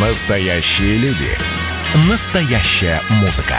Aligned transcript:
Настоящие 0.00 0.96
люди. 0.98 1.26
Настоящая 2.08 3.00
музыка. 3.20 3.56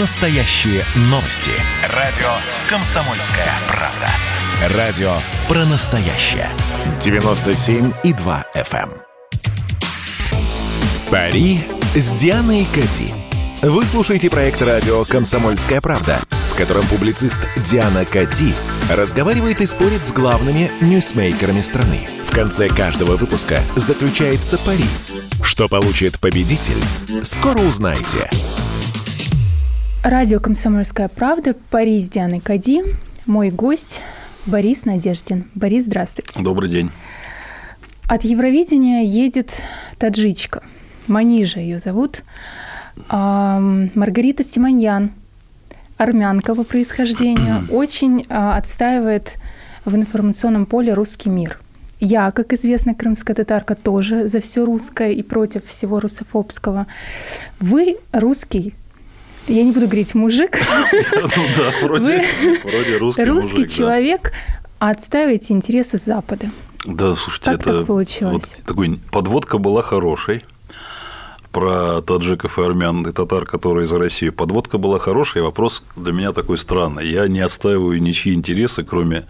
Настоящие 0.00 0.82
новости. 1.02 1.52
Радио 1.94 2.26
«Комсомольская 2.68 3.46
правда». 3.68 4.76
Радио 4.76 5.12
про 5.46 5.64
настоящее. 5.66 6.48
97,2 6.98 8.44
FM. 8.56 8.90
эм. 8.90 8.92
Пари 11.12 11.60
с 11.94 12.10
Дианой 12.10 12.66
Кати. 12.74 13.14
Вы 13.62 13.86
слушаете 13.86 14.30
проект 14.30 14.60
радио 14.60 15.04
«Комсомольская 15.04 15.80
правда», 15.80 16.18
в 16.50 16.58
котором 16.58 16.84
публицист 16.86 17.46
Диана 17.58 18.04
Кати 18.04 18.52
разговаривает 18.90 19.60
и 19.60 19.66
спорит 19.66 20.02
с 20.02 20.12
главными 20.12 20.72
ньюсмейкерами 20.80 21.60
страны. 21.60 22.17
В 22.28 22.34
конце 22.34 22.68
каждого 22.68 23.16
выпуска 23.16 23.58
заключается 23.74 24.58
пари. 24.58 24.84
Что 25.42 25.66
получит 25.66 26.20
победитель, 26.20 26.76
скоро 27.24 27.58
узнаете. 27.60 28.28
Радио 30.04 30.38
«Комсомольская 30.38 31.08
правда», 31.08 31.56
Пари 31.70 31.98
с 31.98 32.08
Дианой 32.08 32.40
Кади. 32.40 32.82
Мой 33.24 33.48
гость 33.48 34.02
Борис 34.44 34.84
Надеждин. 34.84 35.46
Борис, 35.54 35.86
здравствуйте. 35.86 36.38
Добрый 36.38 36.68
день. 36.68 36.90
От 38.06 38.24
Евровидения 38.24 39.04
едет 39.04 39.62
таджичка. 39.96 40.62
Манижа 41.06 41.60
ее 41.60 41.78
зовут. 41.78 42.22
Ам, 43.08 43.90
Маргарита 43.94 44.44
Симоньян, 44.44 45.12
армянка 45.96 46.54
по 46.54 46.62
происхождению, 46.62 47.66
очень 47.70 48.26
а, 48.28 48.58
отстаивает 48.58 49.36
в 49.86 49.96
информационном 49.96 50.66
поле 50.66 50.92
русский 50.92 51.30
мир. 51.30 51.58
Я, 52.00 52.30
как 52.30 52.52
известно, 52.52 52.94
крымская 52.94 53.34
татарка, 53.34 53.74
тоже 53.74 54.28
за 54.28 54.40
все 54.40 54.64
русское 54.64 55.12
и 55.12 55.22
против 55.22 55.66
всего 55.66 55.98
русофобского. 55.98 56.86
Вы 57.58 57.96
русский, 58.12 58.74
я 59.48 59.64
не 59.64 59.72
буду 59.72 59.86
говорить 59.86 60.14
мужик, 60.14 60.58
Ну 60.92 61.44
да, 61.56 61.72
вроде, 61.82 62.24
русский, 62.98 63.24
русский 63.24 63.52
мужик, 63.52 63.68
да. 63.68 63.74
человек, 63.74 64.32
а 64.78 64.90
отстаиваете 64.90 65.54
интересы 65.54 65.98
Запада. 65.98 66.50
Да, 66.84 67.16
слушайте, 67.16 67.50
Как 67.50 67.60
это 67.62 67.78
так 67.78 67.86
получилось? 67.86 68.54
вот 68.56 68.64
такой 68.64 69.00
подводка 69.10 69.58
была 69.58 69.82
хорошей 69.82 70.44
про 71.50 72.00
таджиков 72.02 72.58
и 72.58 72.62
армян 72.62 73.06
и 73.08 73.12
татар, 73.12 73.44
которые 73.44 73.86
за 73.86 73.98
Россию. 73.98 74.32
Подводка 74.32 74.78
была 74.78 74.98
хорошая, 75.00 75.42
вопрос 75.42 75.82
для 75.96 76.12
меня 76.12 76.32
такой 76.32 76.58
странный. 76.58 77.08
Я 77.08 77.26
не 77.26 77.40
отстаиваю 77.40 78.00
ничьи 78.00 78.34
интересы, 78.34 78.84
кроме 78.84 79.24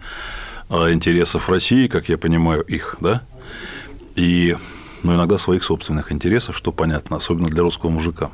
интересов 0.69 1.49
России, 1.49 1.87
как 1.87 2.09
я 2.09 2.17
понимаю 2.17 2.61
их, 2.61 2.97
да, 2.99 3.23
и 4.15 4.55
ну, 5.03 5.15
иногда 5.15 5.37
своих 5.37 5.63
собственных 5.63 6.11
интересов, 6.11 6.57
что 6.57 6.71
понятно, 6.71 7.17
особенно 7.17 7.49
для 7.49 7.61
русского 7.63 7.89
мужика. 7.89 8.31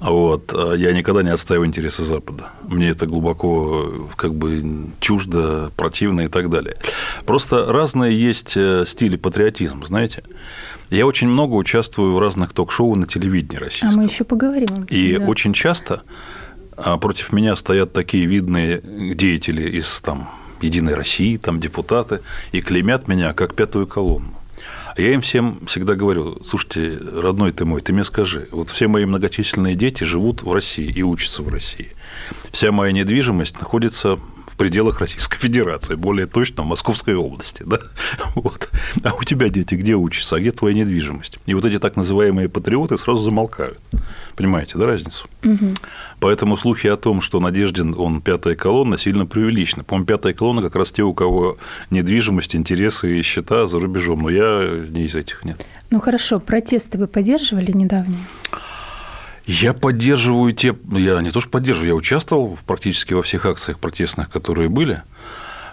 А 0.00 0.10
Вот. 0.10 0.52
а 0.52 0.74
Я 0.74 0.92
никогда 0.92 1.22
не 1.22 1.30
отстаиваю 1.30 1.66
интересы 1.66 2.04
Запада. 2.04 2.50
Мне 2.62 2.90
это 2.90 3.06
глубоко 3.06 3.84
э, 3.86 4.00
как 4.16 4.34
бы 4.34 4.90
чуждо, 5.00 5.70
противно 5.76 6.22
и 6.22 6.28
так 6.28 6.50
далее. 6.50 6.76
Просто 7.24 7.72
разные 7.72 8.18
есть 8.18 8.54
э, 8.56 8.84
стили 8.86 9.16
патриотизма, 9.16 9.86
знаете. 9.86 10.22
Я 10.90 11.06
очень 11.06 11.28
много 11.28 11.54
участвую 11.54 12.12
в 12.12 12.18
разных 12.18 12.52
ток-шоу 12.52 12.94
на 12.96 13.06
телевидении 13.06 13.56
А 13.56 13.64
российском. 13.64 14.02
мы 14.02 14.04
еще 14.04 14.24
поговорим. 14.24 14.84
И 14.90 15.16
да. 15.16 15.24
очень 15.24 15.54
часто 15.54 16.02
а, 16.76 16.98
против 16.98 17.32
меня 17.32 17.56
стоят 17.56 17.92
такие 17.92 18.26
видные 18.26 18.82
деятели 19.14 19.70
из 19.78 20.00
там, 20.00 20.28
Единой 20.64 20.94
России, 20.94 21.36
там 21.36 21.60
депутаты, 21.60 22.20
и 22.52 22.60
клеймят 22.60 23.08
меня 23.08 23.32
как 23.32 23.54
пятую 23.54 23.86
колонну. 23.86 24.34
А 24.96 25.00
Я 25.00 25.14
им 25.14 25.22
всем 25.22 25.66
всегда 25.66 25.94
говорю, 25.94 26.38
слушайте, 26.44 26.98
родной 26.98 27.50
ты 27.50 27.64
мой, 27.64 27.80
ты 27.80 27.92
мне 27.92 28.04
скажи, 28.04 28.48
вот 28.52 28.70
все 28.70 28.86
мои 28.86 29.04
многочисленные 29.04 29.74
дети 29.74 30.04
живут 30.04 30.42
в 30.42 30.52
России 30.52 30.88
и 30.88 31.02
учатся 31.02 31.42
в 31.42 31.48
России. 31.48 31.92
Вся 32.52 32.70
моя 32.70 32.92
недвижимость 32.92 33.58
находится 33.58 34.20
в 34.54 34.56
пределах 34.56 35.00
Российской 35.00 35.36
Федерации, 35.36 35.96
более 35.96 36.26
точно 36.26 36.62
в 36.62 36.66
Московской 36.66 37.16
области. 37.16 37.64
Да? 37.66 37.80
Вот. 38.36 38.70
А 39.02 39.12
у 39.12 39.24
тебя 39.24 39.48
дети 39.48 39.74
где 39.74 39.94
учатся, 39.94 40.36
а 40.36 40.40
где 40.40 40.52
твоя 40.52 40.76
недвижимость? 40.76 41.38
И 41.46 41.54
вот 41.54 41.64
эти 41.64 41.78
так 41.80 41.96
называемые 41.96 42.48
патриоты 42.48 42.96
сразу 42.96 43.24
замолкают. 43.24 43.78
Понимаете, 44.36 44.78
да, 44.78 44.86
разницу? 44.86 45.28
Поэтому 46.20 46.56
слухи 46.56 46.86
о 46.86 46.94
том, 46.94 47.20
что 47.20 47.40
Надеждин, 47.40 47.96
он 47.98 48.20
пятая 48.20 48.54
колонна, 48.54 48.96
сильно 48.96 49.26
преувеличены. 49.26 49.82
По-моему, 49.82 50.06
пятая 50.06 50.34
колонна 50.34 50.62
как 50.62 50.76
раз 50.76 50.92
те, 50.92 51.02
у 51.02 51.12
кого 51.14 51.58
недвижимость, 51.90 52.54
интересы 52.54 53.18
и 53.18 53.22
счета 53.22 53.66
за 53.66 53.80
рубежом. 53.80 54.22
Но 54.22 54.30
я 54.30 54.84
не 54.88 55.06
из 55.06 55.16
этих, 55.16 55.44
нет. 55.44 55.66
Ну 55.90 55.98
хорошо, 55.98 56.38
протесты 56.38 56.96
вы 56.96 57.08
поддерживали 57.08 57.72
недавние? 57.72 58.20
Я 59.46 59.74
поддерживаю 59.74 60.52
те... 60.52 60.74
Я 60.90 61.20
не 61.20 61.30
то 61.30 61.40
что 61.40 61.50
поддерживаю, 61.50 61.88
я 61.88 61.94
участвовал 61.94 62.56
в 62.56 62.64
практически 62.64 63.14
во 63.14 63.22
всех 63.22 63.44
акциях 63.46 63.78
протестных, 63.78 64.30
которые 64.30 64.68
были. 64.68 65.02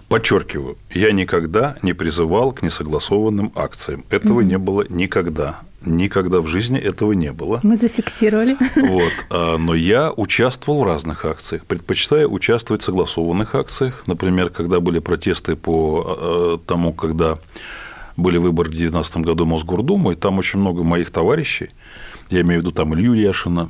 Подчеркиваю, 0.10 0.78
я 0.94 1.14
никогда 1.14 1.78
не 1.82 1.94
призывал 1.94 2.52
к 2.52 2.62
несогласованным 2.64 3.54
акциям. 3.56 4.04
Этого 4.10 4.42
не 4.42 4.58
было 4.58 4.86
никогда. 4.90 5.62
Никогда 5.86 6.42
в 6.42 6.48
жизни 6.48 6.78
этого 6.78 7.14
не 7.14 7.32
было. 7.32 7.62
Мы 7.64 7.78
зафиксировали. 7.78 8.58
Вот. 8.76 9.14
а, 9.30 9.58
Но 9.58 9.74
я 9.74 10.12
участвовал 10.12 10.82
в 10.82 10.84
разных 10.84 11.24
акциях. 11.24 11.66
Предпочитаю 11.66 12.32
участвовать 12.32 12.82
в 12.82 12.86
согласованных 12.86 13.56
акциях. 13.56 14.04
Например, 14.06 14.50
когда 14.50 14.82
были 14.82 15.00
протесты 15.00 15.56
по 15.56 16.18
э, 16.20 16.68
тому, 16.68 16.92
когда 16.92 17.38
были 18.18 18.38
выборы 18.38 18.70
в 18.70 18.74
2019 18.74 19.18
году 19.18 19.46
Мосгордумы, 19.46 20.14
и 20.14 20.16
там 20.16 20.38
очень 20.38 20.60
много 20.60 20.84
моих 20.84 21.10
товарищей, 21.10 21.70
я 22.32 22.42
имею 22.42 22.62
в 22.62 22.64
виду 22.64 22.72
там 22.72 22.94
Илью 22.96 23.14
Яшина, 23.14 23.70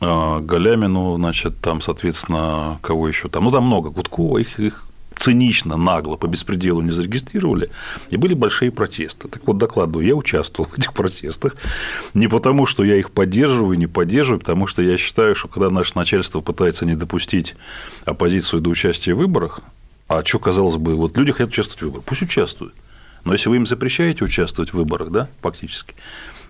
а, 0.00 0.40
Галямину, 0.40 1.16
значит, 1.16 1.60
там, 1.60 1.80
соответственно, 1.80 2.78
кого 2.82 3.08
еще 3.08 3.28
там, 3.28 3.44
ну, 3.44 3.50
там 3.50 3.64
много, 3.64 3.90
Гудкова, 3.90 4.38
их, 4.38 4.58
их 4.58 4.86
цинично, 5.20 5.76
нагло, 5.76 6.16
по 6.16 6.26
беспределу 6.26 6.80
не 6.80 6.90
зарегистрировали, 6.92 7.70
и 8.08 8.16
были 8.16 8.32
большие 8.32 8.70
протесты. 8.70 9.28
Так 9.28 9.46
вот, 9.46 9.58
докладываю, 9.58 10.06
я 10.06 10.14
участвовал 10.14 10.70
в 10.70 10.78
этих 10.78 10.94
протестах 10.94 11.56
не 12.14 12.26
потому, 12.26 12.64
что 12.64 12.84
я 12.84 12.96
их 12.96 13.10
поддерживаю, 13.10 13.78
не 13.78 13.86
поддерживаю, 13.86 14.40
потому 14.40 14.66
что 14.66 14.80
я 14.80 14.96
считаю, 14.96 15.34
что 15.34 15.48
когда 15.48 15.68
наше 15.68 15.92
начальство 15.94 16.40
пытается 16.40 16.86
не 16.86 16.94
допустить 16.94 17.54
оппозицию 18.06 18.62
до 18.62 18.70
участия 18.70 19.12
в 19.14 19.18
выборах, 19.18 19.60
а 20.08 20.24
что, 20.24 20.38
казалось 20.38 20.76
бы, 20.76 20.96
вот 20.96 21.16
люди 21.18 21.32
хотят 21.32 21.50
участвовать 21.50 21.82
в 21.82 21.84
выборах, 21.84 22.04
пусть 22.04 22.22
участвуют. 22.22 22.74
Но 23.24 23.34
если 23.34 23.50
вы 23.50 23.56
им 23.56 23.66
запрещаете 23.66 24.24
участвовать 24.24 24.70
в 24.70 24.74
выборах, 24.74 25.10
да, 25.10 25.28
фактически, 25.42 25.94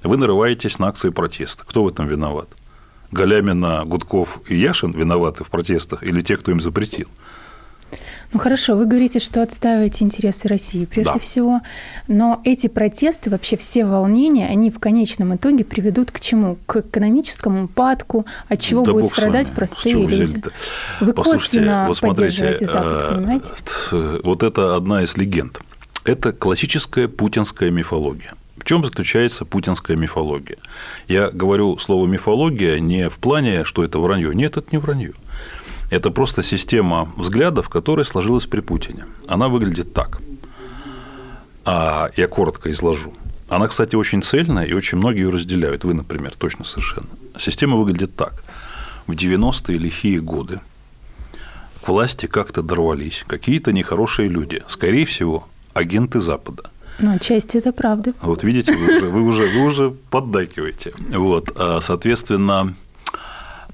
вы 0.02 0.16
нарываетесь 0.16 0.78
на 0.78 0.88
акции 0.88 1.10
протеста. 1.10 1.64
Кто 1.66 1.84
в 1.84 1.88
этом 1.88 2.06
виноват? 2.06 2.48
Галямина, 3.12 3.84
Гудков 3.84 4.40
и 4.48 4.56
Яшин 4.56 4.92
виноваты 4.92 5.42
в 5.44 5.50
протестах 5.50 6.02
или 6.02 6.20
те, 6.22 6.36
кто 6.36 6.52
им 6.52 6.60
запретил? 6.60 7.08
Ну 8.32 8.38
хорошо, 8.38 8.76
вы 8.76 8.86
говорите, 8.86 9.18
что 9.18 9.42
отстаиваете 9.42 10.04
интересы 10.04 10.46
России 10.46 10.84
прежде 10.84 11.14
Да. 11.14 11.18
всего, 11.18 11.60
но 12.06 12.40
эти 12.44 12.68
протесты, 12.68 13.28
вообще 13.30 13.56
все 13.56 13.84
волнения, 13.84 14.46
они 14.46 14.70
в 14.70 14.78
конечном 14.78 15.34
итоге 15.34 15.64
приведут 15.64 16.12
к 16.12 16.20
чему? 16.20 16.56
К 16.66 16.76
экономическому 16.76 17.64
упадку, 17.64 18.26
от 18.48 18.60
чего 18.60 18.84
Да 18.84 18.92
будут 18.92 19.10
страдать 19.10 19.50
простые 19.52 20.06
люди. 20.06 20.40
Вы 21.00 21.12
косвенно 21.12 21.86
вот 21.88 21.98
смотрите, 21.98 22.38
поддерживаете 22.44 22.66
Запад, 22.66 23.02
э, 23.02 23.14
понимаете? 23.16 23.48
т- 23.90 24.20
Вот 24.22 24.42
это 24.44 24.76
одна 24.76 25.02
из 25.02 25.16
легенд. 25.16 25.58
Это 26.04 26.32
классическая 26.32 27.08
путинская 27.08 27.70
мифология. 27.72 28.34
Чем 28.70 28.84
заключается 28.84 29.44
путинская 29.44 29.96
мифология? 29.96 30.58
Я 31.08 31.32
говорю 31.32 31.76
слово 31.78 32.06
мифология 32.06 32.78
не 32.78 33.08
в 33.08 33.18
плане, 33.18 33.64
что 33.64 33.82
это 33.82 33.98
вранье. 33.98 34.32
Нет, 34.32 34.56
это 34.56 34.68
не 34.70 34.78
вранье. 34.78 35.12
Это 35.90 36.12
просто 36.12 36.44
система 36.44 37.10
взглядов, 37.16 37.68
которая 37.68 38.04
сложилась 38.04 38.46
при 38.46 38.60
Путине. 38.60 39.06
Она 39.26 39.48
выглядит 39.48 39.92
так. 39.92 40.22
А 41.64 42.10
я 42.16 42.28
коротко 42.28 42.70
изложу. 42.70 43.12
Она, 43.48 43.66
кстати, 43.66 43.96
очень 43.96 44.22
цельная, 44.22 44.66
и 44.66 44.72
очень 44.72 44.98
многие 44.98 45.22
ее 45.22 45.30
разделяют. 45.30 45.82
Вы, 45.82 45.94
например, 45.94 46.32
точно 46.38 46.64
совершенно. 46.64 47.08
Система 47.40 47.76
выглядит 47.76 48.14
так. 48.14 48.44
В 49.08 49.14
90-е 49.14 49.78
лихие 49.78 50.20
годы 50.20 50.60
к 51.82 51.88
власти 51.88 52.26
как-то 52.26 52.62
дорвались 52.62 53.24
какие-то 53.26 53.72
нехорошие 53.72 54.28
люди. 54.28 54.62
Скорее 54.68 55.06
всего, 55.06 55.48
агенты 55.74 56.20
Запада. 56.20 56.70
Ну, 57.00 57.14
отчасти 57.14 57.56
это 57.56 57.72
правда. 57.72 58.12
Вот 58.22 58.42
видите, 58.42 58.72
вы 58.72 58.96
уже, 58.96 59.06
вы 59.06 59.22
уже, 59.22 59.46
вы 59.46 59.64
уже 59.64 59.90
поддакиваете. 60.10 60.92
Вот, 61.10 61.50
а, 61.56 61.80
соответственно, 61.82 62.74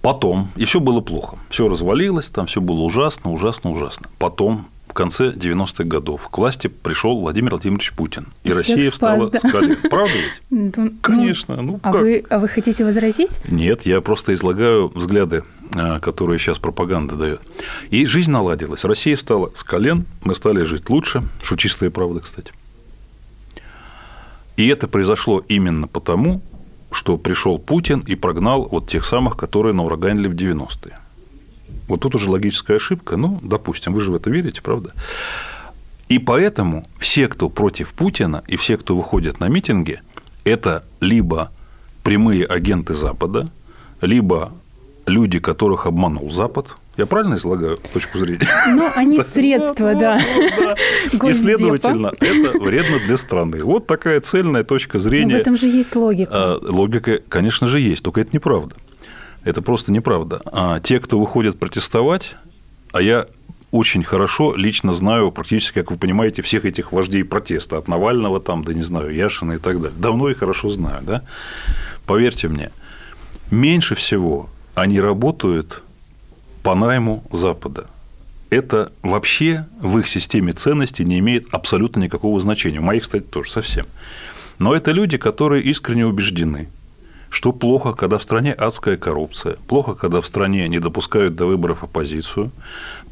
потом, 0.01 0.49
и 0.57 0.65
все 0.65 0.81
было 0.81 1.01
плохо, 1.01 1.37
все 1.49 1.69
развалилось, 1.69 2.27
там 2.27 2.47
все 2.47 2.61
было 2.61 2.81
ужасно, 2.81 3.33
ужасно, 3.33 3.71
ужасно. 3.71 4.07
Потом, 4.19 4.67
в 4.87 4.93
конце 4.93 5.31
90-х 5.31 5.85
годов, 5.85 6.29
к 6.29 6.39
власти 6.39 6.69
пришел 6.69 7.19
Владимир 7.19 7.51
Владимирович 7.51 7.93
Путин, 7.93 8.29
и 8.45 8.49
И 8.49 8.53
всех 8.53 8.59
Россия 8.59 8.83
спас, 8.91 8.93
встала 8.93 9.31
да. 9.31 9.39
с 9.39 9.43
колен. 9.43 9.77
Правда 9.91 10.13
ведь? 10.15 10.43
Ну, 10.51 10.73
ну, 10.77 10.93
Конечно. 11.03 11.61
Ну, 11.61 11.81
а, 11.83 11.93
как? 11.93 12.01
вы, 12.01 12.25
а 12.31 12.39
вы 12.39 12.49
хотите 12.49 12.85
возразить? 12.85 13.41
Нет, 13.51 13.83
я 13.83 14.01
просто 14.01 14.33
излагаю 14.35 14.89
взгляды, 14.89 15.43
а, 15.75 15.99
которые 15.99 16.39
сейчас 16.39 16.59
пропаганда 16.59 17.17
дает. 17.17 17.41
И 17.91 18.07
жизнь 18.07 18.31
наладилась. 18.31 18.85
Россия 18.85 19.17
встала 19.17 19.51
с 19.55 19.65
колен, 19.65 20.05
мы 20.23 20.35
стали 20.35 20.63
жить 20.63 20.89
лучше, 20.89 21.25
что 21.43 21.57
чистая 21.57 21.91
правда, 21.91 22.21
кстати. 22.21 22.53
И 24.57 24.67
это 24.69 24.89
произошло 24.89 25.43
именно 25.49 25.87
потому, 25.87 26.41
что 26.91 27.19
пришел 27.19 27.59
Путин 27.59 28.01
и 28.01 28.15
прогнал 28.15 28.69
вот 28.71 28.89
тех 28.89 29.05
самых, 29.05 29.37
которые 29.37 29.75
наураганили 29.75 30.29
в 30.29 30.35
90-е. 30.35 30.99
Вот 31.89 32.01
тут 32.01 32.15
уже 32.15 32.31
логическая 32.31 32.79
ошибка, 32.79 33.17
ну, 33.17 33.39
допустим, 33.43 33.93
вы 33.93 34.01
же 34.01 34.11
в 34.11 34.15
это 34.15 34.31
верите, 34.31 34.63
правда? 34.63 34.93
И 36.09 36.19
поэтому 36.19 36.87
все, 36.99 37.29
кто 37.29 37.49
против 37.49 37.93
Путина 37.93 38.43
и 38.47 38.57
все, 38.57 38.77
кто 38.77 38.97
выходит 38.97 39.41
на 39.41 39.49
митинги, 39.49 40.01
это 40.45 40.85
либо 41.01 41.51
прямые 42.03 42.45
агенты 42.45 42.95
Запада, 42.95 43.51
либо 44.01 44.53
люди, 45.07 45.39
которых 45.39 45.87
обманул 45.87 46.31
Запад. 46.31 46.77
Я 46.97 47.05
правильно 47.05 47.35
излагаю 47.35 47.77
точку 47.77 48.19
зрения? 48.19 48.49
Ну, 48.69 48.91
они 48.95 49.21
средства, 49.23 49.95
да. 49.95 50.19
И, 51.13 51.35
следовательно, 51.35 52.13
это 52.19 52.59
вредно 52.59 52.99
для 52.99 53.17
страны. 53.17 53.63
Вот 53.63 53.87
такая 53.87 54.21
цельная 54.21 54.65
точка 54.65 54.99
зрения. 54.99 55.37
В 55.37 55.41
этом 55.41 55.57
же 55.57 55.67
есть 55.67 55.95
логика. 55.95 56.31
А, 56.33 56.59
логика, 56.63 57.21
конечно 57.29 57.69
же, 57.69 57.81
есть, 57.81 58.03
только 58.03 58.23
это 58.23 58.31
неправда. 58.33 58.75
Это 59.45 59.63
просто 59.63 59.93
неправда. 59.93 60.41
А 60.47 60.81
те, 60.81 60.99
кто 60.99 61.21
выходит 61.21 61.59
протестовать, 61.59 62.35
а 62.93 63.03
я 63.03 63.27
очень 63.71 64.03
хорошо 64.03 64.55
лично 64.57 64.93
знаю 64.95 65.31
практически, 65.31 65.81
как 65.81 65.91
вы 65.91 65.99
понимаете, 65.99 66.43
всех 66.43 66.65
этих 66.65 66.93
вождей 66.93 67.25
протеста, 67.25 67.77
от 67.77 67.89
Навального 67.89 68.41
там, 68.41 68.65
да 68.65 68.73
не 68.73 68.83
знаю, 68.83 69.15
Яшина 69.15 69.53
и 69.53 69.59
так 69.59 69.81
далее. 69.81 69.97
Давно 69.99 70.31
и 70.31 70.35
хорошо 70.35 70.71
знаю, 70.71 71.03
да? 71.03 71.23
Поверьте 72.07 72.49
мне, 72.49 72.71
меньше 73.51 73.95
всего 73.95 74.49
они 74.75 75.01
работают 75.01 75.83
по 76.67 76.75
найму 76.75 77.23
Запада. 77.31 77.87
Это 78.51 78.91
вообще 79.03 79.67
в 79.81 79.99
их 79.99 80.09
системе 80.09 80.53
ценностей 80.53 81.05
не 81.05 81.21
имеет 81.21 81.47
абсолютно 81.53 82.01
никакого 82.01 82.41
значения. 82.41 82.81
У 82.81 82.83
моих, 82.83 83.05
кстати, 83.05 83.23
тоже 83.23 83.53
совсем. 83.53 83.87
Но 84.59 84.75
это 84.75 84.91
люди, 84.91 85.17
которые 85.17 85.63
искренне 85.63 86.05
убеждены, 86.05 86.69
что 87.31 87.53
плохо, 87.53 87.93
когда 87.93 88.19
в 88.19 88.23
стране 88.25 88.53
адская 88.53 88.97
коррупция, 88.97 89.59
плохо, 89.69 89.95
когда 89.95 90.21
в 90.21 90.27
стране 90.27 90.69
не 90.69 90.81
допускают 90.81 91.37
до 91.37 91.47
выборов 91.47 91.85
оппозицию, 91.85 92.51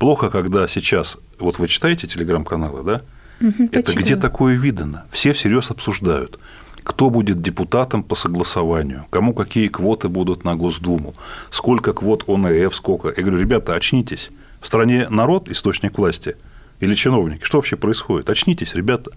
плохо, 0.01 0.31
когда 0.31 0.67
сейчас, 0.67 1.17
вот 1.39 1.61
вы 1.61 1.69
читаете 1.69 2.09
телеграм-каналы, 2.09 2.83
да? 2.83 3.03
Угу, 3.41 3.69
это 3.71 3.87
почему? 3.93 4.05
где 4.05 4.17
такое 4.17 4.57
видано? 4.57 5.05
Все 5.13 5.33
всерьез 5.33 5.71
обсуждают 5.71 6.41
кто 6.85 7.11
будет 7.11 7.41
депутатом 7.41 8.03
по 8.03 8.15
согласованию, 8.15 9.07
кому 9.11 9.33
какие 9.33 9.69
квоты 9.69 10.09
будут 10.09 10.45
на 10.45 10.55
Госдуму, 10.55 11.15
сколько 11.51 11.93
квот 11.93 12.29
ОНФ, 12.29 12.75
сколько. 12.75 13.09
Я 13.09 13.23
говорю, 13.23 13.41
ребята, 13.41 13.75
очнитесь. 13.75 14.31
В 14.61 14.67
стране 14.67 15.09
народ– 15.09 15.49
источник 15.51 15.99
власти 15.99 16.37
или 16.81 16.95
чиновники? 16.95 17.43
Что 17.43 17.59
вообще 17.59 17.77
происходит? 17.77 18.31
Очнитесь, 18.31 18.75
ребята. 18.75 19.11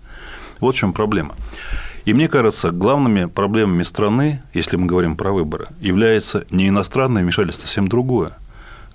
Вот 0.60 0.76
в 0.76 0.78
чем 0.78 0.94
проблема. 0.94 1.36
И 2.06 2.14
мне 2.14 2.30
кажется, 2.30 2.72
главными 2.72 3.26
проблемами 3.26 3.84
страны, 3.84 4.42
если 4.54 4.78
мы 4.78 4.88
говорим 4.88 5.16
про 5.16 5.32
выборы, 5.32 5.68
является 5.80 6.46
не 6.50 6.70
иностранное 6.70 7.22
вмешательство, 7.22 7.66
а 7.66 7.68
совсем 7.68 7.88
другое– 7.88 8.38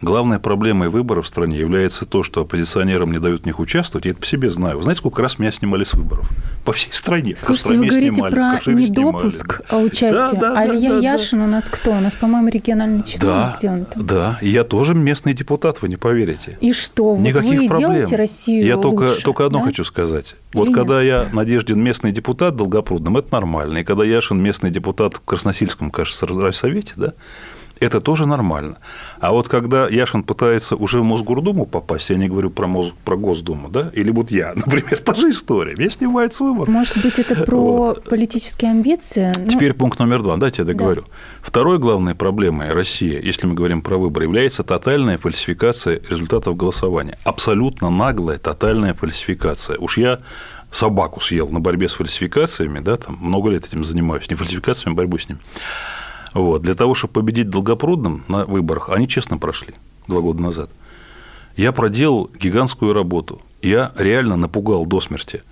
Главной 0.02 0.40
проблемой 0.40 0.88
выборов 0.88 1.26
в 1.26 1.28
стране 1.28 1.58
является 1.58 2.04
то, 2.06 2.24
что 2.24 2.40
оппозиционерам 2.40 3.12
не 3.12 3.20
дают 3.20 3.42
в 3.42 3.46
них 3.46 3.60
участвовать. 3.60 4.04
Я 4.04 4.10
это 4.10 4.20
по 4.20 4.26
себе 4.26 4.50
знаю. 4.50 4.76
Вы 4.78 4.82
знаете, 4.82 4.98
сколько 4.98 5.22
раз 5.22 5.38
меня 5.38 5.52
снимали 5.52 5.84
с 5.84 5.94
выборов? 5.94 6.28
По 6.64 6.72
всей 6.72 6.92
стране. 6.92 7.36
Слушайте, 7.36 7.76
вы 7.78 7.86
говорите 7.86 8.14
снимали, 8.14 8.34
про 8.34 8.72
недопуск 8.72 9.60
снимали. 9.68 9.86
участия. 9.86 10.36
Да, 10.36 10.54
да, 10.54 10.54
а 10.60 10.66
Илья 10.66 10.90
да, 10.90 10.98
Яшин 10.98 11.38
да. 11.38 11.44
у 11.44 11.48
нас 11.48 11.68
кто? 11.68 11.92
У 11.92 12.00
нас, 12.00 12.14
по-моему, 12.16 12.48
региональный 12.48 13.04
чиновник. 13.04 13.20
Да, 13.20 13.56
Где 13.58 13.70
он 13.70 13.84
там? 13.84 14.06
да. 14.06 14.38
И 14.42 14.48
я 14.48 14.64
тоже 14.64 14.94
местный 14.94 15.34
депутат, 15.34 15.80
вы 15.82 15.88
не 15.88 15.96
поверите. 15.96 16.58
И 16.60 16.72
что? 16.72 17.16
Никаких 17.16 17.60
вы 17.60 17.68
проблем. 17.68 17.90
делаете 17.92 18.16
Россию 18.16 18.66
Я 18.66 18.76
лучше, 18.76 19.06
только, 19.06 19.22
только 19.22 19.46
одно 19.46 19.60
да? 19.60 19.66
хочу 19.66 19.84
сказать. 19.84 20.34
Или 20.52 20.58
вот 20.58 20.68
нет? 20.68 20.76
когда 20.78 21.00
я 21.00 21.28
Надеждин 21.32 21.80
местный 21.80 22.10
депутат 22.10 22.54
в 22.54 22.56
Долгопрудном, 22.56 23.18
это 23.18 23.28
нормально. 23.32 23.78
И 23.78 23.84
когда 23.84 24.04
Яшин 24.04 24.40
местный 24.42 24.70
депутат 24.70 25.14
в 25.14 25.20
Красносильском, 25.20 25.92
кажется, 25.92 26.26
Райсовете, 26.26 26.94
да, 26.96 27.12
это 27.80 28.00
тоже 28.00 28.26
нормально. 28.26 28.76
А 29.20 29.32
вот 29.32 29.48
когда 29.48 29.88
Яшин 29.88 30.22
пытается 30.22 30.76
уже 30.76 31.00
в 31.00 31.04
Мосгордуму 31.04 31.66
попасть, 31.66 32.10
я 32.10 32.16
не 32.16 32.28
говорю 32.28 32.50
про, 32.50 32.66
Мос, 32.66 32.92
про 33.04 33.16
Госдуму, 33.16 33.68
да, 33.68 33.90
или 33.92 34.10
вот 34.10 34.30
я, 34.30 34.52
например, 34.56 34.98
та 34.98 35.14
же 35.14 35.30
история, 35.30 35.74
меня 35.76 35.90
снимает 35.90 36.34
с 36.34 36.40
выбор. 36.40 36.68
Может 36.68 37.02
быть, 37.02 37.18
это 37.18 37.44
про 37.44 37.56
вот. 37.56 38.04
политические 38.04 38.70
амбиции? 38.70 39.32
Ну... 39.38 39.48
Теперь 39.48 39.74
пункт 39.74 39.98
номер 39.98 40.22
два, 40.22 40.36
дайте 40.36 40.62
я 40.62 40.66
договорю. 40.66 41.02
Да. 41.02 41.08
Второй 41.42 41.78
главной 41.78 42.14
проблемой 42.14 42.72
России, 42.72 43.20
если 43.22 43.46
мы 43.46 43.54
говорим 43.54 43.82
про 43.82 43.96
выборы, 43.96 44.24
является 44.24 44.62
тотальная 44.62 45.18
фальсификация 45.18 46.00
результатов 46.08 46.56
голосования. 46.56 47.18
Абсолютно 47.24 47.90
наглая 47.90 48.38
тотальная 48.38 48.94
фальсификация. 48.94 49.78
Уж 49.78 49.98
я 49.98 50.20
собаку 50.72 51.20
съел 51.20 51.48
на 51.48 51.60
борьбе 51.60 51.88
с 51.88 51.92
фальсификациями, 51.92 52.80
да, 52.80 52.96
там 52.96 53.18
много 53.20 53.50
лет 53.50 53.66
этим 53.66 53.84
занимаюсь, 53.84 54.28
не 54.28 54.36
фальсификациями, 54.36 54.94
а 54.94 54.96
борьбу 54.96 55.18
с 55.18 55.28
ним. 55.28 55.38
Вот. 56.34 56.62
Для 56.62 56.74
того, 56.74 56.94
чтобы 56.94 57.14
победить 57.14 57.50
Долгопрудным 57.50 58.24
на 58.28 58.44
выборах, 58.44 58.88
они 58.88 59.08
честно 59.08 59.38
прошли 59.38 59.74
два 60.06 60.20
года 60.20 60.42
назад. 60.42 60.70
Я 61.56 61.72
проделал 61.72 62.30
гигантскую 62.38 62.92
работу. 62.92 63.42
Я 63.60 63.92
реально 63.96 64.36
напугал 64.36 64.86
до 64.86 65.00
смерти 65.00 65.42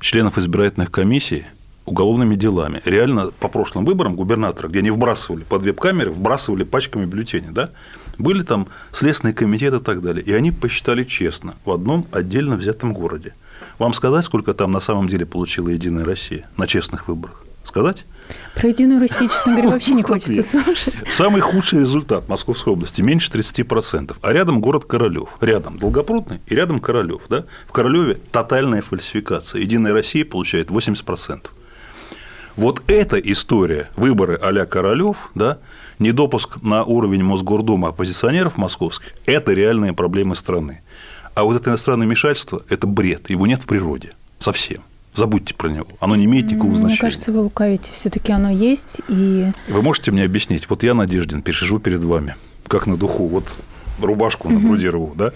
членов 0.00 0.36
избирательных 0.36 0.90
комиссий 0.90 1.46
уголовными 1.86 2.34
делами. 2.34 2.80
Реально 2.84 3.30
по 3.38 3.48
прошлым 3.48 3.84
выборам 3.84 4.16
губернатора, 4.16 4.68
где 4.68 4.80
они 4.80 4.90
вбрасывали 4.90 5.44
под 5.44 5.62
веб-камеры, 5.62 6.10
вбрасывали 6.10 6.64
пачками 6.64 7.04
бюллетеней, 7.04 7.50
да, 7.50 7.70
были 8.18 8.42
там 8.42 8.68
следственные 8.92 9.34
комитеты 9.34 9.76
и 9.76 9.80
так 9.80 10.02
далее. 10.02 10.24
И 10.24 10.32
они 10.32 10.50
посчитали 10.50 11.04
честно 11.04 11.54
в 11.64 11.70
одном 11.70 12.06
отдельно 12.10 12.56
взятом 12.56 12.92
городе. 12.92 13.34
Вам 13.78 13.92
сказать, 13.92 14.24
сколько 14.24 14.54
там 14.54 14.72
на 14.72 14.80
самом 14.80 15.08
деле 15.08 15.26
получила 15.26 15.68
Единая 15.68 16.04
Россия 16.04 16.48
на 16.56 16.66
честных 16.66 17.08
выборах? 17.08 17.44
Сказать? 17.64 18.04
Про 18.54 18.68
Единую 18.68 19.00
Россию, 19.00 19.30
честно 19.30 19.52
говоря, 19.52 19.70
вообще 19.70 19.92
не 19.92 20.02
хочется 20.04 20.42
слушать. 20.42 20.94
Самый 21.08 21.40
худший 21.40 21.80
результат 21.80 22.28
Московской 22.28 22.72
области– 22.72 23.00
меньше 23.02 23.30
30%. 23.30 24.16
А 24.22 24.32
рядом 24.32 24.60
город 24.60 24.84
Королёв. 24.84 25.30
Рядом 25.40 25.78
Долгопрудный 25.78 26.40
и 26.46 26.54
рядом 26.54 26.80
Королёв. 26.80 27.22
Да? 27.28 27.44
В 27.66 27.72
Королёве 27.72 28.18
тотальная 28.30 28.82
фальсификация. 28.82 29.60
Единая 29.60 29.92
Россия 29.92 30.24
получает 30.24 30.68
80%. 30.68 31.46
Вот 32.56 32.82
эта 32.86 33.18
история, 33.18 33.90
выборы 33.96 34.38
а-ля 34.40 34.64
Королёв, 34.64 35.30
да, 35.34 35.58
недопуск 35.98 36.62
на 36.62 36.84
уровень 36.84 37.24
Мосгордума 37.24 37.88
оппозиционеров 37.88 38.56
московских– 38.56 39.12
это 39.26 39.52
реальные 39.52 39.92
проблемы 39.92 40.36
страны. 40.36 40.82
А 41.34 41.42
вот 41.42 41.56
это 41.56 41.70
иностранное 41.70 42.06
вмешательство– 42.06 42.62
это 42.68 42.86
бред, 42.86 43.28
его 43.28 43.48
нет 43.48 43.62
в 43.62 43.66
природе 43.66 44.12
совсем. 44.38 44.82
Забудьте 45.14 45.54
про 45.54 45.68
него. 45.68 45.86
Оно 46.00 46.16
не 46.16 46.24
имеет 46.24 46.46
никакого 46.46 46.70
Мне 46.70 46.78
значения. 46.78 47.02
Мне 47.02 47.10
кажется, 47.10 47.32
вы 47.32 47.40
лукавите. 47.40 47.90
Все-таки 47.92 48.32
оно 48.32 48.50
есть. 48.50 49.00
И... 49.08 49.52
Вы 49.68 49.82
можете 49.82 50.10
мне 50.10 50.24
объяснить? 50.24 50.68
Вот 50.68 50.82
я 50.82 50.94
Надеждин, 50.94 51.42
пересижу 51.42 51.78
перед 51.78 52.02
вами, 52.02 52.36
как 52.66 52.86
на 52.86 52.96
духу, 52.96 53.26
вот 53.28 53.56
рубашку 54.00 54.48
на 54.48 54.58
груди 54.58 54.88
рву, 54.88 55.12
да? 55.14 55.32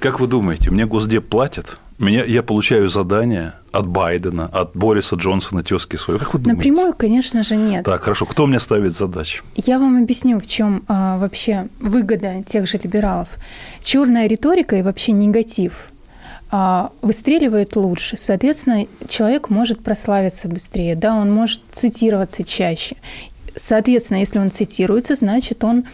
Как 0.00 0.18
вы 0.18 0.26
думаете, 0.26 0.70
мне 0.70 0.86
Госдеп 0.86 1.28
платит? 1.28 1.76
Меня, 1.98 2.24
я 2.24 2.42
получаю 2.42 2.88
задания 2.88 3.54
от 3.70 3.86
Байдена, 3.86 4.46
от 4.46 4.74
Бориса 4.74 5.14
Джонсона, 5.14 5.62
тезки 5.62 5.94
своей. 5.94 6.18
Как 6.18 6.34
вы 6.34 6.40
думаете? 6.40 6.56
Напрямую, 6.56 6.94
конечно 6.94 7.44
же, 7.44 7.54
нет. 7.54 7.84
Так, 7.84 8.02
хорошо. 8.02 8.26
Кто 8.26 8.46
мне 8.46 8.58
ставит 8.58 8.96
задачи? 8.96 9.42
Я 9.54 9.78
вам 9.78 10.02
объясню, 10.02 10.40
в 10.40 10.46
чем 10.46 10.82
а, 10.88 11.18
вообще 11.18 11.68
выгода 11.78 12.42
тех 12.44 12.66
же 12.66 12.80
либералов. 12.82 13.28
Черная 13.80 14.26
риторика 14.26 14.74
и 14.74 14.82
вообще 14.82 15.12
негатив 15.12 15.92
выстреливает 17.00 17.76
лучше. 17.76 18.18
Соответственно, 18.18 18.86
человек 19.08 19.48
может 19.48 19.82
прославиться 19.82 20.48
быстрее, 20.48 20.94
да, 20.94 21.16
он 21.16 21.32
может 21.32 21.62
цитироваться 21.72 22.44
чаще. 22.44 22.96
Соответственно, 23.54 24.18
если 24.18 24.38
он 24.38 24.50
цитируется, 24.50 25.14
значит, 25.14 25.64
он, 25.64 25.84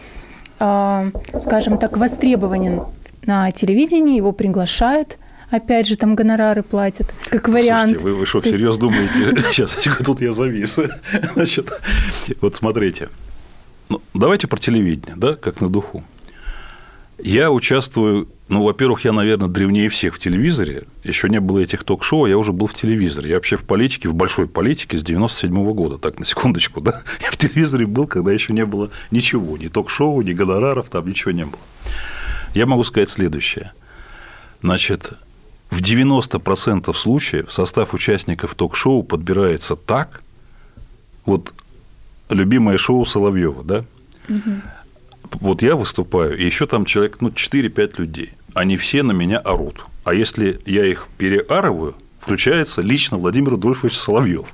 а, 0.59 1.11
скажем 1.41 1.77
так, 1.77 1.95
востребованен 1.95 2.83
на 3.25 3.51
телевидении, 3.51 4.17
его 4.17 4.31
приглашают, 4.33 5.17
опять 5.49 5.87
же, 5.87 5.95
там 5.95 6.15
гонорары 6.15 6.63
платят, 6.63 7.13
как 7.29 7.47
вариант. 7.47 7.91
Слушайте, 7.91 8.03
вы, 8.03 8.15
вы 8.15 8.25
что, 8.25 8.41
всерьез 8.41 8.75
есть... 8.75 8.79
думаете? 8.79 9.43
Сейчас, 9.51 9.77
тут 10.03 10.21
я 10.21 10.31
завис. 10.31 10.77
Значит, 11.33 11.71
вот 12.41 12.55
смотрите. 12.55 13.09
Ну, 13.89 14.01
давайте 14.13 14.47
про 14.47 14.57
телевидение, 14.59 15.15
да, 15.17 15.35
как 15.35 15.61
на 15.61 15.69
духу. 15.69 16.03
Я 17.21 17.51
участвую, 17.51 18.29
ну, 18.47 18.63
во-первых, 18.63 19.03
я, 19.03 19.11
наверное, 19.11 19.49
древнее 19.49 19.89
всех 19.89 20.15
в 20.15 20.19
телевизоре. 20.19 20.83
Еще 21.03 21.27
не 21.27 21.39
было 21.39 21.59
этих 21.59 21.83
ток-шоу, 21.83 22.27
я 22.27 22.37
уже 22.37 22.53
был 22.53 22.67
в 22.67 22.73
телевизоре. 22.73 23.29
Я 23.29 23.35
вообще 23.35 23.57
в 23.57 23.65
политике, 23.65 24.07
в 24.07 24.15
большой 24.15 24.47
политике 24.47 24.97
с 24.97 25.03
97 25.03 25.51
-го 25.51 25.73
года, 25.73 25.97
так, 25.97 26.17
на 26.19 26.25
секундочку, 26.25 26.79
да. 26.81 27.03
Я 27.21 27.31
в 27.31 27.37
телевизоре 27.37 27.85
был, 27.85 28.07
когда 28.07 28.31
еще 28.31 28.53
не 28.53 28.65
было 28.65 28.89
ничего, 29.11 29.57
ни 29.57 29.67
ток-шоу, 29.67 30.21
ни 30.21 30.31
гонораров, 30.31 30.89
там 30.89 31.07
ничего 31.07 31.31
не 31.31 31.45
было. 31.45 31.61
Я 32.53 32.65
могу 32.65 32.83
сказать 32.83 33.09
следующее. 33.09 33.73
Значит, 34.61 35.13
в 35.69 35.81
90% 35.81 36.93
случаев 36.93 37.51
состав 37.51 37.93
участников 37.93 38.55
ток-шоу 38.55 39.03
подбирается 39.03 39.75
так, 39.75 40.23
вот 41.25 41.53
любимое 42.29 42.77
шоу 42.77 43.05
Соловьева, 43.05 43.63
да, 43.63 43.85
угу 44.29 44.61
вот 45.39 45.61
я 45.61 45.75
выступаю, 45.75 46.37
и 46.37 46.45
еще 46.45 46.65
там 46.65 46.85
человек, 46.85 47.17
ну, 47.21 47.29
4-5 47.29 47.93
людей. 47.97 48.33
Они 48.53 48.77
все 48.77 49.03
на 49.03 49.11
меня 49.11 49.37
орут. 49.37 49.85
А 50.03 50.13
если 50.13 50.59
я 50.65 50.85
их 50.85 51.07
переарываю, 51.17 51.95
включается 52.19 52.81
лично 52.81 53.17
Владимир 53.17 53.51
Рудольфович 53.51 53.97
Соловьев. 53.97 54.47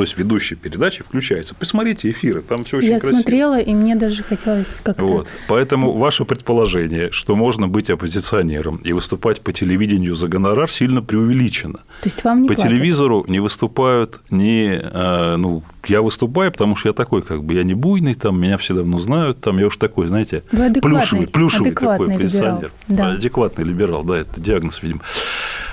То 0.00 0.04
есть 0.04 0.16
ведущий 0.16 0.54
передачи 0.54 1.02
включается. 1.02 1.54
Посмотрите 1.54 2.08
эфиры, 2.10 2.40
там 2.40 2.64
все 2.64 2.78
очень 2.78 2.88
Я 2.88 2.98
красиво. 3.00 3.16
смотрела, 3.16 3.60
и 3.60 3.74
мне 3.74 3.96
даже 3.96 4.22
хотелось 4.22 4.80
как-то... 4.82 5.04
Вот. 5.04 5.28
Поэтому 5.46 5.92
ваше 5.92 6.24
предположение, 6.24 7.10
что 7.10 7.36
можно 7.36 7.68
быть 7.68 7.90
оппозиционером 7.90 8.76
и 8.76 8.94
выступать 8.94 9.42
по 9.42 9.52
телевидению 9.52 10.14
за 10.14 10.26
гонорар, 10.28 10.70
сильно 10.70 11.02
преувеличено. 11.02 11.80
То 11.80 12.04
есть 12.04 12.24
вам 12.24 12.42
не 12.44 12.48
По 12.48 12.54
платят? 12.54 12.70
телевизору 12.72 13.26
не 13.28 13.40
выступают 13.40 14.20
не... 14.30 14.80
э, 14.82 15.36
Ну, 15.36 15.62
я 15.86 16.00
выступаю, 16.00 16.50
потому 16.50 16.76
что 16.76 16.88
я 16.88 16.94
такой, 16.94 17.20
как 17.20 17.44
бы, 17.44 17.52
я 17.52 17.62
не 17.62 17.74
буйный, 17.74 18.14
там, 18.14 18.40
меня 18.40 18.56
все 18.56 18.72
давно 18.72 18.98
знают, 19.00 19.42
там, 19.42 19.58
я 19.58 19.66
уж 19.66 19.76
такой, 19.76 20.06
знаете, 20.06 20.44
плюшевый, 20.80 21.26
плюшевый 21.26 21.72
такой 21.72 22.14
оппозиционер. 22.14 22.72
Да. 22.88 23.10
Адекватный 23.12 23.64
либерал, 23.64 24.02
да, 24.02 24.16
это 24.16 24.40
диагноз, 24.40 24.82
видимо. 24.82 25.00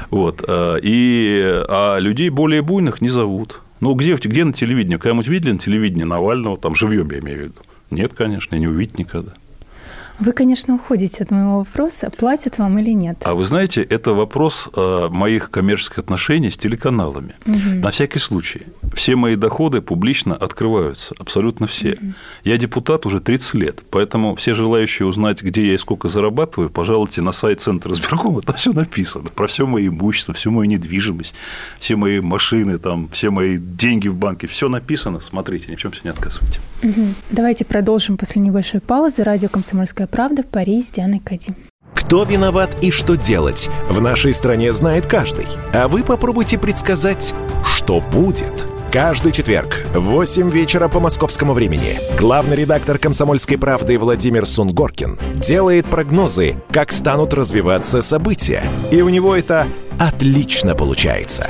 Вот. 0.09 0.43
э, 0.45 0.79
И, 0.83 1.41
а 1.69 1.97
людей 1.99 2.27
более 2.29 2.61
буйных 2.61 2.99
не 2.99 3.07
зовут. 3.07 3.61
Ну, 3.79 3.93
где, 3.93 4.15
где 4.15 4.43
на 4.43 4.53
телевидении? 4.53 4.97
Когда-нибудь 4.97 5.27
видели 5.27 5.51
на 5.51 5.59
телевидении 5.59 6.03
Навального, 6.03 6.57
там, 6.57 6.75
живьем 6.75 7.11
я 7.11 7.19
имею 7.19 7.37
в 7.37 7.41
виду? 7.43 7.61
Нет, 7.91 8.13
конечно, 8.13 8.55
и 8.55 8.59
не 8.59 8.67
увидеть 8.67 8.97
никогда. 8.97 9.33
Вы, 10.19 10.31
конечно, 10.31 10.75
уходите 10.75 11.23
от 11.23 11.31
моего 11.31 11.59
вопроса, 11.59 12.09
платят 12.17 12.57
вам 12.57 12.79
или 12.79 12.91
нет. 12.91 13.17
А 13.23 13.35
вы 13.35 13.45
знаете, 13.45 13.81
это 13.81 14.13
вопрос 14.13 14.69
э, 14.75 15.07
моих 15.11 15.51
коммерческих 15.51 15.99
отношений 15.99 16.49
с 16.49 16.57
телеканалами. 16.57 17.35
На 17.45 17.91
всякий 17.91 18.19
случай. 18.19 18.63
Все 18.93 19.15
мои 19.15 19.35
доходы 19.35 19.81
публично 19.81 20.35
открываются, 20.35 21.13
абсолютно 21.19 21.67
все. 21.67 21.99
Я 22.43 22.57
депутат 22.57 23.05
уже 23.05 23.19
30 23.19 23.53
лет, 23.55 23.83
поэтому 23.91 24.35
все 24.35 24.53
желающие 24.53 25.07
узнать, 25.07 25.43
где 25.43 25.67
я 25.67 25.73
и 25.75 25.77
сколько 25.77 26.07
зарабатываю, 26.07 26.69
пожалуйте 26.69 27.21
на 27.21 27.31
сайт 27.31 27.61
Центра 27.61 27.91
избиркома, 27.91 28.41
там 28.45 28.55
все 28.55 28.73
написано. 28.73 29.29
Про 29.29 29.47
все 29.47 29.67
мои 29.67 29.87
имущество, 29.87 30.33
всю 30.33 30.49
мою 30.51 30.67
недвижимость, 30.67 31.35
все 31.79 31.95
мои 31.95 32.21
машины, 32.21 32.79
там, 32.79 33.07
все 33.11 33.29
мои 33.29 33.57
деньги 33.57 34.07
в 34.07 34.15
банке, 34.15 34.47
все 34.47 34.67
написано. 34.67 35.19
Смотрите, 35.19 35.71
ни 35.71 35.75
в 35.75 35.79
чем 35.79 35.93
себе 35.93 36.01
не 36.05 36.09
отказывайте. 36.09 36.59
Мгм. 36.81 37.15
Давайте 37.29 37.65
продолжим 37.65 38.17
после 38.17 38.41
небольшой 38.41 38.81
паузы. 38.81 39.23
Радио 39.23 39.49
«Комсомольская 39.49 40.06
правда» 40.07 40.43
в 40.43 40.47
Париж 40.47 40.85
с 40.85 40.91
Дианой 40.91 41.19
Кади. 41.19 41.53
Кто 41.93 42.23
виноват 42.23 42.69
и 42.81 42.91
что 42.91 43.15
делать, 43.15 43.69
в 43.89 43.99
нашей 43.99 44.33
стране 44.33 44.71
знает 44.71 45.07
каждый. 45.07 45.45
А 45.73 45.87
вы 45.87 46.03
попробуйте 46.03 46.57
предсказать, 46.57 47.33
что 47.65 47.99
будет. 47.99 48.65
Каждый 48.91 49.33
четверг 49.33 49.85
в 49.93 49.99
8 49.99 50.49
вечера 50.49 50.87
по 50.87 51.01
московскому 51.01 51.51
времени 51.51 51.99
главный 52.17 52.55
редактор 52.55 52.97
«Комсомольской 52.97 53.57
правды» 53.57 53.97
Владимир 53.97 54.45
Сунгоркин 54.45 55.19
делает 55.35 55.87
прогнозы, 55.87 56.55
как 56.71 56.93
станут 56.93 57.33
развиваться 57.33 58.01
события. 58.01 58.63
И 58.89 59.01
у 59.01 59.09
него 59.09 59.35
это 59.35 59.67
отлично 59.99 60.73
получается. 60.73 61.49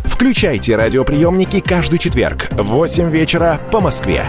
Включайте 0.21 0.75
радиоприемники 0.75 1.61
каждый 1.61 1.97
четверг 1.97 2.47
в 2.51 2.61
8 2.61 3.09
вечера 3.09 3.59
по 3.71 3.79
Москве. 3.79 4.27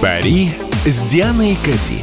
Пари 0.00 0.50
с 0.86 1.02
Дианой 1.02 1.58
Кати. 1.62 2.02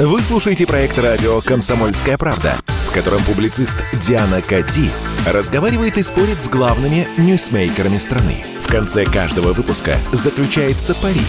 Вы 0.00 0.20
слушаете 0.20 0.66
проект 0.66 0.98
радио 0.98 1.40
«Комсомольская 1.42 2.18
правда», 2.18 2.56
в 2.88 2.92
котором 2.92 3.22
публицист 3.22 3.78
Диана 4.02 4.42
Кати 4.42 4.90
разговаривает 5.28 5.96
и 5.96 6.02
спорит 6.02 6.40
с 6.40 6.48
главными 6.48 7.06
ньюсмейкерами 7.18 7.98
страны. 7.98 8.42
В 8.60 8.66
конце 8.66 9.04
каждого 9.04 9.52
выпуска 9.52 9.94
заключается 10.10 10.96
пари. 10.96 11.22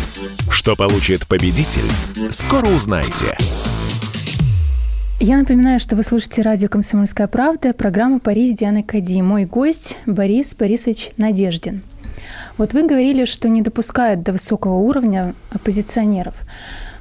Что 0.49 0.75
получит 0.75 1.27
победитель, 1.27 1.87
скоро 2.31 2.65
узнаете. 2.65 3.37
Я 5.23 5.37
напоминаю, 5.37 5.79
что 5.79 5.95
вы 5.95 6.01
слушаете 6.01 6.41
радио 6.41 6.67
«Комсомольская 6.67 7.27
правда», 7.27 7.73
программа 7.73 8.17
«Пари 8.19 8.51
с 8.51 8.55
Дианой 8.55 8.81
Кади». 8.81 9.21
Мой 9.21 9.45
гость 9.45 9.95
Борис 10.07 10.55
Борисович 10.55 11.11
Надеждин. 11.15 11.83
Вот 12.57 12.73
вы 12.73 12.87
говорили, 12.87 13.25
что 13.25 13.47
не 13.47 13.61
допускают 13.61 14.23
до 14.23 14.31
высокого 14.31 14.77
уровня 14.77 15.35
оппозиционеров. 15.51 16.33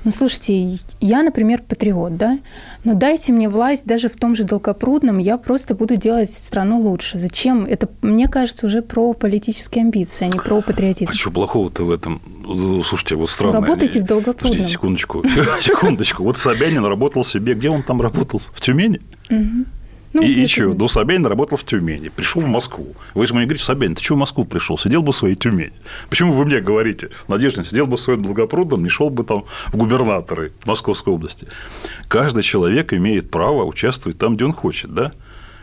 Ну, 0.05 0.11
слушайте, 0.11 0.79
я, 1.01 1.23
например, 1.23 1.63
патриот, 1.63 2.17
да? 2.17 2.39
Но 2.85 2.95
дайте 2.95 3.33
мне 3.33 3.49
власть 3.49 3.85
даже 3.85 4.09
в 4.09 4.17
том 4.17 4.35
же 4.35 4.45
Долгопрудном, 4.45 5.19
я 5.19 5.37
просто 5.37 5.75
буду 5.75 5.97
делать 5.97 6.31
страну 6.31 6.81
лучше. 6.81 7.19
Зачем? 7.19 7.65
Это, 7.65 7.89
мне 8.01 8.27
кажется, 8.27 8.67
уже 8.67 8.81
про 8.81 9.13
политические 9.13 9.83
амбиции, 9.83 10.25
а 10.25 10.29
не 10.29 10.39
про 10.39 10.63
патриотизм. 10.63 11.11
А 11.13 11.15
что 11.15 11.31
плохого-то 11.31 11.85
в 11.85 11.91
этом? 11.91 12.23
Ну, 12.45 12.83
Слушайте, 12.83 13.17
вот 13.17 13.29
странно. 13.29 13.61
работаете 13.61 14.01
в 14.01 14.05
Долгопрудном. 14.05 14.53
Подождите, 14.53 14.73
секундочку. 14.73 15.23
Секундочку. 15.61 16.25
Вот 16.25 16.39
Собянин 16.39 16.85
работал 16.85 17.25
себе. 17.25 17.55
Где 17.55 17.69
он 17.69 17.83
там 17.83 18.01
работал? 18.01 18.41
В 18.55 18.61
Тюмени? 18.61 19.01
Ну, 20.13 20.23
и, 20.23 20.33
и 20.33 20.47
что? 20.49 20.75
Ну, 20.75 20.89
Собянин 20.89 21.25
работал 21.27 21.57
в 21.57 21.65
Тюмени, 21.65 22.09
пришел 22.09 22.43
в 22.43 22.47
Москву. 22.47 22.95
Вы 23.15 23.27
же 23.27 23.35
мне 23.35 23.45
говорите, 23.45 23.65
Собянин, 23.65 23.95
ты 23.95 24.03
что 24.03 24.15
в 24.15 24.19
Москву 24.19 24.45
пришел? 24.45 24.77
Сидел 24.77 25.03
бы 25.03 25.13
в 25.13 25.17
своей 25.17 25.37
Тюмени. 25.37 25.73
Почему 26.09 26.33
вы 26.33 26.45
мне 26.45 26.61
говорите? 26.61 27.11
Надежда 27.29 27.63
сидел 27.65 27.87
бы 27.87 27.97
в 27.97 28.01
своем 28.01 28.23
Долгопрудном, 28.23 28.83
не 28.83 28.89
шел 28.89 29.11
бы 29.11 29.23
там 29.23 29.45
в 29.69 29.77
губернаторы 29.77 30.53
Московской 30.65 31.15
области. 31.15 31.47
Каждый 32.09 32.43
человек 32.43 32.93
имеет 32.93 33.31
право 33.31 33.65
участвовать 33.65 34.19
там, 34.19 34.35
где 34.35 34.45
он 34.45 34.53
хочет, 34.53 34.93
да? 34.93 35.13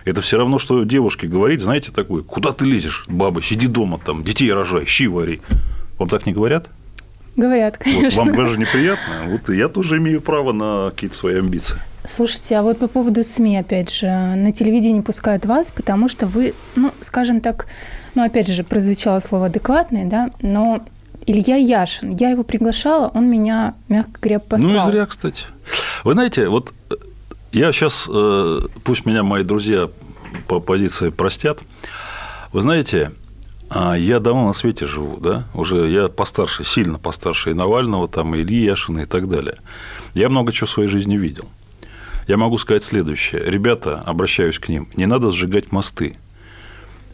Это 0.05 0.21
все 0.21 0.37
равно, 0.37 0.57
что 0.57 0.85
девушке 0.85 1.27
говорить, 1.27 1.59
знаете, 1.59 1.91
такое, 1.91 2.23
куда 2.23 2.53
ты 2.53 2.63
лезешь, 2.65 3.03
баба, 3.09 3.41
сиди 3.41 3.67
дома 3.67 3.99
там, 4.03 4.23
детей 4.23 4.53
рожай, 4.53 4.85
щи 4.85 5.07
вари. 5.07 5.41
Вам 5.99 6.07
так 6.07 6.25
не 6.25 6.31
говорят? 6.31 6.69
Говорят, 7.35 7.75
Вот, 7.77 7.83
конечно. 7.83 8.23
вам 8.23 8.35
даже 8.35 8.57
неприятно? 8.57 9.25
Вот 9.27 9.49
я 9.53 9.67
тоже 9.67 9.97
имею 9.97 10.21
право 10.21 10.53
на 10.53 10.91
какие-то 10.91 11.15
свои 11.15 11.35
амбиции. 11.37 11.77
Слушайте, 12.07 12.55
а 12.55 12.63
вот 12.63 12.79
по 12.79 12.87
поводу 12.87 13.21
СМИ, 13.23 13.57
опять 13.57 13.93
же, 13.93 14.07
на 14.07 14.53
телевидении 14.53 15.01
пускают 15.01 15.45
вас, 15.45 15.71
потому 15.71 16.07
что 16.07 16.25
вы, 16.25 16.53
ну, 16.75 16.93
скажем 17.01 17.41
так, 17.41 17.67
ну, 18.15 18.23
опять 18.23 18.47
же, 18.47 18.63
прозвучало 18.63 19.19
слово 19.19 19.47
адекватный, 19.47 20.05
да, 20.05 20.31
но 20.41 20.85
Илья 21.25 21.57
Яшин, 21.57 22.15
я 22.15 22.29
его 22.29 22.43
приглашала, 22.43 23.11
он 23.13 23.29
меня, 23.29 23.75
мягко 23.89 24.11
говоря, 24.21 24.39
послал. 24.39 24.71
Ну 24.71 24.77
и 24.77 24.91
зря, 24.91 25.05
кстати. 25.05 25.43
Вы 26.05 26.13
знаете, 26.13 26.47
вот 26.47 26.73
э, 26.89 26.95
я 27.51 27.73
сейчас, 27.73 28.07
э, 28.09 28.59
пусть 28.85 29.05
меня 29.05 29.23
мои 29.23 29.43
друзья 29.43 29.89
по 30.47 30.61
позиции 30.61 31.09
простят, 31.09 31.59
вы 32.53 32.61
знаете, 32.61 33.11
а, 33.69 33.95
я 33.95 34.21
давно 34.21 34.47
на 34.47 34.53
свете 34.53 34.85
живу, 34.85 35.17
да, 35.17 35.43
уже 35.53 35.89
я 35.89 36.07
постарше, 36.07 36.63
сильно 36.63 36.97
постарше 36.97 37.51
и 37.51 37.53
Навального, 37.53 38.07
там, 38.07 38.33
и 38.33 38.41
Ильи 38.41 38.63
Яшина 38.63 39.01
и 39.01 39.05
так 39.05 39.27
далее. 39.27 39.57
Я 40.13 40.29
много 40.29 40.53
чего 40.53 40.67
в 40.67 40.71
своей 40.71 40.89
жизни 40.89 41.17
видел. 41.17 41.49
Я 42.27 42.35
могу 42.35 42.57
сказать 42.57 42.83
следующее. 42.83 43.41
Ребята, 43.45 44.01
обращаюсь 44.05 44.59
к 44.59 44.67
ним, 44.67 44.89
не 44.97 45.05
надо 45.05 45.31
сжигать 45.31 45.71
мосты. 45.71 46.17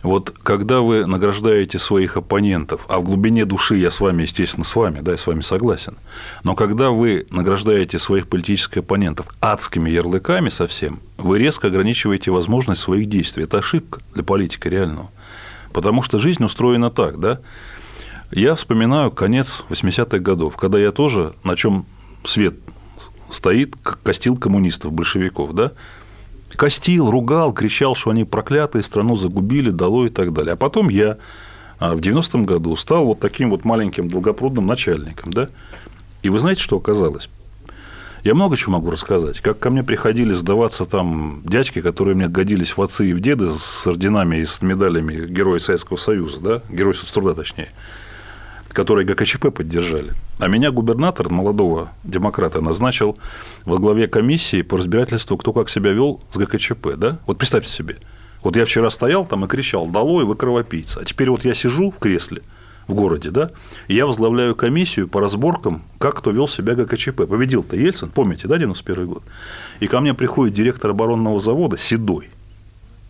Вот 0.01 0.31
когда 0.31 0.81
вы 0.81 1.05
награждаете 1.05 1.79
своих 1.79 2.17
оппонентов, 2.17 2.85
а 2.89 2.99
в 2.99 3.03
глубине 3.03 3.45
души 3.45 3.77
я 3.77 3.89
с 3.89 4.01
вами, 4.01 4.23
естественно, 4.23 4.65
с 4.65 4.75
вами, 4.75 4.99
да, 4.99 5.11
я 5.11 5.17
с 5.17 5.27
вами 5.27 5.41
согласен, 5.41 5.95
но 6.43 6.55
когда 6.55 6.89
вы 6.89 7.25
награждаете 7.29 7.99
своих 7.99 8.27
политических 8.27 8.79
оппонентов 8.79 9.27
адскими 9.39 9.89
ярлыками 9.89 10.49
совсем, 10.49 10.99
вы 11.17 11.39
резко 11.39 11.67
ограничиваете 11.67 12.31
возможность 12.31 12.81
своих 12.81 13.07
действий. 13.07 13.43
Это 13.43 13.59
ошибка 13.59 14.01
для 14.13 14.23
политика 14.23 14.67
реального. 14.67 15.09
Потому 15.71 16.01
что 16.01 16.19
жизнь 16.19 16.43
устроена 16.43 16.89
так, 16.89 17.19
да. 17.19 17.39
Я 18.31 18.55
вспоминаю 18.55 19.11
конец 19.11 19.63
80-х 19.69 20.19
годов, 20.19 20.57
когда 20.57 20.79
я 20.79 20.91
тоже, 20.91 21.33
на 21.43 21.55
чем 21.55 21.85
свет 22.25 22.55
стоит, 23.33 23.75
костил 24.03 24.37
коммунистов, 24.37 24.93
большевиков, 24.93 25.53
да, 25.53 25.71
костил, 26.55 27.09
ругал, 27.09 27.51
кричал, 27.53 27.95
что 27.95 28.11
они 28.11 28.23
проклятые, 28.23 28.83
страну 28.83 29.15
загубили, 29.15 29.69
дало 29.69 30.05
и 30.05 30.09
так 30.09 30.33
далее. 30.33 30.53
А 30.53 30.55
потом 30.55 30.89
я 30.89 31.17
а, 31.79 31.95
в 31.95 31.99
90-м 31.99 32.45
году 32.45 32.75
стал 32.75 33.05
вот 33.05 33.19
таким 33.19 33.49
вот 33.49 33.65
маленьким 33.65 34.07
долгопрудным 34.07 34.67
начальником, 34.67 35.33
да, 35.33 35.49
и 36.21 36.29
вы 36.29 36.39
знаете, 36.39 36.61
что 36.61 36.77
оказалось? 36.77 37.29
Я 38.23 38.35
много 38.35 38.55
чего 38.55 38.73
могу 38.73 38.89
рассказать. 38.89 39.41
Как 39.41 39.59
ко 39.59 39.69
мне 39.69 39.83
приходили 39.83 40.33
сдаваться 40.33 40.85
там 40.85 41.41
дядьки, 41.43 41.81
которые 41.81 42.15
мне 42.15 42.29
годились 42.29 42.77
в 42.77 42.81
отцы 42.81 43.09
и 43.09 43.13
в 43.13 43.19
деды 43.19 43.49
с 43.49 43.85
орденами 43.85 44.37
и 44.37 44.45
с 44.45 44.61
медалями 44.61 45.27
Героя 45.27 45.59
Советского 45.59 45.97
Союза, 45.97 46.39
да, 46.39 46.61
Герой 46.69 46.93
соцтруда 46.93 47.33
точнее, 47.33 47.73
которые 48.73 49.05
ГКЧП 49.05 49.53
поддержали. 49.53 50.13
А 50.39 50.47
меня 50.47 50.71
губернатор 50.71 51.29
молодого 51.29 51.91
демократа 52.03 52.59
назначил 52.61 53.17
во 53.65 53.77
главе 53.77 54.07
комиссии 54.07 54.61
по 54.61 54.77
разбирательству, 54.77 55.37
кто 55.37 55.53
как 55.53 55.69
себя 55.69 55.91
вел 55.91 56.21
с 56.33 56.37
ГКЧП, 56.37 56.95
да? 56.97 57.19
Вот 57.25 57.37
представьте 57.37 57.71
себе. 57.71 57.97
Вот 58.41 58.57
я 58.57 58.65
вчера 58.65 58.89
стоял 58.89 59.25
там 59.25 59.45
и 59.45 59.47
кричал, 59.47 59.85
долой, 59.87 60.25
вы 60.25 60.35
кровопийца. 60.35 60.99
А 60.99 61.05
теперь 61.05 61.29
вот 61.29 61.45
я 61.45 61.53
сижу 61.53 61.91
в 61.91 61.99
кресле– 61.99 62.41
в 62.87 62.93
городе, 62.93 63.31
да, 63.31 63.51
и 63.87 63.95
я 63.95 64.05
возглавляю 64.05 64.55
комиссию 64.55 65.07
по 65.07 65.19
разборкам, 65.19 65.83
как 65.99 66.17
кто 66.17 66.31
вел 66.31 66.47
себя 66.47 66.75
ГКЧП. 66.75 67.25
Победил-то 67.27 67.75
Ельцин, 67.75 68.09
помните, 68.09 68.47
да, 68.47 68.57
91 68.57 69.07
год? 69.07 69.23
И 69.79 69.87
ко 69.87 69.99
мне 69.99 70.13
приходит 70.13 70.53
директор 70.53 70.91
оборонного 70.91 71.39
завода, 71.39 71.77
седой, 71.77 72.29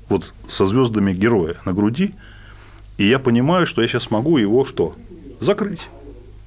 вот 0.09 0.33
со 0.47 0.65
звездами 0.65 1.13
героя 1.13 1.55
на 1.65 1.73
груди, 1.73 2.13
и 2.97 3.07
я 3.07 3.19
понимаю, 3.19 3.65
что 3.65 3.81
я 3.81 3.87
сейчас 3.87 4.11
могу 4.11 4.37
его 4.37 4.65
что? 4.65 4.95
Закрыть. 5.43 5.89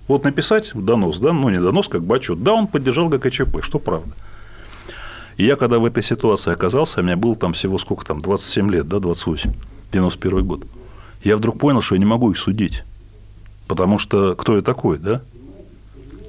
Вот 0.08 0.24
написать 0.24 0.70
донос, 0.72 1.18
да, 1.18 1.32
ну 1.32 1.48
не 1.50 1.60
донос, 1.60 1.88
как 1.88 2.02
бы 2.02 2.16
отчет. 2.16 2.42
Да, 2.42 2.54
он 2.54 2.66
поддержал 2.66 3.08
ГКЧП, 3.08 3.62
что 3.62 3.78
правда. 3.78 4.10
И 5.36 5.44
я, 5.44 5.56
когда 5.56 5.78
в 5.78 5.84
этой 5.84 6.02
ситуации 6.02 6.52
оказался, 6.52 7.00
у 7.00 7.02
меня 7.02 7.16
было 7.16 7.34
там 7.34 7.52
всего 7.52 7.76
сколько 7.78 8.06
там, 8.06 8.22
27 8.22 8.70
лет, 8.70 8.88
да, 8.88 9.00
28, 9.00 9.52
91 9.92 10.46
год. 10.46 10.64
Я 11.22 11.36
вдруг 11.36 11.58
понял, 11.58 11.82
что 11.82 11.94
я 11.94 11.98
не 11.98 12.06
могу 12.06 12.30
их 12.30 12.38
судить. 12.38 12.84
Потому 13.66 13.98
что 13.98 14.34
кто 14.34 14.56
я 14.56 14.62
такой, 14.62 14.98
да? 14.98 15.20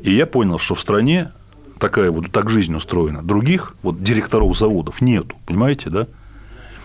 И 0.01 0.13
я 0.13 0.25
понял, 0.25 0.57
что 0.57 0.75
в 0.75 0.81
стране 0.81 1.31
такая 1.79 2.11
вот 2.11 2.31
так 2.31 2.49
жизнь 2.49 2.75
устроена. 2.75 3.23
Других 3.23 3.75
вот 3.83 4.03
директоров 4.03 4.57
заводов 4.57 4.99
нету, 4.99 5.35
понимаете, 5.45 5.89
да? 5.89 6.07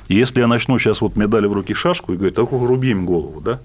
И 0.09 0.15
если 0.15 0.41
я 0.41 0.47
начну 0.47 0.79
сейчас 0.79 1.01
вот 1.01 1.17
мне 1.17 1.27
дали 1.27 1.47
в 1.47 1.53
руки 1.55 1.75
шашку 1.75 2.13
и 2.13 2.17
говорить, 2.17 2.37
так 2.37 2.53
руби 2.53 2.91
им 2.91 3.07
голову, 3.07 3.41
да? 3.41 3.59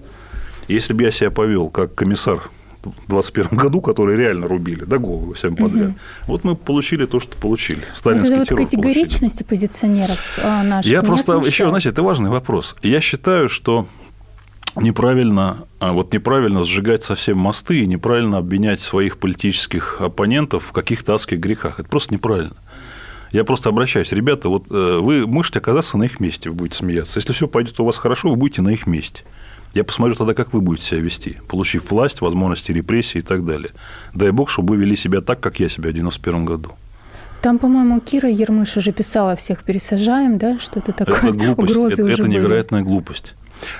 Если 0.67 0.93
бы 0.93 1.03
я 1.03 1.11
себя 1.11 1.31
повел 1.31 1.69
как 1.69 1.95
комиссар 1.95 2.49
в 2.81 3.09
2021 3.09 3.57
году, 3.57 3.81
которые 3.81 4.17
реально 4.17 4.47
рубили, 4.47 4.83
да, 4.85 4.97
голову 4.97 5.33
всем 5.33 5.55
подряд. 5.55 5.89
Угу. 5.89 5.97
Вот 6.27 6.43
мы 6.43 6.55
получили 6.55 7.05
то, 7.05 7.19
что 7.19 7.35
получили. 7.35 7.81
Сталинский 7.95 8.35
вот 8.35 8.43
это 8.43 8.55
вот 8.55 8.63
категоричность 8.63 9.45
получили. 9.45 9.65
оппозиционеров 9.65 10.39
а, 10.43 10.63
наших. 10.63 10.91
Я 10.91 11.01
просто 11.01 11.33
смущает. 11.33 11.53
еще, 11.53 11.69
знаете, 11.69 11.89
это 11.89 12.03
важный 12.03 12.29
вопрос. 12.29 12.75
Я 12.81 13.01
считаю, 13.01 13.49
что 13.49 13.87
неправильно, 14.75 15.65
а 15.79 15.91
вот 15.91 16.13
неправильно 16.13 16.63
сжигать 16.63 17.03
совсем 17.03 17.37
мосты 17.37 17.79
и 17.79 17.87
неправильно 17.87 18.37
обвинять 18.37 18.81
своих 18.81 19.17
политических 19.17 20.01
оппонентов 20.01 20.65
в 20.65 20.71
каких-то 20.71 21.15
адских 21.15 21.39
грехах. 21.39 21.79
Это 21.79 21.89
просто 21.89 22.13
неправильно. 22.13 22.55
Я 23.31 23.43
просто 23.43 23.69
обращаюсь, 23.69 24.11
ребята, 24.13 24.47
вот 24.47 24.67
э, 24.69 24.99
вы 24.99 25.27
можете 25.27 25.59
оказаться 25.59 25.97
на 25.97 26.03
их 26.03 26.19
месте, 26.21 26.49
вы 26.49 26.55
будете 26.55 26.77
смеяться. 26.77 27.19
Если 27.19 27.33
все 27.33 27.47
пойдет 27.47 27.77
у 27.79 27.85
вас 27.85 27.97
хорошо, 27.97 28.29
вы 28.29 28.37
будете 28.37 28.61
на 28.61 28.69
их 28.69 28.87
месте. 28.87 29.23
Я 29.77 29.83
посмотрю 29.83 30.15
тогда, 30.15 30.33
как 30.33 30.53
вы 30.53 30.61
будете 30.61 30.87
себя 30.87 31.01
вести, 31.01 31.37
получив 31.47 31.91
власть, 31.91 32.21
возможности 32.21 32.71
репрессий 32.71 33.19
и 33.19 33.21
так 33.21 33.45
далее. 33.45 33.69
Дай 34.15 34.31
бог, 34.31 34.49
чтобы 34.49 34.73
вы 34.73 34.81
вели 34.81 34.95
себя 34.97 35.21
так, 35.21 35.39
как 35.39 35.59
я 35.59 35.69
себя 35.69 35.91
в 35.91 35.93
91 35.93 36.45
году. 36.45 36.71
Там, 37.43 37.59
по-моему, 37.59 37.99
Кира 37.99 38.27
Ермыш 38.27 38.75
уже 38.77 38.91
писала 38.91 39.35
«Всех 39.35 39.63
пересажаем», 39.63 40.39
да? 40.39 40.57
Что-то 40.57 40.93
такое. 40.93 41.17
Это 41.17 41.31
глупость, 41.31 41.75
Угрозы 41.75 42.01
это, 42.01 42.11
это 42.11 42.27
невероятная 42.27 42.81
глупость. 42.81 43.35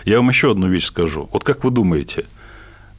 Я 0.05 0.17
вам 0.17 0.29
еще 0.29 0.51
одну 0.51 0.67
вещь 0.67 0.85
скажу. 0.85 1.27
Вот 1.33 1.43
как 1.43 1.63
вы 1.63 1.71
думаете, 1.71 2.25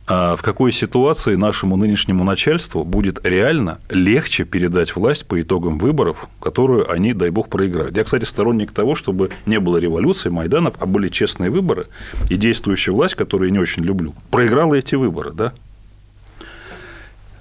в 0.08 0.38
какой 0.40 0.72
ситуации 0.72 1.34
нашему 1.34 1.76
нынешнему 1.76 2.24
начальству 2.24 2.82
будет 2.82 3.20
реально 3.26 3.78
легче 3.90 4.44
передать 4.44 4.96
власть 4.96 5.26
по 5.26 5.38
итогам 5.38 5.78
выборов, 5.78 6.28
которую 6.40 6.90
они, 6.90 7.12
дай 7.12 7.28
бог, 7.28 7.48
проиграют. 7.48 7.94
Я, 7.94 8.04
кстати, 8.04 8.24
сторонник 8.24 8.72
того, 8.72 8.94
чтобы 8.94 9.30
не 9.44 9.60
было 9.60 9.76
революции, 9.76 10.30
Майданов, 10.30 10.76
а 10.80 10.86
были 10.86 11.10
честные 11.10 11.50
выборы, 11.50 11.88
и 12.30 12.36
действующая 12.36 12.92
власть, 12.92 13.16
которую 13.16 13.48
я 13.48 13.52
не 13.52 13.58
очень 13.58 13.84
люблю, 13.84 14.14
проиграла 14.30 14.76
эти 14.76 14.94
выборы, 14.94 15.32
да? 15.32 15.52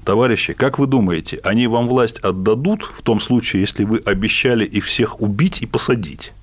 Товарищи, 0.03 0.53
как 0.53 0.77
вы 0.79 0.87
думаете, 0.87 1.39
они 1.43 1.67
вам 1.67 1.87
власть 1.87 2.19
отдадут 2.19 2.83
в 2.83 3.01
том 3.01 3.19
случае, 3.19 3.61
если 3.61 3.85
вы 3.85 4.01
обещали 4.05 4.65
их 4.65 4.85
всех 4.85 5.21
убить 5.21 5.61
и 5.61 5.65
посадить? 5.65 6.33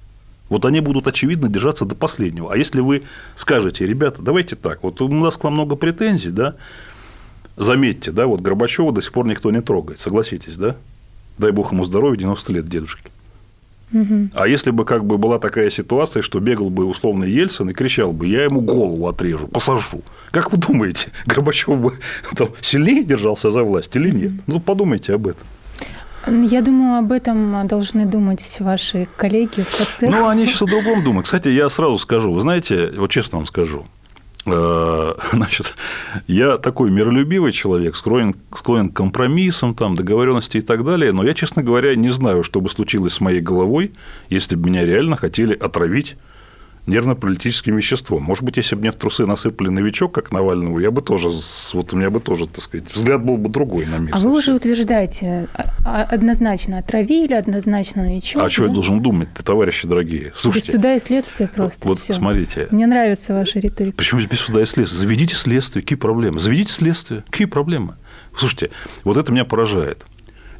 Вот 0.48 0.64
они 0.66 0.80
будут, 0.80 1.07
очевидно, 1.07 1.48
держаться 1.48 1.85
до 1.85 1.94
последнего. 1.94 2.52
А 2.52 2.57
если 2.57 2.80
вы 2.80 3.02
скажете, 3.35 3.87
ребята, 3.87 4.22
давайте 4.22 4.57
так, 4.57 4.83
вот 4.83 5.00
у 5.00 5.09
нас 5.09 5.37
к 5.37 5.44
вам 5.44 5.54
много 5.54 5.76
претензий, 5.76 6.30
да, 6.30 6.57
заметьте, 7.57 8.11
да, 8.12 8.26
вот 8.26 8.40
Горбачева 8.40 8.92
до 8.92 9.00
сих 9.00 9.12
пор 9.12 9.26
никто 9.26 9.50
не 9.50 9.62
трогает, 9.62 10.00
согласитесь, 10.00 10.57
да? 10.57 10.76
Дай 11.38 11.50
бог 11.50 11.72
ему 11.72 11.85
здоровья, 11.85 12.18
90 12.18 12.52
лет 12.52 12.68
дедушки. 12.68 13.11
А 14.35 14.48
если 14.48 14.70
бы 14.70 14.85
как 14.85 15.04
бы 15.04 15.18
была 15.18 15.38
такая 15.38 15.70
ситуация, 15.70 16.22
что 16.22 16.40
бегал 16.40 16.68
бы 16.68 16.85
условно 16.85 17.24
Ельцин 17.24 17.70
и 17.70 17.72
кричал 17.72 18.12
бы, 18.12 18.26
я 18.26 18.44
ему 18.44 18.61
голову 18.61 19.07
отрежу, 19.07 19.46
посажу. 19.46 20.02
Как 20.30 20.50
вы 20.50 20.59
думаете, 20.59 21.09
Горбачев 21.26 21.80
бы 21.80 21.94
там, 22.37 22.48
сильнее 22.61 23.04
держался 23.04 23.50
за 23.50 23.62
власть 23.62 23.94
или 23.94 24.11
нет? 24.11 24.33
Ну, 24.46 24.59
подумайте 24.59 25.14
об 25.14 25.28
этом. 25.28 25.46
Я 26.26 26.62
думаю, 26.62 26.98
об 26.98 27.12
этом 27.12 27.66
должны 27.66 28.06
думать 28.06 28.56
ваши 28.60 29.08
коллеги 29.16 29.62
в 29.62 29.68
ТЦ. 29.68 30.02
Ну, 30.02 30.28
они 30.28 30.46
сейчас 30.46 30.62
о 30.62 30.66
другом 30.66 31.02
думают. 31.02 31.26
Кстати, 31.26 31.48
я 31.48 31.68
сразу 31.68 31.98
скажу, 31.98 32.32
вы 32.32 32.40
знаете, 32.40 32.92
вот 32.96 33.10
честно 33.10 33.38
вам 33.38 33.46
скажу, 33.46 33.87
э, 34.46 35.14
Значит, 35.32 35.74
я 36.26 36.58
такой 36.58 36.90
миролюбивый 36.90 37.52
человек, 37.52 37.96
склонен, 37.96 38.34
склонен 38.52 38.90
к 38.90 38.96
компромиссам, 38.96 39.74
там, 39.74 39.96
договоренности 39.96 40.58
и 40.58 40.60
так 40.60 40.84
далее, 40.84 41.12
но 41.12 41.24
я, 41.24 41.34
честно 41.34 41.62
говоря, 41.62 41.94
не 41.94 42.10
знаю, 42.10 42.42
что 42.42 42.60
бы 42.60 42.68
случилось 42.68 43.14
с 43.14 43.20
моей 43.20 43.40
головой, 43.40 43.92
если 44.28 44.56
бы 44.56 44.68
меня 44.70 44.84
реально 44.84 45.16
хотели 45.16 45.54
отравить 45.54 46.16
нервно-паралитическим 46.86 47.76
веществом. 47.76 48.22
Может 48.22 48.44
быть, 48.44 48.56
если 48.56 48.74
бы 48.74 48.82
мне 48.82 48.90
в 48.90 48.96
трусы 48.96 49.26
насыпали 49.26 49.68
новичок, 49.68 50.12
как 50.12 50.32
Навального, 50.32 50.78
я 50.78 50.90
бы 50.90 51.00
тоже, 51.00 51.28
вот 51.72 51.92
у 51.92 51.96
меня 51.96 52.10
бы 52.10 52.20
тоже, 52.20 52.46
так 52.46 52.60
сказать, 52.62 52.92
взгляд 52.92 53.24
был 53.24 53.36
бы 53.36 53.48
другой 53.48 53.86
на 53.86 53.98
мир. 53.98 54.10
А 54.10 54.16
совсем. 54.16 54.30
вы 54.30 54.38
уже 54.38 54.54
утверждаете, 54.54 55.48
а, 55.54 55.72
а, 55.84 56.02
однозначно 56.02 56.78
отравили, 56.78 57.32
однозначно 57.32 58.04
новичок. 58.04 58.42
А 58.42 58.44
да? 58.44 58.50
что 58.50 58.64
я 58.64 58.70
должен 58.70 59.00
думать 59.00 59.28
товарищи 59.32 59.88
дорогие? 59.88 60.32
Слушайте, 60.36 60.66
без 60.66 60.74
суда 60.74 60.94
и 60.96 61.00
следствия 61.00 61.48
просто. 61.48 61.88
Вот, 61.88 61.98
вот 62.06 62.14
смотрите. 62.14 62.68
Мне 62.70 62.86
нравится 62.86 63.34
ваша 63.34 63.58
риторика. 63.58 63.96
Почему 63.96 64.20
без 64.20 64.40
суда 64.40 64.62
и 64.62 64.66
следствия? 64.66 64.98
Заведите 64.98 65.34
следствие, 65.34 65.82
какие 65.82 65.98
проблемы? 65.98 66.40
Заведите 66.40 66.72
следствие, 66.72 67.24
какие 67.30 67.46
проблемы? 67.46 67.94
Слушайте, 68.36 68.70
вот 69.04 69.16
это 69.16 69.32
меня 69.32 69.44
поражает. 69.44 70.04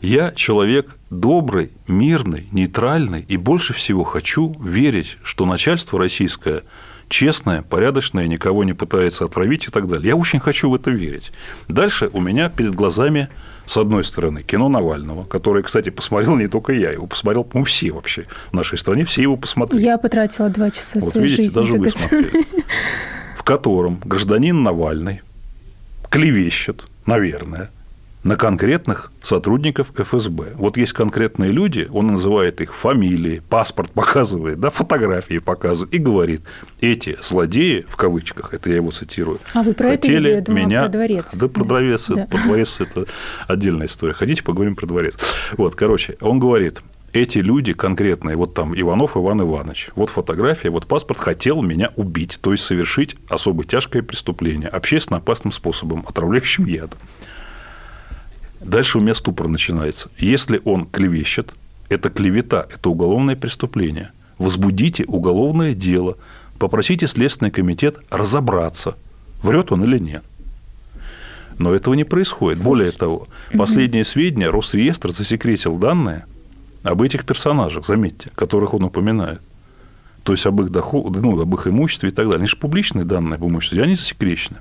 Я 0.05 0.33
человек 0.33 0.97
добрый, 1.09 1.71
мирный, 1.89 2.47
нейтральный, 2.53 3.25
и 3.27 3.39
больше 3.39 3.73
всего 3.73 4.05
хочу 4.05 4.55
верить, 4.61 5.17
что 5.23 5.47
начальство 5.47 5.99
российское 5.99 6.63
честное, 7.09 7.63
порядочное, 7.63 8.27
никого 8.27 8.65
не 8.65 8.75
пытается 8.75 9.25
отравить 9.25 9.67
и 9.67 9.71
так 9.71 9.89
далее. 9.89 10.09
Я 10.09 10.17
очень 10.17 10.41
хочу 10.41 10.69
в 10.69 10.75
это 10.75 10.91
верить. 10.91 11.33
Дальше 11.69 12.11
у 12.13 12.21
меня 12.21 12.51
перед 12.51 12.75
глазами 12.75 13.31
с 13.65 13.79
одной 13.79 14.05
стороны, 14.05 14.43
кино 14.43 14.69
Навального, 14.69 15.25
которое, 15.25 15.63
кстати, 15.63 15.89
посмотрел 15.89 16.37
не 16.37 16.49
только 16.49 16.75
я, 16.75 16.91
его 16.91 17.07
посмотрел, 17.07 17.45
по-моему, 17.45 17.65
все 17.65 17.91
вообще 17.91 18.27
в 18.51 18.53
нашей 18.53 18.77
стране, 18.77 19.07
все 19.07 19.23
его 19.23 19.39
посмотрели. 19.39 19.85
Я 19.85 19.97
потратила 19.97 20.51
два 20.51 20.71
часа 20.71 21.01
вот, 21.01 21.13
своей 21.13 21.29
видите, 21.29 21.45
жизни. 21.45 21.55
даже 21.55 21.75
вы 21.77 21.89
смотрели. 21.89 22.47
В 23.39 23.43
котором 23.43 24.03
гражданин 24.05 24.63
Навальный 24.63 25.23
клевещет, 26.11 26.85
наверное, 27.07 27.71
на 28.25 28.37
конкретных 28.37 29.13
сотрудников 29.23 29.93
ФСБ. 29.95 30.55
Вот 30.57 30.77
есть 30.77 30.95
конкретные 30.95 31.53
люди, 31.53 31.89
он 31.93 32.09
называет 32.09 32.61
их 32.61 32.75
фамилии, 32.75 33.43
паспорт 33.49 33.91
показывает, 33.91 34.59
да, 34.59 34.71
фотографии 34.71 35.39
показывает 35.39 35.95
и 35.95 35.99
говорит, 35.99 36.43
эти 36.81 37.17
злодеи, 37.23 37.85
в 37.89 37.97
кавычках, 37.97 38.55
это 38.55 38.71
я 38.71 38.77
его 38.77 38.91
цитирую, 38.91 39.41
а 39.53 39.63
вы 39.63 39.75
про 39.75 39.91
хотели 39.91 40.33
это 40.33 40.53
видео, 40.53 40.67
меня... 40.67 40.81
про 40.81 40.89
дворец. 40.89 41.35
Да, 41.35 41.49
про 41.49 41.65
дворец, 41.65 42.07
да. 42.09 42.27
про 42.27 42.39
дворец 42.39 42.81
это 42.81 43.07
отдельная 43.47 43.87
история. 43.87 44.15
Хотите, 44.15 44.43
поговорим 44.43 44.75
про 44.75 44.87
дворец. 44.87 45.19
Вот, 45.59 45.75
короче, 45.75 46.17
он 46.21 46.39
говорит, 46.39 46.81
эти 47.13 47.39
люди 47.39 47.75
конкретные, 47.75 48.37
вот 48.37 48.55
там 48.55 48.75
Иванов 48.75 49.17
Иван 49.17 49.43
Иванович, 49.43 49.91
вот 49.95 50.11
фотография, 50.11 50.71
вот 50.71 50.87
паспорт 50.87 51.21
хотел 51.21 51.63
меня 51.63 51.91
убить, 51.95 52.39
то 52.41 52.53
есть 52.53 52.65
совершить 52.65 53.17
особо 53.29 53.65
тяжкое 53.65 54.03
преступление 54.03 54.69
общественно 54.69 55.19
опасным 55.19 55.53
способом, 55.53 56.05
отравляющим 56.09 56.65
ядом. 56.65 56.99
Дальше 58.65 58.99
у 58.99 59.01
меня 59.01 59.15
ступор 59.15 59.49
начинается. 59.49 60.09
Если 60.19 60.61
он 60.65 60.87
клевещет, 60.87 61.53
это 61.89 62.09
клевета, 62.11 62.67
это 62.75 62.89
уголовное 62.89 63.37
преступление. 63.37 64.11
Возбудите 64.39 65.05
уголовное 65.05 65.75
дело, 65.75 66.17
попросите 66.59 67.07
Следственный 67.07 67.51
комитет 67.51 67.99
разобраться, 68.11 68.97
врет 69.43 69.71
он 69.71 69.85
или 69.85 69.99
нет. 69.99 70.25
Но 71.59 71.75
этого 71.75 71.95
не 71.95 72.05
происходит. 72.05 72.59
Слушайте. 72.59 72.69
Более 72.69 72.93
того, 72.93 73.29
последние 73.57 74.05
сведения 74.05 74.51
Росреестр 74.51 75.13
засекретил 75.13 75.77
данные 75.77 76.25
об 76.83 77.03
этих 77.03 77.25
персонажах, 77.25 77.87
заметьте, 77.87 78.31
которых 78.35 78.75
он 78.75 78.85
упоминает. 78.85 79.41
То 80.25 80.33
есть 80.33 80.47
об 80.47 80.61
их 80.63 80.71
доходе, 80.71 81.21
ну, 81.21 81.39
об 81.41 81.55
их 81.55 81.67
имуществе 81.67 82.09
и 82.09 82.13
так 82.13 82.27
далее. 82.27 82.39
Они 82.39 82.49
же 82.49 82.57
публичные 82.57 83.05
данные 83.05 83.37
об 83.37 83.45
имуществе, 83.45 83.83
они 83.83 83.95
засекречены. 83.95 84.57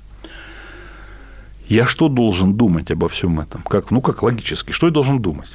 Я 1.68 1.86
что 1.86 2.08
должен 2.08 2.54
думать 2.54 2.90
обо 2.90 3.08
всем 3.08 3.40
этом? 3.40 3.62
Как, 3.62 3.90
ну, 3.90 4.00
как 4.00 4.22
логически? 4.22 4.72
Что 4.72 4.86
я 4.86 4.92
должен 4.92 5.20
думать? 5.20 5.48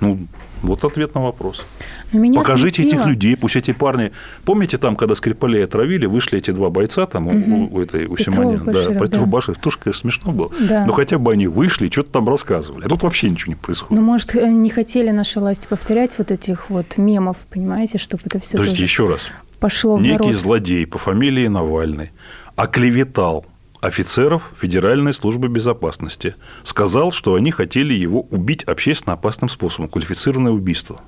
Ну, 0.00 0.18
вот 0.62 0.84
ответ 0.84 1.14
на 1.16 1.22
вопрос. 1.22 1.64
Но 2.12 2.20
меня 2.20 2.38
Покажите 2.40 2.82
смутило. 2.82 3.00
этих 3.00 3.08
людей, 3.08 3.36
пусть 3.36 3.56
эти 3.56 3.72
парни... 3.72 4.12
Помните, 4.44 4.78
там, 4.78 4.94
когда 4.94 5.16
Скрипалей 5.16 5.64
отравили, 5.64 6.06
вышли 6.06 6.38
эти 6.38 6.52
два 6.52 6.70
бойца, 6.70 7.06
там, 7.06 7.26
у- 7.26 7.32
у, 7.32 7.74
у 7.74 7.80
этой, 7.80 8.06
у 8.06 8.16
Симонян, 8.16 8.64
да, 8.64 8.72
Баширов, 8.72 8.92
Петров, 9.02 9.24
да. 9.24 9.26
Баширов, 9.26 9.58
тоже, 9.58 9.78
конечно, 9.78 10.00
смешно 10.02 10.30
было. 10.30 10.50
Да. 10.60 10.86
Но 10.86 10.92
хотя 10.92 11.18
бы 11.18 11.32
они 11.32 11.48
вышли, 11.48 11.88
что-то 11.90 12.12
там 12.12 12.28
рассказывали. 12.28 12.84
А 12.84 12.88
тут 12.88 13.02
вообще 13.02 13.28
ничего 13.28 13.50
не 13.52 13.56
происходит. 13.56 13.90
Ну, 14.00 14.06
может, 14.06 14.36
э, 14.36 14.48
не 14.48 14.70
хотели 14.70 15.10
наши 15.10 15.40
власти 15.40 15.66
повторять 15.68 16.16
вот 16.18 16.30
этих 16.30 16.70
вот 16.70 16.96
мемов, 16.96 17.38
понимаете, 17.50 17.98
чтобы 17.98 18.22
это 18.26 18.38
все 18.38 18.56
Подождите, 18.56 18.84
еще 18.84 19.08
раз. 19.08 19.28
пошло 19.58 19.96
в 19.96 20.00
Некий 20.02 20.12
народ. 20.28 20.34
злодей 20.36 20.86
по 20.86 20.98
фамилии 20.98 21.48
Навальный 21.48 22.12
оклеветал 22.54 23.46
офицеров 23.80 24.42
Федеральной 24.60 25.14
службы 25.14 25.48
безопасности. 25.48 26.34
Сказал, 26.62 27.12
что 27.12 27.34
они 27.34 27.50
хотели 27.50 27.94
его 27.94 28.22
убить 28.22 28.64
общественно 28.64 29.14
опасным 29.14 29.48
способом. 29.48 29.88
Квалифицированное 29.88 30.52
убийство. 30.52 31.00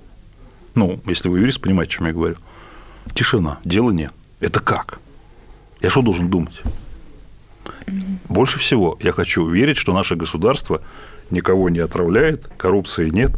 Ну, 0.75 1.01
если 1.07 1.29
вы 1.29 1.41
юрист, 1.41 1.61
понимаете, 1.61 1.91
о 1.91 1.95
чем 1.97 2.07
я 2.07 2.13
говорю. 2.13 2.37
Тишина, 3.15 3.59
дела 3.65 3.91
нет. 3.91 4.13
Это 4.41 4.61
как? 4.61 5.01
Я 5.81 5.91
что 5.91 6.03
должен 6.03 6.29
думать? 6.29 6.63
Больше 8.29 8.59
всего 8.59 8.99
я 9.03 9.13
хочу 9.13 9.47
верить, 9.47 9.77
что 9.77 9.93
наше 9.93 10.15
государство 10.17 10.83
никого 11.31 11.69
не 11.69 11.81
отравляет, 11.81 12.49
коррупции 12.57 13.09
нет, 13.09 13.33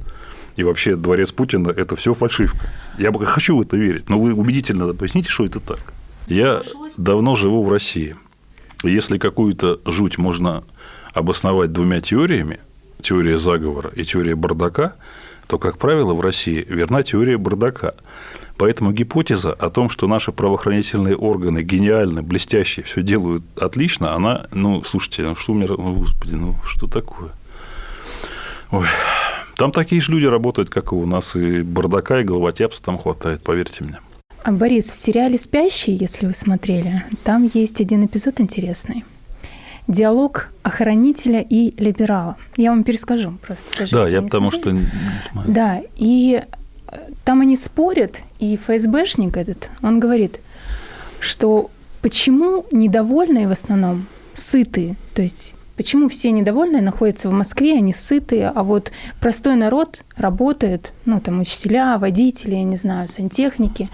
и 0.57 0.65
вообще 0.65 0.97
дворец 0.97 1.33
Путина– 1.33 1.71
это 1.77 1.97
все 1.97 2.15
фальшивка. 2.15 2.71
Я 2.99 3.11
бы 3.11 3.25
хочу 3.25 3.57
в 3.57 3.63
это 3.63 3.77
верить, 3.77 4.09
но 4.09 4.21
вы 4.21 4.35
убедительно 4.35 4.93
поясните, 4.93 5.31
что 5.31 5.45
это 5.45 5.61
так. 5.61 5.93
Я 6.27 6.63
давно 6.97 7.35
живу 7.35 7.65
в 7.65 7.71
России. 7.71 8.17
Если 8.89 9.19
какую-то 9.19 9.81
жуть 9.85 10.19
можно 10.19 10.65
обосновать 11.13 11.73
двумя 11.73 12.01
теориями, 12.01 12.59
теория 13.01 13.39
заговора 13.39 13.91
и 13.95 14.05
теория 14.05 14.35
бардака, 14.35 14.95
то, 15.47 15.59
как 15.59 15.79
правило, 15.79 16.15
в 16.15 16.21
России 16.21 16.65
верна 16.69 17.03
теория 17.03 17.37
бардака. 17.37 17.95
Поэтому 18.57 18.93
гипотеза 18.93 19.53
о 19.53 19.71
том, 19.71 19.91
что 19.91 20.07
наши 20.07 20.31
правоохранительные 20.31 21.17
органы 21.17 21.63
гениальны, 21.63 22.23
блестящие, 22.23 22.85
все 22.85 23.03
делают 23.03 23.43
отлично, 23.57 24.15
она, 24.15 24.47
ну, 24.53 24.85
слушайте, 24.85 25.23
ну, 25.23 25.35
что 25.35 25.53
у 25.53 25.55
меня, 25.57 25.69
ну, 25.69 25.95
господи, 25.95 26.35
ну, 26.35 26.55
что 26.65 26.87
такое? 26.87 27.31
Ой, 28.71 28.87
там 29.57 29.73
такие 29.73 30.01
же 30.01 30.13
люди 30.13 30.27
работают, 30.27 30.71
как 30.71 30.93
и 30.93 30.95
у 30.95 31.07
нас, 31.07 31.35
и 31.35 31.63
бардака, 31.63 32.21
и 32.21 32.25
головотяпства 32.25 32.85
там 32.85 32.99
хватает, 32.99 33.43
поверьте 33.43 33.85
мне. 33.85 33.99
А, 34.45 34.51
Борис, 34.51 34.91
в 34.91 34.97
сериале 34.97 35.39
«Спящий», 35.39 35.93
если 35.93 36.27
вы 36.27 36.35
смотрели, 36.35 37.05
там 37.23 37.49
есть 37.55 37.81
один 37.81 38.05
эпизод 38.07 38.41
интересный. 38.41 39.05
Диалог 39.87 40.49
охранителя 40.63 41.41
и 41.49 41.73
либерала. 41.81 42.37
Я 42.57 42.71
вам 42.71 42.83
перескажу 42.83 43.39
просто. 43.41 43.65
даже 43.79 43.93
Да, 43.93 44.09
я 44.09 44.21
потому 44.21 44.51
смотрели. 44.51 44.85
что... 45.33 45.45
Да, 45.47 45.81
и 45.97 46.43
э, 46.89 46.97
там 47.25 47.41
они 47.41 47.57
спорят, 47.57 48.19
и 48.41 48.57
ФСБшник 48.57 49.37
этот, 49.37 49.71
он 49.81 50.01
говорит, 50.01 50.41
что 51.21 51.71
почему 52.01 52.67
недовольные 52.73 53.47
в 53.47 53.53
основном 53.53 54.07
сытые, 54.35 54.97
то 55.15 55.23
есть 55.23 55.55
почему 55.77 56.09
все 56.09 56.33
недовольные 56.33 56.83
находятся 56.83 57.29
в 57.29 57.33
Москве, 57.33 57.75
они 57.75 57.93
сытые, 57.93 58.49
а 58.49 58.63
вот 58.65 58.91
простой 59.21 59.55
народ 59.55 60.01
работает, 60.17 60.93
ну 61.05 61.21
там 61.21 61.41
учителя, 61.41 61.99
водители, 61.99 62.55
я 62.57 62.65
не 62.65 62.77
знаю, 62.77 63.09
сантехники, 63.09 63.89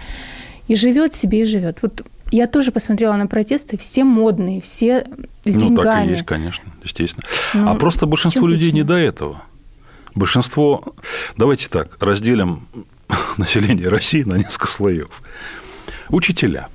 и 0.69 0.75
живет 0.75 1.13
себе 1.13 1.41
и 1.41 1.45
живет. 1.45 1.79
Вот 1.81 2.05
я 2.31 2.47
тоже 2.47 2.71
посмотрела 2.71 3.15
на 3.15 3.27
протесты, 3.27 3.77
все 3.77 4.03
модные, 4.03 4.61
все 4.61 5.03
с 5.43 5.55
Ну, 5.55 5.61
деньгами. 5.61 5.83
так 5.83 6.05
и 6.05 6.09
есть, 6.11 6.25
конечно, 6.25 6.63
естественно. 6.83 7.25
Ну, 7.55 7.69
а 7.69 7.75
просто 7.75 8.05
большинство 8.05 8.47
людей 8.47 8.71
не 8.71 8.83
до 8.83 8.93
этого. 8.93 9.41
Большинство... 10.15 10.93
Давайте 11.37 11.67
так, 11.69 11.97
разделим 12.01 12.67
население 13.37 13.87
России 13.87 14.23
на 14.23 14.35
несколько 14.35 14.67
слоев. 14.67 15.21
Учителя. 16.09 16.67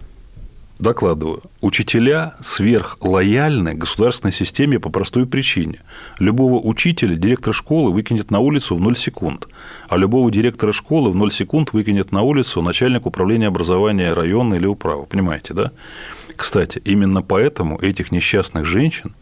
Докладываю. 0.81 1.41
Учителя 1.61 2.35
сверхлояльны 2.41 3.75
государственной 3.75 4.33
системе 4.33 4.81
по 4.81 4.91
простой 4.91 5.25
причине. 5.25 5.81
Любого 6.19 6.61
учителя 6.61 7.15
директор 7.15 7.55
школы 7.55 7.93
выкинет 7.93 8.33
на 8.33 8.41
улицу 8.41 8.75
в 8.75 8.81
0 8.81 8.97
секунд, 8.97 9.47
а 9.89 9.97
любого 9.97 10.33
директора 10.33 10.73
школы 10.73 11.11
в 11.11 11.15
0 11.15 11.31
секунд 11.31 11.73
выкинет 11.73 12.11
на 12.11 12.23
улицу 12.23 12.61
начальник 12.61 13.07
управления 13.07 13.47
образования 13.47 14.13
района 14.13 14.55
или 14.55 14.67
управы. 14.67 15.07
Понимаете, 15.07 15.55
да? 15.55 15.71
Кстати, 16.35 16.83
именно 16.85 17.23
поэтому 17.23 17.79
этих 17.79 18.11
несчастных 18.11 18.65
женщин 18.65 19.15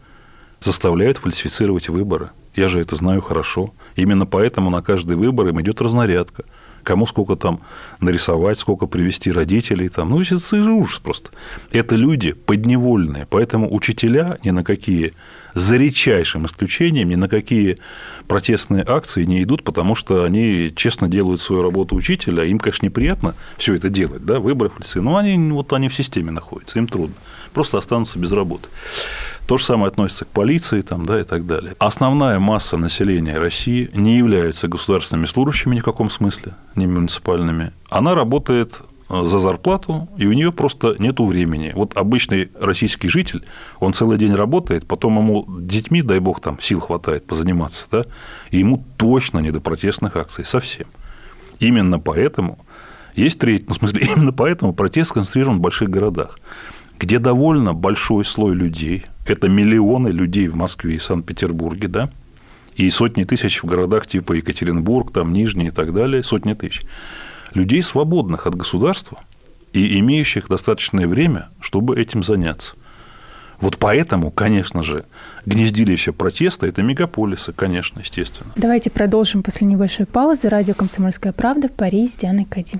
заставляют 0.59 1.17
фальсифицировать 1.17 1.87
выборы. 1.87 2.31
Я 2.55 2.67
же 2.67 2.79
это 2.79 2.95
знаю 2.95 3.21
хорошо. 3.21 3.73
Именно 3.95 4.25
поэтому 4.25 4.71
на 4.71 4.81
каждый 4.81 5.17
выбор 5.17 5.47
им 5.47 5.61
идет 5.61 5.81
разнарядка. 5.81 6.45
Кому 6.83 7.05
сколько 7.05 7.35
там 7.35 7.59
нарисовать, 7.99 8.59
сколько 8.59 8.85
привести 8.85 9.31
родителей. 9.31 9.89
Там. 9.89 10.09
Ну, 10.09 10.21
это 10.21 10.71
ужас 10.71 10.99
просто. 10.99 11.31
Это 11.71 11.95
люди 11.95 12.33
подневольные. 12.33 13.27
Поэтому 13.29 13.73
учителя 13.73 14.37
ни 14.43 14.51
на 14.51 14.63
какие, 14.63 15.13
за 15.53 15.77
редчайшим 15.77 16.45
исключением, 16.45 17.09
ни 17.09 17.15
на 17.15 17.27
какие 17.27 17.79
протестные 18.27 18.83
акции 18.83 19.23
не 19.25 19.43
идут, 19.43 19.63
потому 19.63 19.95
что 19.95 20.23
они 20.23 20.73
честно 20.75 21.07
делают 21.07 21.41
свою 21.41 21.61
работу 21.61 21.95
учителя. 21.95 22.43
Им, 22.43 22.59
конечно, 22.59 22.85
неприятно 22.85 23.35
все 23.57 23.75
это 23.75 23.89
делать, 23.89 24.25
да, 24.25 24.39
фальсификации, 24.39 24.99
но 24.99 25.17
они, 25.17 25.51
вот 25.51 25.73
они 25.73 25.89
в 25.89 25.95
системе 25.95 26.31
находятся, 26.31 26.79
им 26.79 26.87
трудно. 26.87 27.15
Просто 27.53 27.77
останутся 27.77 28.19
без 28.19 28.31
работы. 28.31 28.69
То 29.47 29.57
же 29.57 29.65
самое 29.65 29.87
относится 29.89 30.25
к 30.25 30.29
полиции 30.29 30.81
там, 30.81 31.05
да, 31.05 31.19
и 31.19 31.23
так 31.23 31.45
далее. 31.45 31.75
Основная 31.79 32.39
масса 32.39 32.77
населения 32.77 33.37
России 33.37 33.89
не 33.93 34.17
является 34.17 34.67
государственными 34.67 35.25
служащими 35.25 35.75
ни 35.75 35.79
в 35.81 35.83
каком 35.83 36.09
смысле, 36.09 36.53
не 36.75 36.87
муниципальными. 36.87 37.73
Она 37.89 38.15
работает 38.15 38.81
э, 39.09 39.23
за 39.25 39.39
зарплату, 39.39 40.07
и 40.17 40.27
у 40.27 40.33
нее 40.33 40.53
просто 40.53 40.95
нет 40.97 41.19
времени. 41.19 41.73
Вот 41.75 41.97
обычный 41.97 42.51
российский 42.57 43.09
житель, 43.09 43.43
он 43.79 43.93
целый 43.93 44.17
день 44.17 44.33
работает, 44.33 44.87
потом 44.87 45.17
ему 45.17 45.45
детьми, 45.59 46.01
дай 46.01 46.19
бог, 46.19 46.39
там 46.39 46.61
сил 46.61 46.79
хватает 46.79 47.25
позаниматься, 47.25 47.85
да, 47.91 48.05
и 48.49 48.59
ему 48.59 48.83
точно 48.95 49.39
не 49.39 49.51
до 49.51 49.59
протестных 49.59 50.15
акций, 50.15 50.45
совсем. 50.45 50.87
Именно 51.59 51.99
поэтому 51.99 52.59
есть 53.15 53.39
третий, 53.39 53.65
ну, 53.67 53.73
в 53.73 53.77
смысле, 53.77 54.07
именно 54.15 54.31
поэтому 54.31 54.73
протест 54.73 55.09
сконцентрирован 55.09 55.57
в 55.57 55.61
больших 55.61 55.89
городах, 55.89 56.39
где 57.03 57.19
довольно 57.19 57.73
большой 57.73 58.23
слой 58.23 58.55
людей, 58.55 59.03
это 59.27 59.49
миллионы 59.49 60.07
людей 60.07 60.47
в 60.47 60.55
Москве 60.55 60.95
и 60.95 60.99
Санкт-Петербурге, 60.99 61.89
да, 61.89 62.09
и 62.77 62.89
сотни 62.89 63.25
тысяч 63.25 63.61
в 63.61 63.65
городах 63.65 64.07
типа 64.07 64.31
Екатеринбург, 64.33 65.11
там 65.11 65.33
Нижний 65.33 65.67
и 65.67 65.69
так 65.69 65.93
далее, 65.93 66.23
сотни 66.23 66.53
тысяч, 66.53 66.83
людей, 67.53 67.83
свободных 67.83 68.47
от 68.47 68.55
государства 68.55 69.19
и 69.73 69.99
имеющих 69.99 70.47
достаточное 70.47 71.05
время, 71.05 71.49
чтобы 71.59 71.99
этим 71.99 72.23
заняться. 72.23 72.73
Вот 73.59 73.77
поэтому, 73.77 74.31
конечно 74.31 74.81
же, 74.81 75.03
гнездилище 75.45 76.13
протеста– 76.13 76.67
это 76.67 76.83
мегаполисы, 76.83 77.51
конечно, 77.51 77.99
естественно. 77.99 78.53
Давайте 78.55 78.89
продолжим 78.89 79.43
после 79.43 79.67
небольшой 79.67 80.05
паузы. 80.05 80.47
Радио 80.47 80.73
«Комсомольская 80.73 81.33
правда» 81.33 81.67
в 81.67 81.73
Париж 81.73 82.11
с 82.11 82.15
Дианой 82.15 82.45
Кади. 82.45 82.79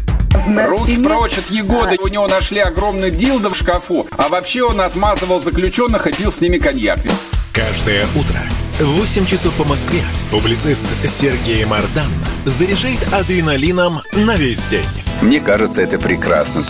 На 0.47 0.67
Руки 0.67 0.93
стене- 0.93 1.03
прочь 1.07 1.37
от 1.37 1.49
Егоды. 1.51 1.97
У 2.01 2.07
него 2.07 2.27
нашли 2.27 2.59
огромный 2.59 3.11
дилдо 3.11 3.49
в 3.49 3.55
шкафу. 3.55 4.07
А 4.17 4.27
вообще 4.27 4.63
он 4.63 4.81
отмазывал 4.81 5.39
заключенных 5.39 6.07
и 6.07 6.11
пил 6.13 6.31
с 6.31 6.41
ними 6.41 6.57
коньяк. 6.57 6.99
Каждое 7.53 8.05
утро 8.15 8.39
в 8.79 8.85
8 8.99 9.25
часов 9.25 9.53
по 9.55 9.63
Москве 9.65 10.01
публицист 10.31 10.87
Сергей 11.05 11.63
Мардан 11.65 12.09
заряжает 12.45 13.13
адреналином 13.13 14.01
на 14.13 14.35
весь 14.35 14.65
день. 14.65 14.85
Мне 15.21 15.39
кажется, 15.41 15.81
это 15.81 15.99
прекрасно. 15.99 16.63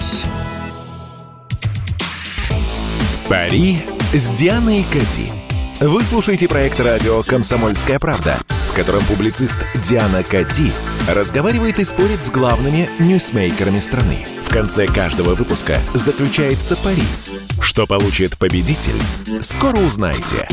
Пари 3.30 3.78
с 4.14 4.30
Дианой 4.32 4.86
Кати. 4.92 5.32
Вы 5.80 6.04
слушаете 6.04 6.48
проект 6.48 6.80
радио 6.80 7.24
«Комсомольская 7.24 7.98
правда», 7.98 8.38
в 8.72 8.74
котором 8.74 9.04
публицист 9.04 9.66
Диана 9.84 10.24
Кати 10.24 10.72
разговаривает 11.10 11.80
и 11.80 11.84
спорит 11.84 12.22
с 12.22 12.32
главными 12.32 12.90
ньюсмейкерами 13.00 13.80
страны. 13.80 14.26
В 14.42 14.50
конце 14.50 14.88
каждого 14.88 15.36
выпуска 15.36 15.78
заключается 15.94 16.78
пари. 16.78 17.04
Что 17.60 17.86
получит 17.86 18.38
победитель, 18.38 19.00
скоро 19.42 19.78
узнаете. 19.78 20.48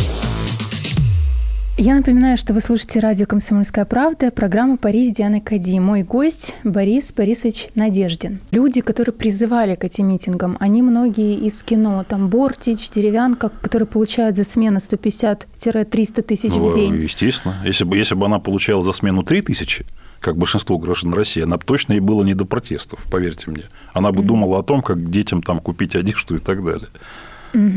Я 1.81 1.95
напоминаю, 1.95 2.37
что 2.37 2.53
вы 2.55 2.61
слушаете 2.61 2.99
радио 2.99 3.25
«Комсомольская 3.25 3.85
правда», 3.85 4.33
программа 4.33 4.79
«Пари 4.79 5.09
с 5.09 5.15
Дианой 5.15 5.41
Кади». 5.41 5.79
Мой 5.79 6.03
гость 6.03 6.57
Борис 6.65 7.13
Борисович 7.13 7.69
Надеждин. 7.77 8.41
Люди, 8.51 8.81
которые 8.81 9.13
призывали 9.13 9.77
к 9.77 9.85
этим 9.85 10.09
митингам, 10.09 10.57
они 10.59 10.83
многие 10.83 11.37
из 11.37 11.63
кино. 11.63 12.05
Там 12.09 12.31
Бортич, 12.31 12.91
Деревянка, 12.91 13.51
которые 13.63 13.87
получают 13.87 14.35
за 14.35 14.43
смену 14.43 14.81
150-300 14.81 16.23
тысяч 16.23 16.51
Ну, 16.51 16.67
в 16.67 16.75
день. 16.75 16.97
Естественно. 16.97 17.55
Если 17.65 17.85
бы, 17.85 17.97
если 17.97 18.17
бы 18.17 18.27
она 18.27 18.41
получала 18.41 18.83
за 18.83 18.91
смену 18.91 19.23
3 19.23 19.43
тысячи, 19.43 19.87
как 20.19 20.37
большинство 20.37 20.79
граждан 20.79 21.15
России, 21.15 21.45
она 21.45 21.59
бы 21.59 21.65
точно 21.65 21.93
и 21.93 22.01
было 22.01 22.25
не 22.25 22.35
до 22.35 22.45
протестов, 22.45 23.07
поверьте 23.09 23.53
мне. 23.53 23.67
Она 23.93 24.11
бы 24.11 24.25
думала 24.25 24.59
о 24.59 24.63
том, 24.63 24.83
как 24.83 25.09
детям 25.13 25.43
там 25.45 25.61
купить 25.61 25.95
одежду 25.95 26.35
и 26.35 26.41
так 26.41 26.65
далее. 26.65 26.89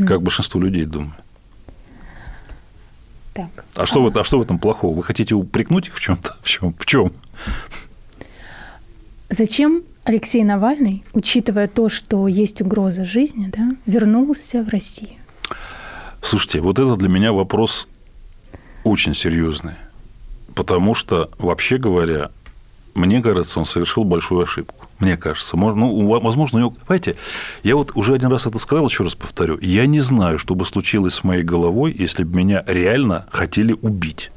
Как 0.08 0.22
большинство 0.22 0.60
людей 0.60 0.86
думает. 0.86 1.12
Так. 3.34 3.64
А 3.74 3.86
что, 3.86 4.02
в, 4.02 4.18
а 4.18 4.24
что 4.24 4.38
в 4.38 4.42
этом 4.42 4.58
плохого? 4.58 4.96
Вы 4.96 5.02
хотите 5.02 5.34
упрекнуть 5.34 5.88
их 5.88 5.96
в 5.96 6.00
чем-то? 6.00 6.36
В 6.42 6.48
чем? 6.48 6.74
В 6.78 6.84
чем? 6.84 7.12
Зачем 9.30 9.82
Алексей 10.04 10.44
Навальный, 10.44 11.04
учитывая 11.14 11.68
то, 11.68 11.88
что 11.88 12.28
есть 12.28 12.60
угроза 12.60 13.06
жизни, 13.06 13.50
да, 13.54 13.70
вернулся 13.86 14.62
в 14.62 14.68
Россию? 14.68 15.16
Слушайте, 16.20 16.60
вот 16.60 16.78
это 16.78 16.96
для 16.96 17.08
меня 17.08 17.32
вопрос 17.32 17.88
очень 18.84 19.14
серьезный. 19.14 19.74
Потому 20.54 20.94
что, 20.94 21.30
вообще 21.38 21.78
говоря, 21.78 22.30
мне 22.94 23.22
кажется, 23.22 23.58
он 23.58 23.64
совершил 23.64 24.04
большую 24.04 24.42
ошибку. 24.42 24.86
Мне 25.02 25.16
кажется. 25.16 25.56
Ну, 25.56 26.20
возможно, 26.20 26.58
у 26.58 26.60
него... 26.60 26.70
Понимаете, 26.70 27.16
я 27.64 27.74
вот 27.74 27.90
уже 27.96 28.14
один 28.14 28.30
раз 28.30 28.46
это 28.46 28.60
сказал, 28.60 28.86
еще 28.86 29.02
раз 29.02 29.16
повторю. 29.16 29.58
Я 29.60 29.86
не 29.86 29.98
знаю, 29.98 30.38
что 30.38 30.54
бы 30.54 30.64
случилось 30.64 31.14
с 31.14 31.24
моей 31.24 31.42
головой, 31.42 31.92
если 31.98 32.22
бы 32.22 32.36
меня 32.36 32.62
реально 32.68 33.26
хотели 33.32 33.72
убить. 33.82 34.30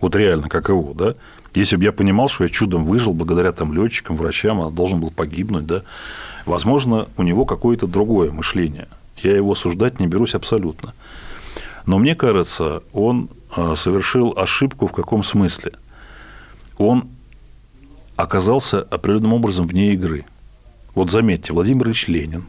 Вот 0.00 0.14
реально, 0.14 0.48
как 0.48 0.68
его, 0.68 0.92
да? 0.94 1.16
Если 1.56 1.74
бы 1.74 1.82
я 1.82 1.90
понимал, 1.90 2.28
что 2.28 2.44
я 2.44 2.50
чудом 2.50 2.84
выжил 2.84 3.12
благодаря 3.12 3.50
там 3.50 3.74
летчикам, 3.74 4.16
врачам, 4.16 4.60
а 4.60 4.70
должен 4.70 5.00
был 5.00 5.10
погибнуть, 5.10 5.66
да, 5.66 5.82
возможно, 6.46 7.08
у 7.16 7.24
него 7.24 7.44
какое-то 7.44 7.88
другое 7.88 8.30
мышление. 8.30 8.86
Я 9.16 9.34
его 9.34 9.50
осуждать 9.50 9.98
не 9.98 10.06
берусь 10.06 10.36
абсолютно. 10.36 10.94
Но 11.86 11.98
мне 11.98 12.14
кажется, 12.14 12.84
он 12.92 13.30
а, 13.50 13.74
совершил 13.74 14.32
ошибку 14.36 14.86
в 14.86 14.92
каком 14.92 15.24
смысле? 15.24 15.72
Он 16.78 17.08
оказался 18.16 18.80
определенным 18.80 19.34
образом 19.34 19.66
вне 19.66 19.92
игры. 19.92 20.24
Вот 20.94 21.10
заметьте, 21.10 21.52
Владимир 21.52 21.86
Ильич 21.86 22.08
Ленин, 22.08 22.44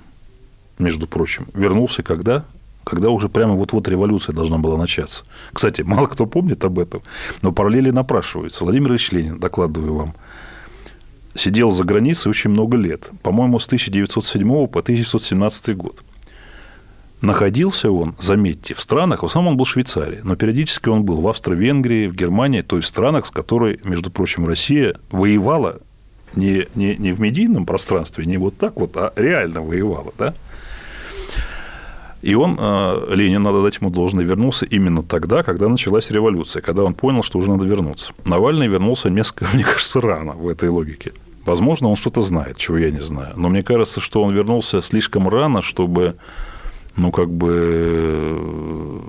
между 0.77 1.07
прочим, 1.07 1.47
вернулся 1.53 2.03
когда? 2.03 2.45
Когда 2.83 3.09
уже 3.09 3.29
прямо 3.29 3.55
вот-вот 3.55 3.87
революция 3.87 4.33
должна 4.33 4.59
была 4.59 4.77
начаться. 4.77 5.23
Кстати, 5.51 5.81
мало 5.85 6.05
кто 6.05 6.25
помнит 6.25 6.63
об 6.63 6.77
этом, 6.77 7.01
но 7.41 7.51
параллели 7.51 7.89
напрашиваются. 7.89 8.63
Владимир 8.63 8.91
Ильич 8.91 9.11
Ленин, 9.11 9.39
докладываю 9.39 9.95
вам, 9.95 10.15
сидел 11.33 11.71
за 11.71 11.83
границей 11.83 12.29
очень 12.29 12.51
много 12.51 12.77
лет, 12.77 13.09
по-моему, 13.23 13.59
с 13.59 13.65
1907 13.65 14.67
по 14.67 14.79
1917 14.79 15.75
год. 15.75 16.03
Находился 17.21 17.91
он, 17.91 18.15
заметьте, 18.19 18.73
в 18.73 18.81
странах, 18.81 19.23
в 19.23 19.25
основном 19.25 19.53
он 19.53 19.57
был 19.57 19.65
в 19.65 19.69
Швейцарии, 19.69 20.19
но 20.23 20.35
периодически 20.35 20.89
он 20.89 21.03
был 21.03 21.21
в 21.21 21.27
Австро-Венгрии, 21.27 22.07
в 22.07 22.15
Германии, 22.15 22.61
то 22.61 22.75
есть 22.75 22.87
в 22.87 22.91
странах, 22.91 23.25
с 23.25 23.31
которой, 23.31 23.79
между 23.83 24.11
прочим, 24.11 24.45
Россия 24.45 24.95
воевала 25.11 25.79
не, 26.35 26.67
не, 26.75 26.95
не 26.97 27.13
в 27.13 27.19
медийном 27.21 27.65
пространстве, 27.65 28.25
не 28.25 28.37
вот 28.37 28.57
так 28.57 28.75
вот, 28.75 28.95
а 28.97 29.13
реально 29.15 29.61
воевала, 29.61 30.13
да? 30.17 30.33
И 32.21 32.33
он, 32.33 32.57
э, 32.59 33.13
Ленин, 33.13 33.43
надо 33.43 33.61
дать 33.61 33.77
ему 33.79 33.91
должное, 33.91 34.25
вернулся 34.25 34.65
именно 34.65 35.03
тогда, 35.03 35.43
когда 35.43 35.69
началась 35.69 36.09
революция, 36.09 36.61
когда 36.63 36.83
он 36.83 36.95
понял, 36.95 37.21
что 37.21 37.37
уже 37.37 37.51
надо 37.51 37.65
вернуться. 37.65 38.13
Навальный 38.25 38.67
вернулся 38.67 39.11
несколько, 39.11 39.47
мне 39.53 39.63
кажется, 39.63 40.01
рано 40.01 40.33
в 40.33 40.47
этой 40.47 40.69
логике. 40.69 41.13
Возможно, 41.45 41.87
он 41.89 41.95
что-то 41.95 42.23
знает, 42.23 42.57
чего 42.57 42.79
я 42.79 42.89
не 42.89 43.01
знаю. 43.01 43.33
Но 43.35 43.49
мне 43.49 43.61
кажется, 43.61 44.01
что 44.01 44.23
он 44.23 44.33
вернулся 44.33 44.81
слишком 44.81 45.29
рано, 45.29 45.61
чтобы 45.61 46.15
ну, 46.95 47.11
как 47.11 47.29
бы 47.29 49.01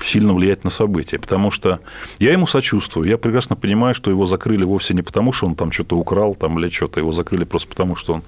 сильно 0.00 0.34
влиять 0.34 0.64
на 0.64 0.70
события. 0.70 1.18
Потому 1.18 1.50
что 1.50 1.80
я 2.18 2.32
ему 2.32 2.46
сочувствую. 2.46 3.08
Я 3.08 3.18
прекрасно 3.18 3.56
понимаю, 3.56 3.94
что 3.94 4.10
его 4.10 4.26
закрыли 4.26 4.64
вовсе 4.64 4.94
не 4.94 5.02
потому, 5.02 5.32
что 5.32 5.46
он 5.46 5.54
там 5.54 5.72
что-то 5.72 5.96
украл 5.96 6.34
там, 6.34 6.58
или 6.58 6.68
что-то. 6.70 7.00
Его 7.00 7.12
закрыли 7.12 7.44
просто 7.44 7.68
потому, 7.68 7.96
что 7.96 8.14
он 8.14 8.22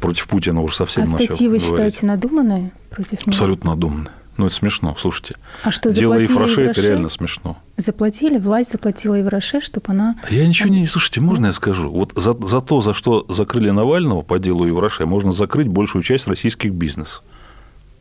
против 0.00 0.28
Путина 0.28 0.60
уже 0.62 0.74
совсем 0.76 1.04
а 1.04 1.06
начал 1.06 1.24
статьи 1.24 1.48
вы 1.48 1.58
говорить. 1.58 1.70
считаете 1.70 2.06
надуманные 2.06 2.72
против 2.90 3.26
него? 3.26 3.30
Абсолютно 3.34 3.70
надуманные. 3.70 4.12
Ну, 4.36 4.46
это 4.46 4.54
смешно, 4.54 4.94
слушайте. 4.96 5.34
А 5.64 5.72
что, 5.72 5.90
Дело 5.90 6.14
Ефраше– 6.14 6.52
это 6.52 6.60
Евроше? 6.60 6.82
реально 6.82 7.08
смешно. 7.08 7.58
Заплатили, 7.76 8.38
власть 8.38 8.70
заплатила 8.70 9.16
Евроше, 9.16 9.60
чтобы 9.60 9.86
она... 9.88 10.14
Я 10.30 10.46
ничего 10.46 10.68
не... 10.68 10.86
Слушайте, 10.86 11.20
можно 11.20 11.46
я 11.46 11.52
скажу? 11.52 11.90
Вот 11.90 12.12
за, 12.14 12.34
за 12.46 12.60
то, 12.60 12.80
за 12.80 12.94
что 12.94 13.26
закрыли 13.28 13.70
Навального 13.70 14.22
по 14.22 14.38
делу 14.38 14.64
Евроше, 14.64 15.06
можно 15.06 15.32
закрыть 15.32 15.66
большую 15.66 16.04
часть 16.04 16.28
российских 16.28 16.72
бизнесов. 16.72 17.24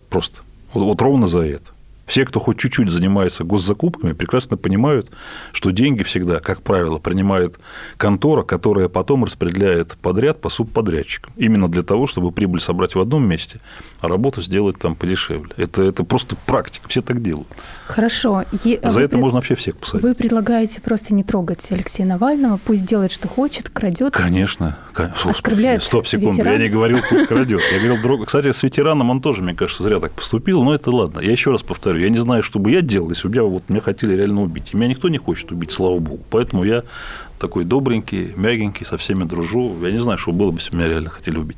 Просто. 0.09 0.41
Вот, 0.73 0.83
вот 0.83 1.01
ровно 1.01 1.27
за 1.27 1.41
это. 1.41 1.71
Все, 2.07 2.23
кто 2.23 2.39
хоть 2.39 2.57
чуть-чуть 2.57 2.89
занимается 2.89 3.43
госзакупками, 3.43 4.13
прекрасно 4.13 4.55
понимают, 4.55 5.11
что 5.51 5.71
деньги 5.71 6.03
всегда, 6.03 6.39
как 6.39 6.61
правило, 6.61 6.99
принимает 6.99 7.59
контора, 7.97 8.43
которая 8.43 8.87
потом 8.87 9.25
распределяет 9.25 9.97
подряд 10.01 10.39
по 10.39 10.47
субподрядчикам. 10.47 11.33
Именно 11.35 11.67
для 11.67 11.81
того, 11.81 12.07
чтобы 12.07 12.31
прибыль 12.31 12.61
собрать 12.61 12.95
в 12.95 13.01
одном 13.01 13.27
месте, 13.27 13.59
а 13.99 14.07
работу 14.07 14.41
сделать 14.41 14.77
там 14.77 14.95
подешевле. 14.95 15.51
Это, 15.57 15.81
это 15.83 16.03
просто 16.03 16.35
практика, 16.45 16.87
все 16.87 17.01
так 17.01 17.21
делают. 17.21 17.47
Хорошо. 17.85 18.43
Е- 18.63 18.79
За 18.83 18.99
вы 18.99 19.01
это 19.01 19.11
пред- 19.11 19.21
можно 19.21 19.37
вообще 19.37 19.55
всех 19.55 19.77
посадить. 19.77 20.03
Вы 20.03 20.13
предлагаете 20.15 20.81
просто 20.81 21.13
не 21.15 21.23
трогать 21.23 21.65
Алексея 21.71 22.05
Навального, 22.07 22.57
пусть 22.63 22.85
делает, 22.85 23.11
что 23.11 23.27
хочет, 23.27 23.69
крадет. 23.69 24.13
Конечно. 24.13 24.77
Кон- 24.93 25.09
Господи, 25.09 25.29
Оскорбляет 25.31 25.83
Стоп, 25.83 26.07
секунду. 26.07 26.31
ветерана? 26.33 26.53
Я 26.57 26.63
не 26.63 26.69
говорил, 26.69 26.99
пусть 27.09 27.27
крадет. 27.27 27.61
Я 27.71 27.79
говорил, 27.79 28.01
друг... 28.01 28.25
кстати, 28.27 28.51
с 28.51 28.61
ветераном 28.63 29.09
он 29.09 29.21
тоже, 29.21 29.41
мне 29.41 29.53
кажется, 29.55 29.83
зря 29.83 29.99
так 29.99 30.11
поступил, 30.11 30.63
но 30.63 30.73
это 30.75 30.91
ладно. 30.91 31.19
Я 31.19 31.31
еще 31.31 31.51
раз 31.51 31.63
повторю, 31.63 31.99
я 31.99 32.09
не 32.09 32.17
знаю, 32.19 32.43
что 32.43 32.59
бы 32.59 32.71
я 32.71 32.81
делал, 32.81 33.09
если 33.09 33.27
бы 33.27 33.33
меня, 33.35 33.43
вот, 33.43 33.63
меня 33.69 33.81
хотели 33.81 34.13
реально 34.15 34.41
убить. 34.43 34.69
И 34.73 34.77
меня 34.77 34.87
никто 34.89 35.09
не 35.09 35.17
хочет 35.17 35.51
убить, 35.51 35.71
слава 35.71 35.97
богу. 35.99 36.21
Поэтому 36.29 36.63
я 36.63 36.83
такой 37.37 37.63
добренький, 37.63 38.33
мягенький, 38.35 38.85
со 38.85 38.97
всеми 38.97 39.23
дружу. 39.23 39.75
Я 39.83 39.91
не 39.91 39.99
знаю, 39.99 40.17
что 40.17 40.31
было 40.31 40.51
бы, 40.51 40.57
если 40.57 40.71
бы 40.71 40.77
меня 40.77 40.89
реально 40.89 41.09
хотели 41.09 41.37
убить. 41.37 41.57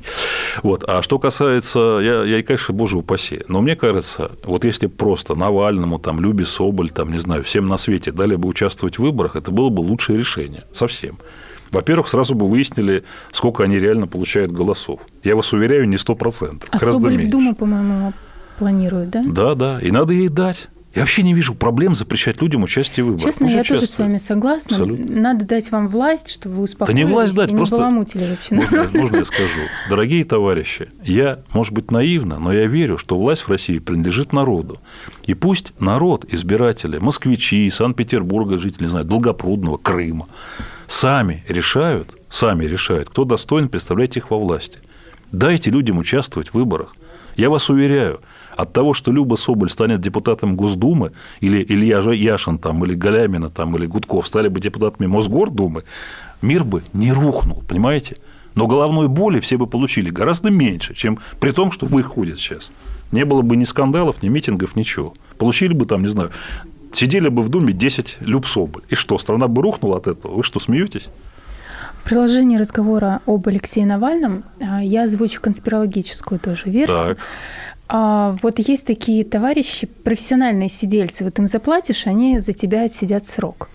Вот. 0.62 0.84
А 0.86 1.02
что 1.02 1.18
касается, 1.18 2.00
я, 2.02 2.24
я, 2.24 2.42
конечно, 2.42 2.74
боже 2.74 2.98
упаси, 2.98 3.42
но 3.48 3.60
мне 3.60 3.76
кажется, 3.76 4.32
вот 4.44 4.64
если 4.64 4.86
просто 4.86 5.34
Навальному, 5.34 5.98
там, 5.98 6.20
Любе 6.20 6.44
Соболь, 6.44 6.90
там, 6.90 7.12
не 7.12 7.18
знаю, 7.18 7.44
всем 7.44 7.68
на 7.68 7.76
свете 7.76 8.12
дали 8.12 8.36
бы 8.36 8.48
участвовать 8.48 8.98
в 8.98 9.02
выборах, 9.02 9.36
это 9.36 9.50
было 9.50 9.68
бы 9.68 9.80
лучшее 9.80 10.18
решение. 10.18 10.64
Совсем. 10.72 11.18
Во-первых, 11.70 12.08
сразу 12.08 12.34
бы 12.34 12.48
выяснили, 12.48 13.04
сколько 13.30 13.62
они 13.62 13.78
реально 13.78 14.06
получают 14.06 14.50
голосов. 14.50 15.00
Я 15.22 15.36
вас 15.36 15.52
уверяю, 15.52 15.88
не 15.88 15.96
100%. 15.96 16.64
А 16.70 16.78
Соболь 16.78 17.16
в. 17.16 17.30
Думу, 17.30 17.54
по-моему, 17.54 18.12
планирует, 18.58 19.10
да? 19.10 19.22
Да, 19.24 19.54
да. 19.54 19.80
И 19.80 19.90
надо 19.90 20.12
ей 20.12 20.28
дать. 20.28 20.68
Я 20.94 21.02
вообще 21.02 21.22
не 21.22 21.34
вижу 21.34 21.54
проблем 21.54 21.94
запрещать 21.94 22.42
людям 22.42 22.64
участие 22.64 23.04
в 23.04 23.08
выборах. 23.08 23.24
Честно, 23.24 23.46
Пусть 23.46 23.56
я 23.56 23.62
тоже 23.62 23.80
с 23.80 23.82
участвуют. 23.84 24.08
вами 24.08 24.18
согласна. 24.18 24.76
Абсолютно. 24.76 25.20
Надо 25.20 25.44
дать 25.44 25.70
вам 25.70 25.86
власть, 25.86 26.28
чтобы 26.28 26.56
вы 26.56 26.60
Да 26.60 26.64
успокоились 26.64 26.98
не 26.98 27.04
власть 27.04 27.34
дать, 27.36 27.50
и 27.50 27.52
не 27.52 27.58
просто... 27.58 27.76
баламутили 27.76 28.30
вообще. 28.30 28.54
Можно, 28.56 28.90
можно 28.92 29.16
я 29.18 29.24
скажу? 29.24 29.60
Дорогие 29.88 30.24
товарищи, 30.24 30.88
я, 31.04 31.40
может 31.52 31.72
быть, 31.72 31.92
наивно, 31.92 32.40
но 32.40 32.52
я 32.52 32.66
верю, 32.66 32.98
что 32.98 33.16
власть 33.16 33.42
в 33.42 33.48
России 33.48 33.78
принадлежит 33.78 34.32
народу. 34.32 34.80
И 35.26 35.34
пусть 35.34 35.72
народ, 35.78 36.24
избиратели, 36.28 36.98
москвичи, 36.98 37.70
Санкт-Петербурга, 37.70 38.58
жители, 38.58 38.84
не 38.84 38.90
знаю, 38.90 39.04
Долгопрудного, 39.04 39.76
Крыма, 39.76 40.26
сами 40.88 41.44
решают, 41.48 42.16
сами 42.28 42.64
решают, 42.64 43.10
кто 43.10 43.24
достоин 43.24 43.68
представлять 43.68 44.16
их 44.16 44.30
во 44.30 44.38
власти. 44.38 44.78
Дайте 45.30 45.70
людям 45.70 45.98
участвовать 45.98 46.48
в 46.48 46.54
выборах. 46.54 46.96
Я 47.36 47.48
вас 47.48 47.70
уверяю, 47.70 48.20
от 48.56 48.72
того, 48.72 48.94
что 48.94 49.12
Люба 49.12 49.36
Соболь 49.36 49.70
станет 49.70 50.00
депутатом 50.00 50.56
Госдумы, 50.56 51.12
или 51.40 51.62
Илья 51.62 51.98
Яшин, 52.00 52.58
там, 52.58 52.84
или 52.84 52.94
Галямина, 52.94 53.48
там, 53.48 53.76
или 53.76 53.86
Гудков 53.86 54.26
стали 54.26 54.48
бы 54.48 54.60
депутатами 54.60 55.06
Мосгордумы, 55.06 55.84
мир 56.42 56.64
бы 56.64 56.82
не 56.92 57.12
рухнул, 57.12 57.62
понимаете? 57.68 58.16
Но 58.54 58.66
головной 58.66 59.08
боли 59.08 59.40
все 59.40 59.56
бы 59.56 59.66
получили 59.66 60.10
гораздо 60.10 60.50
меньше, 60.50 60.94
чем 60.94 61.18
при 61.38 61.52
том, 61.52 61.70
что 61.70 61.86
вы 61.86 62.02
ходят 62.02 62.38
сейчас. 62.38 62.72
Не 63.12 63.24
было 63.24 63.42
бы 63.42 63.56
ни 63.56 63.64
скандалов, 63.64 64.22
ни 64.22 64.28
митингов, 64.28 64.76
ничего. 64.76 65.14
Получили 65.38 65.72
бы 65.72 65.84
там, 65.86 66.02
не 66.02 66.08
знаю, 66.08 66.30
сидели 66.92 67.28
бы 67.28 67.42
в 67.42 67.48
Думе 67.48 67.72
10 67.72 68.18
Люб 68.20 68.46
Соболь. 68.46 68.82
И 68.88 68.94
что, 68.94 69.18
страна 69.18 69.48
бы 69.48 69.62
рухнула 69.62 69.98
от 69.98 70.06
этого? 70.06 70.34
Вы 70.34 70.44
что, 70.44 70.60
смеетесь? 70.60 71.08
В 72.00 72.04
приложении 72.04 72.56
разговора 72.56 73.20
об 73.26 73.46
Алексее 73.46 73.84
Навальном 73.84 74.44
а, 74.60 74.82
я 74.82 75.04
озвучу 75.04 75.40
конспирологическую 75.40 76.40
тоже 76.40 76.70
версию. 76.70 77.16
Так. 77.16 77.18
А, 77.92 78.36
вот 78.40 78.60
есть 78.60 78.86
такие 78.86 79.24
товарищи, 79.24 79.88
профессиональные 79.88 80.68
сидельцы, 80.68 81.24
вот 81.24 81.36
им 81.40 81.48
заплатишь, 81.48 82.06
они 82.06 82.38
за 82.38 82.52
тебя 82.52 82.84
отсидят 82.84 83.26
срок. 83.26 83.68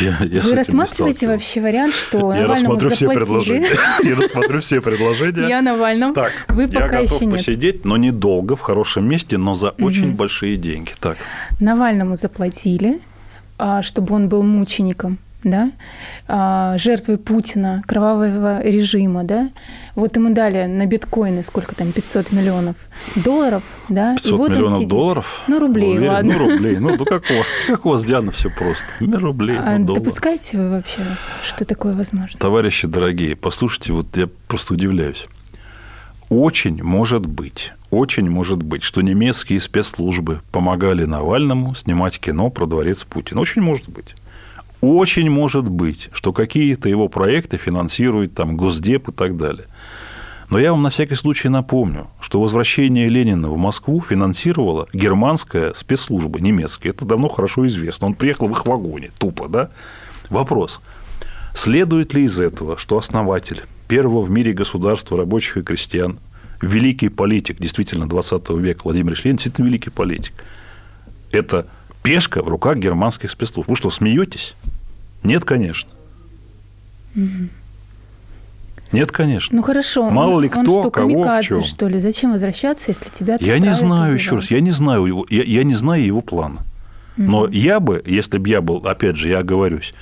Я, 0.00 0.16
я 0.24 0.40
Вы 0.40 0.54
рассматриваете 0.54 1.26
вообще 1.28 1.60
вариант, 1.60 1.94
что 1.94 2.32
Я 2.32 2.42
Навальному 2.42 2.74
рассмотрю 2.74 2.90
все 2.90 3.06
заплатили? 3.06 3.24
предложения. 3.24 3.68
Я 4.02 4.14
рассмотрю 4.16 4.60
все 4.60 4.80
предложения. 4.80 5.48
Я 5.48 5.60
Навальном. 5.62 6.14
Так, 6.14 6.32
Вы 6.48 6.62
я 6.62 6.68
пока 6.68 6.88
готов 7.02 7.12
еще 7.12 7.26
нет. 7.26 7.36
посидеть, 7.36 7.84
но 7.84 7.96
недолго, 7.98 8.56
в 8.56 8.60
хорошем 8.60 9.06
месте, 9.06 9.36
но 9.36 9.54
за 9.54 9.70
очень 9.70 10.12
большие 10.16 10.56
деньги. 10.56 10.92
Так, 10.98 11.18
Навальному 11.60 12.16
заплатили, 12.16 13.00
а, 13.58 13.82
чтобы 13.82 14.14
он 14.14 14.28
был 14.30 14.42
мучеником, 14.42 15.18
да, 15.44 15.70
а, 16.28 16.76
жертвой 16.78 17.18
Путина, 17.18 17.82
кровавого 17.86 18.62
режима, 18.62 19.24
да, 19.24 19.50
вот 19.94 20.16
ему 20.16 20.32
дали 20.34 20.66
на 20.66 20.86
биткоины 20.86 21.42
сколько 21.42 21.74
там, 21.74 21.92
500 21.92 22.32
миллионов 22.32 22.76
долларов, 23.16 23.62
да, 23.88 24.14
500 24.16 24.32
и 24.32 24.34
вот 24.36 24.50
миллионов 24.50 24.72
он 24.72 24.76
сидит. 24.78 24.90
долларов? 24.90 25.42
Ну, 25.48 25.60
рублей, 25.60 25.96
Уверен? 25.96 26.08
ладно. 26.12 26.34
Ну, 26.34 26.50
рублей. 26.50 26.76
Ну, 26.78 26.96
ну 26.96 27.04
как 27.04 27.24
у 27.30 27.34
вас, 27.34 27.48
как 27.66 27.86
у 27.86 27.90
вас, 27.90 28.04
Диана, 28.04 28.30
все 28.32 28.50
просто. 28.50 28.86
Ну, 29.00 29.18
рублей, 29.18 29.56
А 29.58 29.78
ну, 29.78 29.86
доллар. 29.86 30.02
допускаете 30.02 30.58
вы 30.58 30.70
вообще, 30.70 31.00
что 31.42 31.64
такое 31.64 31.94
возможно? 31.94 32.38
Товарищи 32.38 32.86
дорогие, 32.86 33.36
послушайте, 33.36 33.92
вот 33.92 34.16
я 34.16 34.28
просто 34.48 34.74
удивляюсь. 34.74 35.26
Очень 36.28 36.80
может 36.82 37.26
быть, 37.26 37.72
очень 37.90 38.30
может 38.30 38.62
быть, 38.62 38.84
что 38.84 39.00
немецкие 39.00 39.60
спецслужбы 39.60 40.40
помогали 40.52 41.04
Навальному 41.04 41.74
снимать 41.74 42.20
кино 42.20 42.50
про 42.50 42.66
дворец 42.66 43.02
Путина. 43.02 43.40
Очень 43.40 43.62
может 43.62 43.88
быть. 43.88 44.14
Очень 44.80 45.28
может 45.28 45.68
быть, 45.68 46.08
что 46.12 46.32
какие-то 46.32 46.88
его 46.88 47.08
проекты 47.08 47.58
финансирует 47.58 48.34
там 48.34 48.56
Госдеп 48.56 49.08
и 49.08 49.12
так 49.12 49.36
далее. 49.36 49.66
Но 50.48 50.58
я 50.58 50.72
вам 50.72 50.82
на 50.82 50.90
всякий 50.90 51.14
случай 51.14 51.48
напомню, 51.48 52.08
что 52.20 52.40
возвращение 52.40 53.08
Ленина 53.08 53.50
в 53.50 53.56
Москву 53.56 54.00
финансировала 54.00 54.88
германская 54.92 55.74
спецслужба, 55.74 56.40
немецкая. 56.40 56.90
Это 56.90 57.04
давно 57.04 57.28
хорошо 57.28 57.66
известно. 57.66 58.08
Он 58.08 58.14
приехал 58.14 58.48
в 58.48 58.52
их 58.52 58.66
вагоне, 58.66 59.10
тупо, 59.18 59.48
да? 59.48 59.70
Вопрос. 60.28 60.80
Следует 61.54 62.14
ли 62.14 62.24
из 62.24 62.40
этого, 62.40 62.76
что 62.78 62.98
основатель 62.98 63.62
первого 63.86 64.22
в 64.22 64.30
мире 64.30 64.52
государства 64.52 65.16
рабочих 65.16 65.58
и 65.58 65.62
крестьян, 65.62 66.18
великий 66.60 67.10
политик, 67.10 67.58
действительно, 67.58 68.08
20 68.08 68.50
века, 68.50 68.80
Владимир 68.84 69.12
Ленин, 69.22 69.36
действительно 69.36 69.66
великий 69.66 69.90
политик, 69.90 70.32
это 71.30 71.66
пешка 72.02 72.42
в 72.42 72.48
руках 72.48 72.78
германских 72.78 73.30
спецслужб. 73.30 73.68
Вы 73.68 73.76
что, 73.76 73.90
смеетесь? 73.90 74.54
Нет, 75.22 75.44
конечно. 75.44 75.90
Нет, 78.92 79.12
конечно. 79.12 79.56
Ну 79.56 79.62
хорошо. 79.62 80.10
Мало 80.10 80.36
он, 80.36 80.42
ли 80.42 80.48
он 80.48 80.62
кто, 80.62 80.82
что, 80.82 80.90
кого, 80.90 81.22
в 81.22 81.42
чём. 81.42 81.62
что 81.62 81.86
ли? 81.86 82.00
Зачем 82.00 82.32
возвращаться, 82.32 82.90
если 82.90 83.08
тебя 83.08 83.36
Я 83.40 83.58
не 83.58 83.74
знаю, 83.74 84.14
еще 84.14 84.36
раз, 84.36 84.50
я 84.50 84.60
не 84.60 84.72
знаю 84.72 85.06
его, 85.06 85.26
я, 85.30 85.44
я 85.44 85.62
не 85.62 85.74
знаю 85.74 86.04
его 86.04 86.22
плана. 86.22 86.58
Но 87.16 87.46
я 87.48 87.80
бы, 87.80 88.02
если 88.06 88.38
бы 88.38 88.48
я 88.48 88.60
был, 88.60 88.78
опять 88.78 89.16
же, 89.16 89.28
я 89.28 89.40
оговорюсь, 89.40 89.94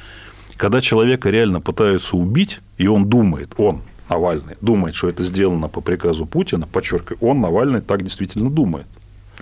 когда 0.57 0.81
человека 0.81 1.31
реально 1.31 1.61
пытаются 1.61 2.17
убить, 2.17 2.61
и 2.77 2.87
он 2.87 3.09
думает, 3.09 3.55
он, 3.57 3.83
Навальный, 4.09 4.57
думает, 4.61 4.95
что 4.95 5.09
это 5.09 5.23
сделано 5.25 5.69
по 5.69 5.81
приказу 5.81 6.27
Путина, 6.27 6.67
подчеркиваю, 6.67 7.19
он, 7.21 7.41
Навальный, 7.41 7.81
так 7.81 8.03
действительно 8.03 8.51
думает. 8.51 8.87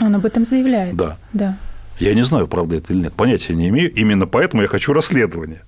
Он 0.00 0.14
об 0.14 0.24
этом 0.24 0.44
заявляет. 0.44 0.96
Да. 0.96 1.16
Да. 1.32 1.56
Я 1.98 2.14
не 2.14 2.24
знаю, 2.24 2.46
правда 2.46 2.76
это 2.76 2.92
или 2.92 3.00
нет, 3.00 3.14
понятия 3.14 3.54
не 3.54 3.68
имею. 3.68 3.92
Именно 3.94 4.26
поэтому 4.26 4.62
я 4.62 4.68
хочу 4.68 4.92
расследования. 4.92 5.62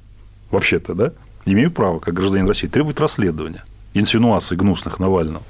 Вообще-то, 0.51 0.95
да? 0.95 1.13
Имею 1.47 1.71
право, 1.71 1.99
как 1.99 2.15
гражданин 2.15 2.47
России, 2.47 2.67
требовать 2.67 3.01
расследования 3.01 3.65
инсинуаций 3.95 4.57
гнусных 4.57 4.99
Навального. 4.99 5.43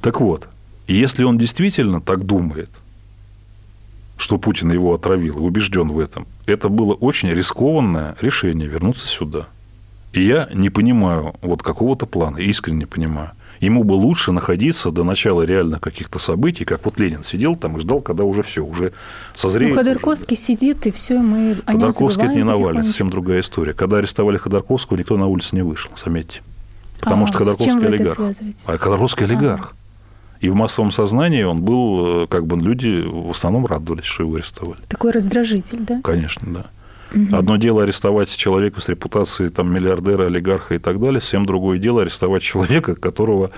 Так 0.00 0.20
вот, 0.20 0.48
если 0.86 1.24
он 1.24 1.38
действительно 1.38 2.00
так 2.00 2.24
думает, 2.24 2.70
что 4.16 4.38
Путин 4.38 4.70
его 4.70 4.94
отравил, 4.94 5.44
убежден 5.44 5.90
в 5.90 5.98
этом, 5.98 6.26
это 6.46 6.68
было 6.68 6.94
очень 6.94 7.30
рискованное 7.30 8.16
решение 8.20 8.68
вернуться 8.68 9.06
сюда. 9.08 9.48
И 10.12 10.22
я 10.22 10.48
не 10.54 10.70
понимаю 10.70 11.34
вот 11.42 11.62
какого-то 11.62 12.06
плана, 12.06 12.38
искренне 12.38 12.80
не 12.80 12.86
понимаю. 12.86 13.32
Ему 13.64 13.82
бы 13.82 13.94
лучше 13.94 14.30
находиться 14.30 14.90
до 14.90 15.04
начала 15.04 15.40
реальных 15.40 15.80
каких-то 15.80 16.18
событий, 16.18 16.66
как 16.66 16.84
вот 16.84 17.00
Ленин 17.00 17.24
сидел 17.24 17.56
там 17.56 17.78
и 17.78 17.80
ждал, 17.80 18.02
когда 18.02 18.24
уже 18.24 18.42
все, 18.42 18.62
уже 18.62 18.92
созреет. 19.34 19.74
Ну, 19.74 19.80
уже, 19.80 19.88
Ходорковский 19.88 20.36
сидит, 20.36 20.86
и 20.86 20.90
все, 20.90 21.18
мы 21.18 21.56
о 21.64 21.72
Ходорковский 21.72 22.24
это 22.24 22.34
не 22.34 22.44
Навальный, 22.44 22.84
совсем 22.84 23.08
другая 23.08 23.40
история. 23.40 23.72
Когда 23.72 23.96
арестовали 23.98 24.36
Ходорковского, 24.36 24.98
никто 24.98 25.16
на 25.16 25.28
улице 25.28 25.56
не 25.56 25.62
вышел, 25.62 25.90
заметьте. 25.96 26.42
Потому 27.00 27.24
А, 27.24 27.26
что 27.26 27.36
с 27.36 27.38
Ходорковский 27.38 27.86
олигарх. 27.86 28.18
А 28.66 28.76
Ходорковский 28.76 29.24
олигарх. 29.24 29.74
И 30.40 30.50
в 30.50 30.54
массовом 30.54 30.90
сознании 30.90 31.42
он 31.44 31.62
был, 31.62 32.24
э, 32.24 32.26
как 32.26 32.46
бы 32.46 32.60
люди 32.60 33.02
в 33.02 33.30
основном 33.30 33.64
радовались, 33.64 34.04
что 34.04 34.24
его 34.24 34.34
арестовали. 34.34 34.80
Такой 34.88 35.10
раздражитель, 35.12 35.78
да? 35.80 36.02
Конечно, 36.04 36.42
да. 36.52 36.66
Одно 37.32 37.56
дело 37.56 37.82
арестовать 37.82 38.34
человека 38.34 38.80
с 38.80 38.88
репутацией 38.88 39.48
там, 39.48 39.72
миллиардера, 39.72 40.26
олигарха 40.26 40.74
и 40.74 40.78
так 40.78 41.00
далее, 41.00 41.20
совсем 41.20 41.46
другое 41.46 41.78
дело 41.78 42.02
арестовать 42.02 42.42
человека, 42.42 42.94
которого, 42.94 43.50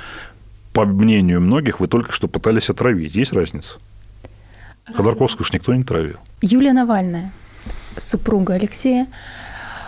по 0.73 0.85
мнению 0.85 1.41
многих, 1.41 1.81
вы 1.81 1.89
только 1.89 2.13
что 2.13 2.29
пытались 2.29 2.71
отравить. 2.71 3.15
Есть 3.15 3.33
разница? 3.33 3.79
Ходорковского 4.95 5.45
ж 5.45 5.53
никто 5.53 5.75
не 5.75 5.83
травил. 5.83 6.17
Юлия 6.43 6.73
Навальная, 6.73 7.33
супруга 7.97 8.55
Алексея, 8.55 9.07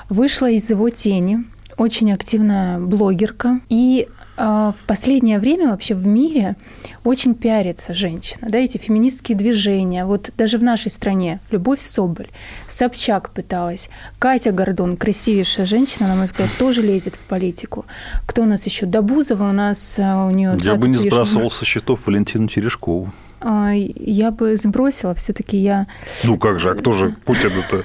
вышла 0.09 0.51
из 0.51 0.69
его 0.71 0.91
тени, 0.91 1.45
очень 1.77 2.13
активная 2.13 2.79
блогерка. 2.81 3.61
И 3.69 4.09
в 4.39 4.87
последнее 4.87 5.39
время 5.39 5.71
вообще 5.71 5.95
в 5.95 6.07
мире 6.07 6.57
очень 7.05 7.35
пиарится 7.35 7.95
женщина. 7.95 8.49
Да, 8.49 8.59
эти 8.59 8.79
феминистские 8.79 9.37
движения. 9.37 10.05
Вот 10.05 10.31
даже 10.37 10.59
в 10.59 10.63
нашей 10.63 10.91
стране 10.91 11.41
Любовь 11.51 11.81
Соболь, 11.81 12.29
Собчак 12.69 13.31
пыталась, 13.31 13.89
Катя 14.19 14.53
Гордон, 14.53 14.97
красивейшая 14.97 15.67
женщина, 15.67 16.09
на 16.09 16.15
мой 16.15 16.27
взгляд, 16.27 16.49
тоже 16.59 16.83
лезет 16.83 17.17
в 17.17 17.21
политику. 17.21 17.87
Кто 18.27 18.43
у 18.43 18.47
нас 18.47 18.65
еще? 18.67 18.87
Добузова 18.87 19.49
у 19.49 19.53
нас, 19.53 19.99
э, 19.99 20.15
у 20.15 20.31
нее 20.31 20.57
Я 20.61 20.77
бы 20.77 20.89
не 20.89 20.99
сбрасывал 20.99 21.51
со 21.51 21.65
счетов 21.65 22.07
Валентину 22.07 22.49
Терешкову. 22.49 23.13
А, 23.41 23.73
Я 23.73 24.31
бы 24.31 24.57
сбросила, 24.57 25.15
все-таки 25.15 25.57
я 25.57 25.87
Ну 26.25 26.39
как 26.39 26.59
же, 26.59 26.71
а 26.71 26.75
кто 26.75 26.93
же 26.93 27.15
Путин 27.25 27.53
это 27.59 27.85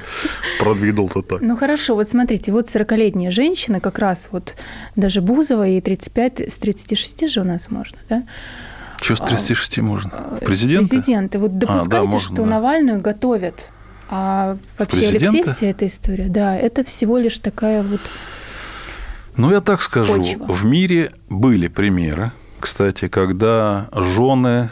продвинул-то 0.60 1.22
так? 1.22 1.42
Ну 1.42 1.56
хорошо, 1.58 1.96
вот 1.96 2.10
смотрите, 2.10 2.52
вот 2.52 2.66
40-летняя 2.66 3.32
женщина, 3.32 3.80
как 3.80 4.00
раз 4.00 4.30
вот 4.32 4.56
даже 4.96 5.22
Бузова, 5.22 5.63
ей 5.63 5.82
35, 5.82 6.54
с 6.54 6.58
36 6.58 7.30
же 7.30 7.42
у 7.42 7.44
нас 7.44 7.70
можно, 7.70 7.98
да? 8.10 8.24
Что 9.02 9.16
с 9.16 9.20
36 9.20 9.80
можно? 9.80 10.12
Президента? 10.39 10.89
Президенты. 10.89 11.38
Вот 11.38 11.58
допускайте, 11.58 12.06
можно, 12.06 12.20
что 12.20 12.36
да. 12.36 12.46
Навальную 12.46 13.02
готовят. 13.02 13.70
А 14.10 14.58
вообще 14.78 15.08
Алексей, 15.08 15.20
президенты? 15.20 15.52
вся 15.52 15.66
эта 15.68 15.88
история, 15.88 16.28
да, 16.30 16.56
это 16.56 16.84
всего 16.84 17.18
лишь 17.18 17.38
такая 17.39 17.84
вот... 17.84 18.02
Ну, 19.36 19.52
я 19.52 19.62
так 19.62 19.82
скажу. 19.82 20.13
Почва. 20.13 20.46
В 20.46 20.66
мире 20.66 21.12
были 21.30 21.68
примеры, 21.68 22.32
кстати, 22.60 23.08
когда 23.08 23.89
жены 23.92 24.70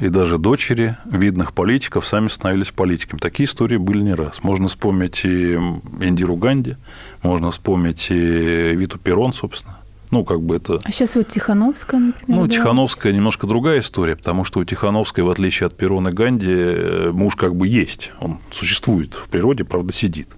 и 0.00 0.08
даже 0.08 0.38
дочери 0.38 0.96
видных 1.04 1.52
политиков 1.52 2.06
сами 2.06 2.28
становились 2.28 2.70
политиками. 2.70 3.20
Такие 3.20 3.46
истории 3.46 3.76
были 3.76 4.02
не 4.02 4.14
раз. 4.14 4.42
Можно 4.42 4.68
вспомнить 4.68 5.24
и 5.24 5.54
Индиру 5.54 6.36
Ганди, 6.36 6.76
можно 7.22 7.50
вспомнить 7.50 8.06
и 8.10 8.74
Виту 8.74 8.98
Перрон, 8.98 9.32
собственно. 9.32 9.76
Ну, 10.10 10.24
как 10.24 10.40
бы 10.40 10.56
это... 10.56 10.80
А 10.82 10.90
сейчас 10.90 11.14
вот 11.14 11.28
Тихановская, 11.28 12.00
например. 12.00 12.40
Ну, 12.40 12.46
да. 12.46 12.52
Тихановская 12.52 13.12
немножко 13.12 13.46
другая 13.46 13.78
история, 13.78 14.16
потому 14.16 14.44
что 14.44 14.58
у 14.58 14.64
Тихановской, 14.64 15.22
в 15.22 15.30
отличие 15.30 15.68
от 15.68 15.76
Перрона 15.76 16.08
и 16.08 16.12
Ганди, 16.12 16.50
э, 16.50 17.10
муж 17.12 17.36
как 17.36 17.54
бы 17.54 17.68
есть. 17.68 18.10
Он 18.18 18.38
существует 18.50 19.14
в 19.14 19.28
природе, 19.28 19.62
правда, 19.62 19.92
сидит. 19.92 20.28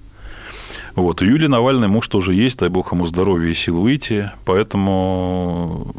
Вот. 0.95 1.23
У 1.23 1.25
Юлии 1.25 1.47
Навальной 1.47 1.89
муж 1.89 2.07
тоже 2.09 2.35
есть, 2.35 2.59
дай 2.59 2.69
бог 2.69 2.93
ему 2.93 3.07
здоровья 3.07 3.51
и 3.51 3.55
сил 3.55 3.81
выйти. 3.81 4.31
Поэтому, 4.45 5.95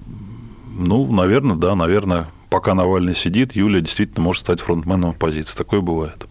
ну, 0.77 1.11
наверное, 1.11 1.55
да, 1.55 1.73
наверное, 1.73 2.27
пока 2.53 2.75
Навальный 2.75 3.15
сидит, 3.15 3.55
Юлия 3.55 3.81
действительно 3.81 4.21
может 4.21 4.43
стать 4.43 4.61
фронтменом 4.61 5.09
оппозиции. 5.09 5.57
Такое 5.57 5.81
бывает. 5.81 6.27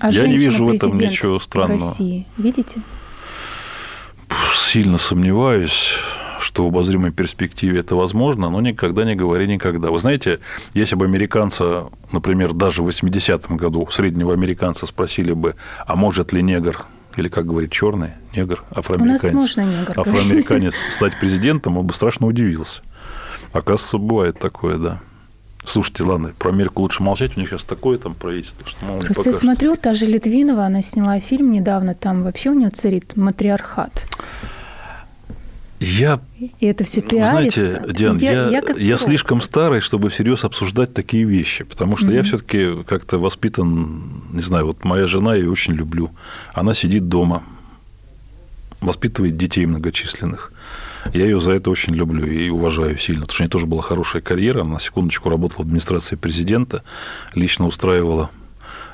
А 0.00 0.10
Я 0.10 0.28
не 0.28 0.36
вижу 0.36 0.66
в 0.66 0.68
этом 0.68 0.92
ничего 0.92 1.38
странного. 1.38 1.78
В 1.78 1.84
России, 1.84 2.26
видите? 2.36 2.82
Сильно 4.54 4.98
сомневаюсь, 4.98 5.94
что 6.38 6.64
в 6.64 6.66
обозримой 6.66 7.12
перспективе 7.12 7.78
это 7.78 7.96
возможно, 7.96 8.50
но 8.50 8.60
никогда 8.60 9.04
не 9.04 9.14
говори 9.14 9.46
никогда. 9.46 9.90
Вы 9.90 9.98
знаете, 10.00 10.40
если 10.74 10.96
бы 10.96 11.06
американца, 11.06 11.86
например, 12.12 12.52
даже 12.52 12.82
в 12.82 12.88
80-м 12.88 13.56
году 13.56 13.88
среднего 13.90 14.34
американца 14.34 14.84
спросили 14.84 15.32
бы, 15.32 15.54
а 15.86 15.96
может 15.96 16.34
ли 16.34 16.42
негр, 16.42 16.84
или, 17.16 17.28
как 17.28 17.46
говорит, 17.46 17.72
черный, 17.72 18.10
негр, 18.34 18.62
афроамериканец, 18.74 19.32
можно 19.32 19.62
негр 19.62 19.98
афроамериканец 19.98 20.74
стать 20.90 21.18
президентом, 21.18 21.78
он 21.78 21.86
бы 21.86 21.94
страшно 21.94 22.26
удивился. 22.26 22.82
Оказывается, 23.58 23.98
бывает 23.98 24.38
такое, 24.38 24.76
да. 24.78 25.00
Слушайте, 25.64 26.04
ладно, 26.04 26.32
про 26.38 26.50
Америку 26.50 26.82
лучше 26.82 27.02
молчать, 27.02 27.36
у 27.36 27.40
них 27.40 27.48
сейчас 27.50 27.64
такое 27.64 27.96
там 27.98 28.14
правительство, 28.14 28.64
что 28.68 28.84
мало 28.84 29.00
Просто 29.00 29.30
я 29.30 29.32
смотрю, 29.32 29.76
та 29.76 29.94
же 29.94 30.06
Литвинова, 30.06 30.64
она 30.66 30.80
сняла 30.80 31.18
фильм 31.18 31.50
недавно, 31.50 31.94
там 31.94 32.22
вообще 32.22 32.50
у 32.50 32.54
нее 32.54 32.70
царит 32.70 33.16
матриархат. 33.16 34.06
Я 35.80 36.20
И 36.60 36.66
это 36.66 36.84
все 36.84 37.02
Вы 37.02 37.08
пиарится. 37.08 37.68
Знаете, 37.70 37.92
Диан, 37.92 38.18
я, 38.18 38.48
я, 38.48 38.62
конспиролог. 38.62 39.00
слишком 39.00 39.40
старый, 39.42 39.80
чтобы 39.80 40.08
всерьез 40.08 40.44
обсуждать 40.44 40.94
такие 40.94 41.24
вещи, 41.24 41.64
потому 41.64 41.96
что 41.98 42.12
я 42.12 42.20
Мгм. 42.20 42.26
все-таки 42.28 42.82
как-то 42.84 43.18
воспитан, 43.18 44.22
не 44.32 44.40
знаю, 44.42 44.66
вот 44.66 44.84
моя 44.84 45.06
жена, 45.06 45.34
я 45.34 45.42
ее 45.42 45.50
очень 45.50 45.74
люблю. 45.74 46.10
Она 46.54 46.72
сидит 46.74 47.08
дома, 47.08 47.42
воспитывает 48.80 49.36
детей 49.36 49.66
многочисленных. 49.66 50.52
Я 51.12 51.24
ее 51.24 51.40
за 51.40 51.52
это 51.52 51.70
очень 51.70 51.94
люблю 51.94 52.26
и 52.26 52.48
уважаю 52.48 52.98
сильно, 52.98 53.22
потому 53.22 53.34
что 53.34 53.42
у 53.42 53.44
нее 53.44 53.50
тоже 53.50 53.66
была 53.66 53.82
хорошая 53.82 54.22
карьера. 54.22 54.62
Она, 54.62 54.74
на 54.74 54.80
секундочку, 54.80 55.28
работала 55.28 55.58
в 55.58 55.66
администрации 55.66 56.16
президента, 56.16 56.82
лично 57.34 57.66
устраивала 57.66 58.30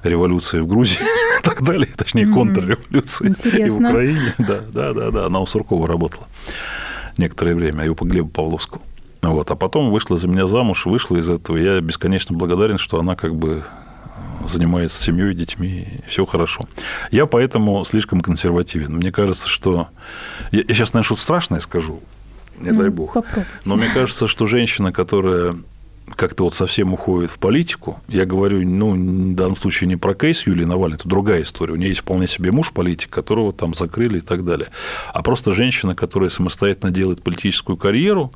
революции 0.03 0.61
в 0.61 0.67
Грузии 0.67 0.99
и 1.41 1.43
так 1.43 1.63
далее, 1.63 1.89
точнее, 1.97 2.27
контрреволюции 2.27 3.35
и 3.59 3.69
в 3.69 3.77
Украине. 3.77 4.35
Да, 4.39 4.61
да, 4.73 4.93
да, 4.93 5.11
да, 5.11 5.27
она 5.27 5.41
у 5.41 5.47
Суркова 5.47 5.87
работала 5.87 6.27
некоторое 7.17 7.55
время, 7.55 7.85
и 7.85 7.89
у 7.89 7.95
Глеба 7.95 8.29
Павловского. 8.29 8.83
Вот. 9.23 9.51
А 9.51 9.55
потом 9.55 9.91
вышла 9.91 10.17
за 10.17 10.27
меня 10.27 10.47
замуж, 10.47 10.85
вышла 10.87 11.17
из 11.17 11.31
этого. 11.31 11.57
Я 11.57 11.81
бесконечно 11.81 12.37
благодарен, 12.37 12.79
что 12.79 12.99
она 12.99 13.15
как 13.15 13.37
бы 13.37 13.65
занимается 14.49 15.03
семьей, 15.03 15.35
детьми, 15.35 15.87
все 16.07 16.27
хорошо. 16.27 16.69
Я 17.11 17.27
поэтому 17.27 17.85
слишком 17.85 18.21
консервативен. 18.21 18.97
Мне 18.97 19.13
кажется, 19.13 19.49
что... 19.49 19.89
Я, 20.51 20.61
я 20.61 20.75
сейчас, 20.75 20.93
наверное, 20.93 21.05
что-то 21.05 21.21
страшное 21.23 21.61
скажу, 21.61 22.01
не 22.59 22.71
Ну, 22.71 22.81
дай 22.81 22.91
бог. 22.91 23.15
попробуйте. 23.15 23.49
Но 23.65 23.77
мне 23.77 23.89
кажется, 23.93 24.27
что 24.29 24.47
женщина, 24.47 24.93
которая 24.93 25.57
как-то 26.17 26.45
вот 26.45 26.55
совсем 26.55 26.93
уходит 26.93 27.31
в 27.31 27.39
политику, 27.39 28.01
я 28.09 28.27
говорю, 28.27 28.67
ну, 28.69 28.93
в 28.93 29.35
данном 29.35 29.57
случае 29.57 29.89
не 29.89 29.97
про 29.97 30.15
кейс 30.15 30.47
Юлии 30.47 30.65
Навальной, 30.65 30.99
это 30.99 31.09
другая 31.09 31.43
история. 31.43 31.73
У 31.73 31.77
нее 31.77 31.89
есть 31.89 32.03
вполне 32.03 32.27
себе 32.27 32.53
муж 32.53 32.73
политик, 32.73 33.11
которого 33.11 33.53
там 33.53 33.75
закрыли 33.75 34.19
и 34.19 34.21
так 34.21 34.45
далее. 34.45 34.69
А 35.13 35.23
просто 35.23 35.55
женщина, 35.55 35.95
которая 35.95 36.31
самостоятельно 36.31 36.91
делает 36.91 37.23
политическую 37.23 37.77
карьеру, 37.77 38.33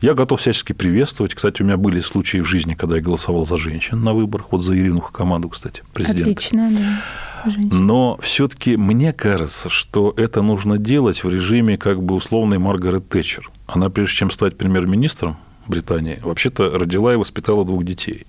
я 0.00 0.14
готов 0.14 0.40
всячески 0.40 0.72
приветствовать. 0.72 1.34
Кстати, 1.34 1.62
у 1.62 1.64
меня 1.64 1.76
были 1.76 2.00
случаи 2.00 2.38
в 2.38 2.44
жизни, 2.44 2.74
когда 2.74 2.96
я 2.96 3.02
голосовал 3.02 3.46
за 3.46 3.56
женщин 3.56 4.02
на 4.02 4.14
выборах, 4.14 4.46
вот 4.50 4.62
за 4.62 4.76
Ирину 4.78 5.00
Хакамаду, 5.00 5.48
кстати, 5.48 5.82
президента. 5.92 6.30
Отлично, 6.30 6.70
да. 6.70 7.50
Женщина. 7.50 7.80
Но 7.80 8.18
все-таки 8.20 8.76
мне 8.76 9.12
кажется, 9.12 9.68
что 9.68 10.12
это 10.16 10.42
нужно 10.42 10.78
делать 10.78 11.22
в 11.22 11.28
режиме 11.30 11.76
как 11.78 12.02
бы 12.02 12.14
условной 12.14 12.58
Маргарет 12.58 13.08
Тэтчер. 13.08 13.50
Она, 13.66 13.90
прежде 13.90 14.16
чем 14.16 14.30
стать 14.30 14.56
премьер-министром 14.56 15.36
Британии, 15.66 16.18
вообще-то 16.22 16.78
родила 16.78 17.12
и 17.12 17.16
воспитала 17.16 17.64
двух 17.64 17.84
детей. 17.84 18.26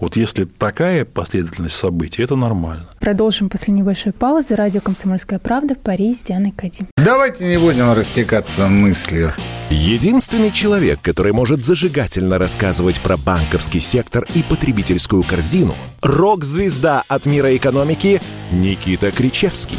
Вот 0.00 0.16
если 0.16 0.44
такая 0.44 1.04
последовательность 1.04 1.74
событий, 1.74 2.22
это 2.22 2.36
нормально. 2.36 2.86
Продолжим 3.00 3.48
после 3.48 3.74
небольшой 3.74 4.12
паузы. 4.12 4.54
Радио 4.54 4.80
«Комсомольская 4.80 5.38
правда» 5.38 5.74
в 5.74 5.78
Париж 5.78 6.18
с 6.18 6.22
Дианой 6.22 6.52
Кади. 6.52 6.86
Давайте 6.96 7.46
не 7.46 7.58
будем 7.58 7.92
растекаться 7.92 8.68
мыслью. 8.68 9.32
Единственный 9.70 10.52
человек, 10.52 11.00
который 11.02 11.32
может 11.32 11.64
зажигательно 11.64 12.38
рассказывать 12.38 13.00
про 13.00 13.16
банковский 13.16 13.80
сектор 13.80 14.24
и 14.34 14.42
потребительскую 14.42 15.24
корзину– 15.24 15.74
рок-звезда 16.02 17.02
от 17.08 17.26
мира 17.26 17.54
экономики 17.56 18.22
Никита 18.52 19.10
Кричевский. 19.10 19.78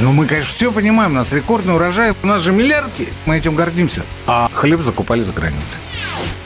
Ну, 0.00 0.12
мы, 0.12 0.26
конечно, 0.26 0.50
все 0.50 0.72
понимаем, 0.72 1.12
у 1.12 1.14
нас 1.14 1.32
рекордный 1.32 1.74
урожай, 1.74 2.12
у 2.20 2.26
нас 2.26 2.42
же 2.42 2.52
миллиард 2.52 2.90
есть, 2.98 3.20
мы 3.26 3.38
этим 3.38 3.54
гордимся. 3.54 4.02
А 4.26 4.50
хлеб 4.52 4.80
закупали 4.80 5.20
за 5.20 5.32
границей. 5.32 5.78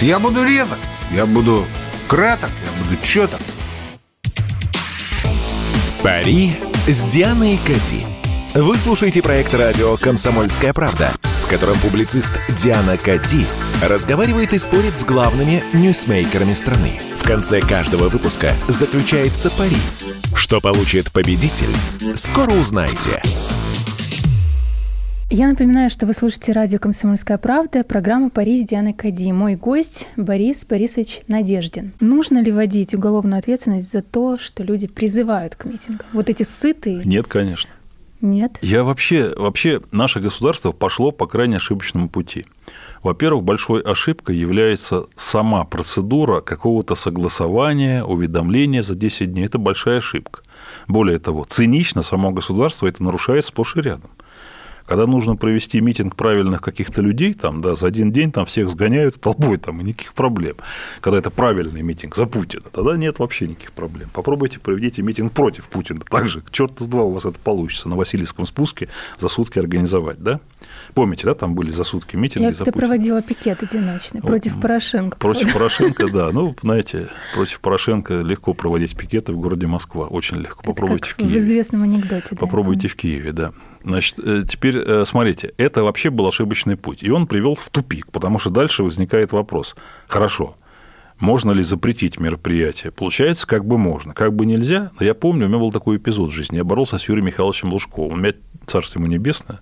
Я 0.00 0.18
буду 0.18 0.44
резок, 0.44 0.78
я 1.10 1.24
буду 1.24 1.64
краток, 2.06 2.50
я 2.64 2.82
буду 2.84 3.02
четок. 3.02 3.40
Пари 6.02 6.52
с 6.86 7.04
Дианой 7.04 7.58
Кати. 7.66 8.04
Вы 8.54 8.76
слушаете 8.76 9.22
проект 9.22 9.54
радио 9.54 9.96
«Комсомольская 9.96 10.74
правда», 10.74 11.12
в 11.42 11.48
котором 11.48 11.78
публицист 11.78 12.38
Диана 12.58 12.98
Кати 12.98 13.46
разговаривает 13.82 14.52
и 14.52 14.58
спорит 14.58 14.94
с 14.94 15.04
главными 15.06 15.64
ньюсмейкерами 15.72 16.52
страны. 16.52 17.00
В 17.16 17.22
конце 17.22 17.60
каждого 17.60 18.10
выпуска 18.10 18.52
заключается 18.68 19.50
пари. 19.50 19.78
Что 20.34 20.60
получит 20.60 21.10
победитель, 21.10 21.74
скоро 22.14 22.50
узнаете. 22.50 23.22
Я 25.28 25.48
напоминаю, 25.48 25.90
что 25.90 26.06
вы 26.06 26.12
слушаете 26.12 26.52
радио 26.52 26.78
«Комсомольская 26.78 27.36
правда», 27.36 27.82
программу 27.82 28.30
«Пари 28.30 28.62
с 28.62 28.64
Дианой 28.64 28.92
Кади». 28.92 29.32
Мой 29.32 29.56
гость 29.56 30.06
Борис 30.16 30.64
Борисович 30.64 31.22
Надеждин. 31.26 31.94
Нужно 31.98 32.40
ли 32.40 32.52
вводить 32.52 32.94
уголовную 32.94 33.40
ответственность 33.40 33.90
за 33.90 34.02
то, 34.02 34.38
что 34.38 34.62
люди 34.62 34.86
призывают 34.86 35.56
к 35.56 35.64
митингам? 35.64 36.06
Вот 36.12 36.30
эти 36.30 36.44
сытые? 36.44 37.02
Нет, 37.04 37.26
конечно. 37.26 37.68
Нет? 38.20 38.60
Я 38.62 38.84
вообще, 38.84 39.34
вообще, 39.36 39.82
наше 39.90 40.20
государство 40.20 40.70
пошло 40.70 41.10
по 41.10 41.26
крайне 41.26 41.56
ошибочному 41.56 42.08
пути. 42.08 42.46
Во-первых, 43.02 43.42
большой 43.42 43.82
ошибкой 43.82 44.36
является 44.36 45.06
сама 45.16 45.64
процедура 45.64 46.40
какого-то 46.40 46.94
согласования, 46.94 48.04
уведомления 48.04 48.84
за 48.84 48.94
10 48.94 49.32
дней. 49.32 49.46
Это 49.46 49.58
большая 49.58 49.98
ошибка. 49.98 50.42
Более 50.86 51.18
того, 51.18 51.44
цинично 51.48 52.02
само 52.02 52.30
государство 52.30 52.86
это 52.86 53.02
нарушает 53.02 53.44
сплошь 53.44 53.76
и 53.76 53.80
рядом. 53.80 54.10
Когда 54.86 55.06
нужно 55.06 55.36
провести 55.36 55.80
митинг 55.80 56.16
правильных 56.16 56.62
каких-то 56.62 57.02
людей, 57.02 57.34
там, 57.34 57.60
да, 57.60 57.74
за 57.74 57.86
один 57.86 58.12
день 58.12 58.32
там 58.32 58.46
всех 58.46 58.70
сгоняют 58.70 59.20
толпой, 59.20 59.56
там, 59.56 59.80
и 59.80 59.84
никаких 59.84 60.14
проблем. 60.14 60.56
Когда 61.00 61.18
это 61.18 61.30
правильный 61.30 61.82
митинг 61.82 62.14
за 62.16 62.26
Путина, 62.26 62.62
тогда 62.72 62.96
нет 62.96 63.18
вообще 63.18 63.48
никаких 63.48 63.72
проблем. 63.72 64.08
Попробуйте 64.12 64.58
проведите 64.60 65.02
митинг 65.02 65.32
против 65.32 65.68
Путина. 65.68 66.00
Также, 66.00 66.42
черт 66.50 66.72
с 66.78 66.86
два 66.86 67.02
у 67.02 67.10
вас 67.10 67.24
это 67.24 67.38
получится 67.38 67.88
на 67.88 67.96
Васильевском 67.96 68.46
спуске 68.46 68.88
за 69.18 69.28
сутки 69.28 69.58
организовать, 69.58 70.22
да? 70.22 70.40
Помните, 70.94 71.26
да, 71.26 71.34
там 71.34 71.54
были 71.54 71.70
за 71.70 71.84
сутки 71.84 72.16
митинги 72.16 72.46
Я 72.46 72.52
за 72.52 72.64
Путина? 72.64 72.72
проводила 72.80 73.22
пикет 73.22 73.62
одиночный 73.62 74.20
против 74.22 74.60
Порошенко. 74.60 75.18
Против 75.18 75.52
Порошенко, 75.54 76.08
да. 76.08 76.30
Ну, 76.32 76.54
знаете, 76.62 77.08
против 77.34 77.60
Порошенко 77.60 78.14
легко 78.22 78.54
проводить 78.54 78.96
пикеты 78.96 79.32
в 79.32 79.38
городе 79.40 79.66
Москва. 79.66 80.06
Очень 80.06 80.36
легко. 80.38 80.60
Это 80.62 80.68
Попробуйте 80.68 81.10
в 81.10 81.16
Киеве. 81.16 81.34
в 81.34 81.38
известном 81.38 81.82
анекдоте. 81.82 82.28
да, 82.30 82.36
Попробуйте 82.36 82.88
в 82.88 82.96
Киеве, 82.96 83.32
да. 83.32 83.52
Значит, 83.86 84.18
э, 84.18 84.42
теперь 84.48 84.78
э, 84.78 85.04
смотрите, 85.06 85.54
это 85.58 85.84
вообще 85.84 86.10
был 86.10 86.26
ошибочный 86.26 86.76
путь. 86.76 87.04
И 87.04 87.10
он 87.10 87.28
привел 87.28 87.54
в 87.54 87.70
тупик, 87.70 88.10
потому 88.10 88.40
что 88.40 88.50
дальше 88.50 88.82
возникает 88.82 89.30
вопрос. 89.30 89.76
Хорошо, 90.08 90.56
можно 91.20 91.52
ли 91.52 91.62
запретить 91.62 92.18
мероприятие? 92.18 92.90
Получается, 92.90 93.46
как 93.46 93.64
бы 93.64 93.78
можно, 93.78 94.12
как 94.12 94.34
бы 94.34 94.44
нельзя. 94.44 94.90
Но 94.98 95.06
я 95.06 95.14
помню, 95.14 95.46
у 95.46 95.48
меня 95.48 95.58
был 95.58 95.70
такой 95.70 95.98
эпизод 95.98 96.30
в 96.30 96.34
жизни. 96.34 96.56
Я 96.56 96.64
боролся 96.64 96.98
с 96.98 97.08
Юрием 97.08 97.26
Михайловичем 97.26 97.72
Лужковым. 97.72 98.14
У 98.14 98.16
меня, 98.16 98.34
царство 98.66 98.98
ему 98.98 99.06
небесное, 99.06 99.60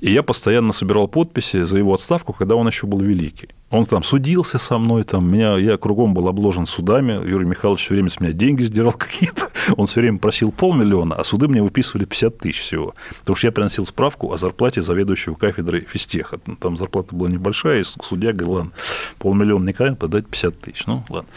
и 0.00 0.10
я 0.10 0.22
постоянно 0.22 0.72
собирал 0.72 1.08
подписи 1.08 1.62
за 1.62 1.78
его 1.78 1.94
отставку, 1.94 2.32
когда 2.32 2.56
он 2.56 2.66
еще 2.66 2.86
был 2.86 3.00
великий. 3.00 3.50
Он 3.70 3.84
там 3.84 4.02
судился 4.02 4.58
со 4.58 4.78
мной, 4.78 5.04
там, 5.04 5.30
меня, 5.30 5.56
я 5.56 5.76
кругом 5.76 6.14
был 6.14 6.26
обложен 6.26 6.66
судами, 6.66 7.12
Юрий 7.12 7.44
Михайлович 7.46 7.84
все 7.84 7.94
время 7.94 8.10
с 8.10 8.18
меня 8.18 8.32
деньги 8.32 8.62
сдирал 8.62 8.92
какие-то, 8.98 9.50
он 9.76 9.86
все 9.86 10.00
время 10.00 10.18
просил 10.18 10.50
полмиллиона, 10.50 11.14
а 11.14 11.24
суды 11.24 11.48
мне 11.48 11.62
выписывали 11.62 12.04
50 12.04 12.38
тысяч 12.38 12.60
всего. 12.60 12.94
Потому 13.20 13.36
что 13.36 13.46
я 13.46 13.52
приносил 13.52 13.86
справку 13.86 14.32
о 14.32 14.38
зарплате 14.38 14.80
заведующего 14.80 15.34
кафедрой 15.34 15.82
физтеха. 15.82 16.38
Там 16.60 16.76
зарплата 16.76 17.14
была 17.14 17.28
небольшая, 17.28 17.80
и 17.80 17.84
судья 17.84 18.32
говорил, 18.32 18.54
ладно, 18.54 18.72
полмиллиона 19.18 19.66
не 19.66 19.72
каем, 19.72 19.96
подать 19.96 20.26
50 20.26 20.60
тысяч. 20.60 20.86
Ну, 20.86 21.04
ладно. 21.08 21.28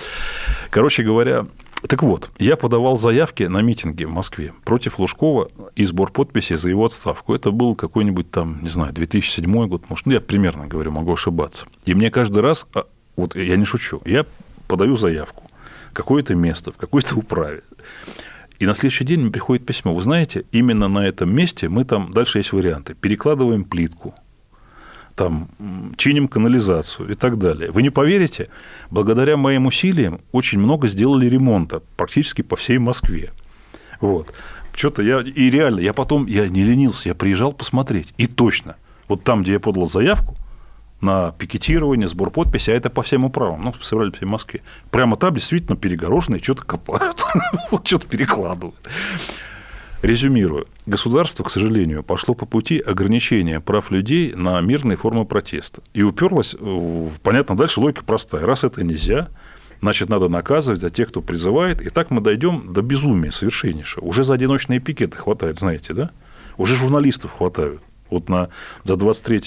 Короче 0.72 1.03
говоря, 1.03 1.45
так 1.88 2.01
вот, 2.01 2.31
я 2.39 2.55
подавал 2.55 2.97
заявки 2.97 3.43
на 3.43 3.61
митинги 3.61 4.05
в 4.05 4.09
Москве 4.09 4.53
против 4.63 4.99
Лужкова 4.99 5.49
и 5.75 5.84
сбор 5.86 6.11
подписей 6.11 6.55
за 6.55 6.69
его 6.69 6.86
отставку. 6.86 7.34
Это 7.34 7.51
был 7.51 7.75
какой-нибудь 7.75 8.31
там, 8.31 8.63
не 8.63 8.69
знаю, 8.69 8.93
2007 8.93 9.67
год, 9.67 9.89
может, 9.89 10.05
ну, 10.05 10.13
я 10.13 10.21
примерно 10.21 10.67
говорю, 10.67 10.91
могу 10.91 11.13
ошибаться. 11.13 11.65
И 11.86 11.93
мне 11.93 12.09
каждый 12.09 12.41
раз, 12.41 12.65
а, 12.73 12.86
вот 13.17 13.36
я 13.36 13.57
не 13.57 13.65
шучу, 13.65 14.01
я 14.05 14.25
подаю 14.67 14.95
заявку, 14.95 15.49
какое-то 15.91 16.36
место, 16.36 16.71
в 16.71 16.77
какой-то 16.77 17.15
управе. 17.15 17.63
И 18.59 18.65
на 18.65 18.75
следующий 18.75 19.03
день 19.03 19.21
мне 19.21 19.31
приходит 19.31 19.65
письмо. 19.65 19.93
Вы 19.93 20.01
знаете, 20.01 20.45
именно 20.53 20.88
на 20.88 21.05
этом 21.05 21.36
месте 21.36 21.67
мы 21.67 21.84
там, 21.84 22.13
дальше 22.13 22.39
есть 22.39 22.53
варианты. 22.53 22.93
Перекладываем 22.93 23.65
плитку, 23.65 24.15
там, 25.16 25.49
чиним 25.97 26.28
канализацию 26.28 27.09
и 27.09 27.14
так 27.14 27.38
далее. 27.38 27.72
Вы 27.72 27.82
не 27.82 27.89
поверите, 27.89 28.49
благодаря 28.89 29.38
моим 29.38 29.68
усилиям 29.68 30.22
очень 30.32 30.59
много 30.59 30.88
сделали 30.88 31.28
ремонта 31.28 31.82
практически 31.97 32.41
по 32.41 32.55
всей 32.55 32.78
Москве. 32.78 33.32
Вот. 34.01 34.34
Что-то 34.76 35.03
я... 35.03 35.20
И 35.20 35.49
реально, 35.49 35.80
я 35.80 35.93
потом, 35.93 36.26
я 36.26 36.47
не 36.47 36.64
ленился, 36.64 37.09
я 37.09 37.16
приезжал 37.16 37.53
посмотреть. 37.53 38.14
И 38.18 38.28
точно, 38.28 38.76
вот 39.07 39.24
там, 39.24 39.43
где 39.43 39.53
я 39.53 39.59
подал 39.59 39.88
заявку 39.88 40.36
на 41.03 41.32
пикетирование, 41.32 42.07
сбор 42.07 42.32
подписи, 42.32 42.72
а 42.72 42.74
это 42.74 42.89
по 42.89 43.03
всем 43.03 43.26
управам, 43.26 43.61
ну, 43.61 43.74
собрали 43.82 44.09
по 44.09 44.18
всей 44.18 44.26
Москве. 44.26 44.61
Прямо 44.89 45.16
там 45.18 45.34
действительно 45.34 45.76
перегороженные 45.76 46.41
что-то 46.41 46.64
копают, 46.64 47.24
вот 47.72 47.86
что-то 47.86 48.07
перекладывают. 48.07 48.76
Резюмирую. 50.04 50.68
Государство, 50.86 51.45
к 51.45 51.49
сожалению, 51.49 52.04
пошло 52.04 52.36
по 52.36 52.45
пути 52.45 52.78
ограничения 52.78 53.62
прав 53.62 53.89
людей 53.89 54.34
на 54.36 54.60
мирные 54.60 54.97
формы 54.97 55.24
протеста. 55.24 55.82
И 55.93 56.04
уперлось, 56.04 56.56
в, 56.60 57.22
понятно, 57.24 57.56
дальше 57.56 57.80
логика 57.80 58.04
простая. 58.04 58.45
Раз 58.45 58.66
это 58.66 58.84
нельзя, 58.84 59.30
значит, 59.80 60.10
надо 60.10 60.28
наказывать, 60.28 60.84
а 60.84 60.89
тех, 60.89 61.08
кто 61.08 61.22
призывает. 61.22 61.82
И 61.82 61.88
так 61.88 62.12
мы 62.12 62.20
дойдем 62.20 62.74
до 62.74 62.82
безумия 62.82 63.32
совершеннейшего. 63.32 64.04
Уже 64.04 64.26
за 64.26 64.34
одиночные 64.34 64.82
пикеты 64.82 65.18
хватает, 65.18 65.60
знаете, 65.60 65.93
да? 65.93 66.12
Уже 66.58 66.76
журналистов 66.76 67.32
хватают. 67.38 67.82
Вот 68.10 68.28
на, 68.28 68.49
за 68.84 68.97
23 68.97 69.38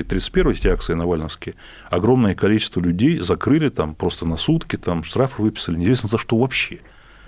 и 0.00 0.02
31 0.02 0.52
эти 0.52 0.68
акции 0.68 0.92
Навальновские 0.92 1.54
огромное 1.88 2.34
количество 2.34 2.78
людей 2.78 3.20
закрыли 3.20 3.70
там 3.70 3.94
просто 3.94 4.26
на 4.26 4.36
сутки, 4.36 4.76
там 4.76 5.02
штрафы 5.02 5.40
выписали, 5.40 5.78
неизвестно 5.78 6.10
за 6.10 6.18
что 6.18 6.36
вообще. 6.36 6.80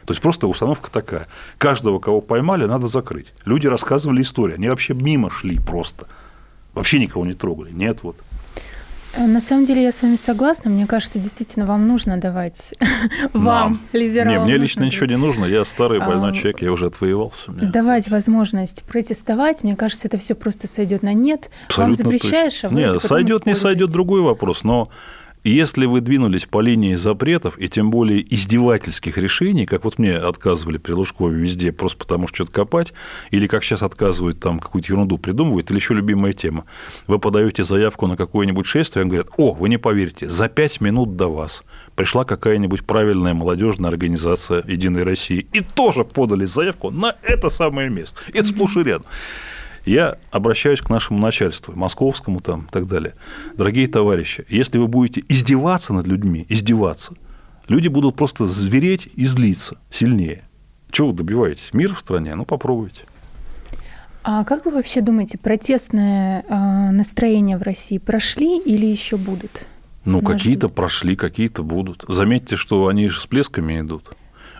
То 0.06 0.12
есть 0.12 0.22
просто 0.22 0.46
установка 0.46 0.90
такая. 0.90 1.26
Каждого, 1.58 1.98
кого 1.98 2.20
поймали, 2.20 2.64
надо 2.64 2.86
закрыть. 2.86 3.32
Люди 3.44 3.66
рассказывали 3.66 4.22
историю, 4.22 4.56
они 4.56 4.68
вообще 4.68 4.94
мимо 4.94 5.30
шли 5.30 5.58
просто. 5.58 6.06
Вообще 6.74 6.98
никого 7.00 7.26
не 7.26 7.32
трогали. 7.32 7.72
Нет, 7.72 8.02
вот. 8.02 8.16
Э, 9.16 9.26
на 9.26 9.40
самом 9.40 9.64
деле 9.64 9.82
я 9.82 9.90
с 9.90 10.02
вами 10.02 10.16
согласна. 10.16 10.70
Мне 10.70 10.86
кажется, 10.86 11.18
действительно 11.18 11.66
вам 11.66 11.88
нужно 11.88 12.18
давать 12.18 12.74
вам, 13.32 13.80
либералам. 13.92 14.38
Не, 14.38 14.44
мне 14.44 14.56
лично 14.58 14.84
ничего 14.84 15.06
не 15.06 15.16
нужно. 15.16 15.44
Я 15.46 15.64
старый 15.64 15.98
больной 15.98 16.30
а, 16.30 16.34
человек, 16.34 16.62
я 16.62 16.70
уже 16.70 16.86
отвоевался. 16.86 17.50
Давать 17.50 18.08
возможность 18.08 18.84
протестовать, 18.84 19.64
мне 19.64 19.74
кажется, 19.74 20.06
это 20.06 20.18
все 20.18 20.34
просто 20.36 20.68
сойдет 20.68 21.02
на 21.02 21.14
нет. 21.14 21.50
Вам 21.76 21.94
запрещаешь, 21.96 22.62
а 22.64 22.68
вы 22.68 22.76
Нет, 22.76 23.02
сойдет, 23.02 23.44
не 23.46 23.56
сойдет, 23.56 23.90
другой 23.90 24.20
вопрос. 24.20 24.62
Но 24.62 24.90
если 25.50 25.86
вы 25.86 26.00
двинулись 26.00 26.46
по 26.46 26.60
линии 26.60 26.94
запретов, 26.94 27.58
и 27.58 27.68
тем 27.68 27.90
более 27.90 28.22
издевательских 28.34 29.18
решений, 29.18 29.66
как 29.66 29.84
вот 29.84 29.98
мне 29.98 30.16
отказывали 30.16 30.78
при 30.78 30.92
Лужкове 30.92 31.38
везде, 31.38 31.72
просто 31.72 31.98
потому 31.98 32.26
что 32.26 32.36
что-то 32.36 32.52
копать, 32.52 32.92
или 33.30 33.46
как 33.46 33.64
сейчас 33.64 33.82
отказывают, 33.82 34.40
там 34.40 34.58
какую-то 34.58 34.92
ерунду 34.92 35.18
придумывают, 35.18 35.70
или 35.70 35.78
еще 35.78 35.94
любимая 35.94 36.32
тема. 36.32 36.64
Вы 37.06 37.18
подаете 37.18 37.64
заявку 37.64 38.06
на 38.06 38.16
какое-нибудь 38.16 38.66
шествие, 38.66 39.04
и 39.04 39.08
говорят, 39.08 39.28
о, 39.36 39.52
вы 39.52 39.68
не 39.68 39.78
поверите, 39.78 40.28
за 40.28 40.48
пять 40.48 40.80
минут 40.80 41.16
до 41.16 41.28
вас 41.28 41.62
пришла 41.94 42.24
какая-нибудь 42.24 42.84
правильная 42.84 43.34
молодежная 43.34 43.90
организация 43.90 44.62
Единой 44.66 45.02
России, 45.02 45.46
и 45.52 45.60
тоже 45.60 46.04
подали 46.04 46.44
заявку 46.44 46.90
на 46.90 47.16
это 47.22 47.48
самое 47.48 47.88
место. 47.88 48.20
Это 48.32 48.46
сплошь 48.46 48.76
и 48.76 48.82
рядом. 48.82 49.06
Я 49.86 50.18
обращаюсь 50.32 50.80
к 50.80 50.90
нашему 50.90 51.20
начальству, 51.20 51.72
московскому 51.76 52.40
там 52.40 52.66
и 52.68 52.72
так 52.72 52.88
далее. 52.88 53.14
Дорогие 53.56 53.86
товарищи, 53.86 54.44
если 54.48 54.78
вы 54.78 54.88
будете 54.88 55.24
издеваться 55.28 55.92
над 55.92 56.08
людьми, 56.08 56.44
издеваться, 56.48 57.14
люди 57.68 57.86
будут 57.86 58.16
просто 58.16 58.48
звереть 58.48 59.08
и 59.14 59.26
злиться 59.26 59.78
сильнее. 59.90 60.42
Чего 60.90 61.10
вы 61.10 61.16
добиваетесь? 61.16 61.70
Мир 61.72 61.94
в 61.94 62.00
стране? 62.00 62.34
Ну, 62.34 62.44
попробуйте. 62.44 63.02
А 64.24 64.42
как 64.44 64.64
вы 64.64 64.72
вообще 64.72 65.02
думаете, 65.02 65.38
протестные 65.38 66.44
э, 66.48 66.90
настроения 66.90 67.56
в 67.56 67.62
России 67.62 67.98
прошли 67.98 68.58
или 68.58 68.86
еще 68.86 69.16
будут? 69.16 69.66
Ну, 70.04 70.20
какие-то 70.20 70.68
прошли, 70.68 71.14
какие-то 71.14 71.62
будут. 71.62 72.04
Заметьте, 72.08 72.56
что 72.56 72.88
они 72.88 73.08
же 73.08 73.20
с 73.20 73.26
плесками 73.26 73.80
идут. 73.80 74.16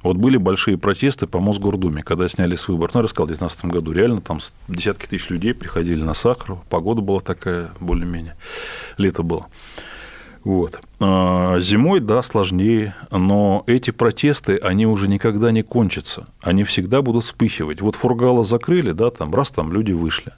Вот 0.06 0.18
были 0.18 0.36
большие 0.36 0.78
протесты 0.78 1.26
по 1.26 1.40
Мосгордуме, 1.40 2.04
когда 2.04 2.28
сняли 2.28 2.54
с 2.54 2.68
выбор. 2.68 2.90
Ну, 2.94 3.00
я 3.00 3.02
рассказал, 3.02 3.26
в 3.26 3.30
2019 3.30 3.64
году 3.74 3.90
реально 3.90 4.20
там 4.20 4.38
десятки 4.68 5.06
тысяч 5.06 5.30
людей 5.30 5.52
приходили 5.52 6.00
на 6.00 6.14
Сахаров. 6.14 6.60
Погода 6.70 7.00
была 7.00 7.18
такая 7.18 7.70
более-менее. 7.80 8.36
Лето 8.98 9.24
было. 9.24 9.46
Вот. 10.44 10.78
А 11.00 11.58
зимой, 11.58 11.98
да, 11.98 12.22
сложнее, 12.22 12.94
но 13.10 13.64
эти 13.66 13.90
протесты, 13.90 14.58
они 14.58 14.86
уже 14.86 15.08
никогда 15.08 15.50
не 15.50 15.64
кончатся. 15.64 16.28
Они 16.40 16.62
всегда 16.62 17.02
будут 17.02 17.24
вспыхивать. 17.24 17.80
Вот 17.80 17.96
Фургала 17.96 18.44
закрыли, 18.44 18.92
да, 18.92 19.10
там 19.10 19.34
раз 19.34 19.50
там 19.50 19.72
люди 19.72 19.90
вышли. 19.90 20.32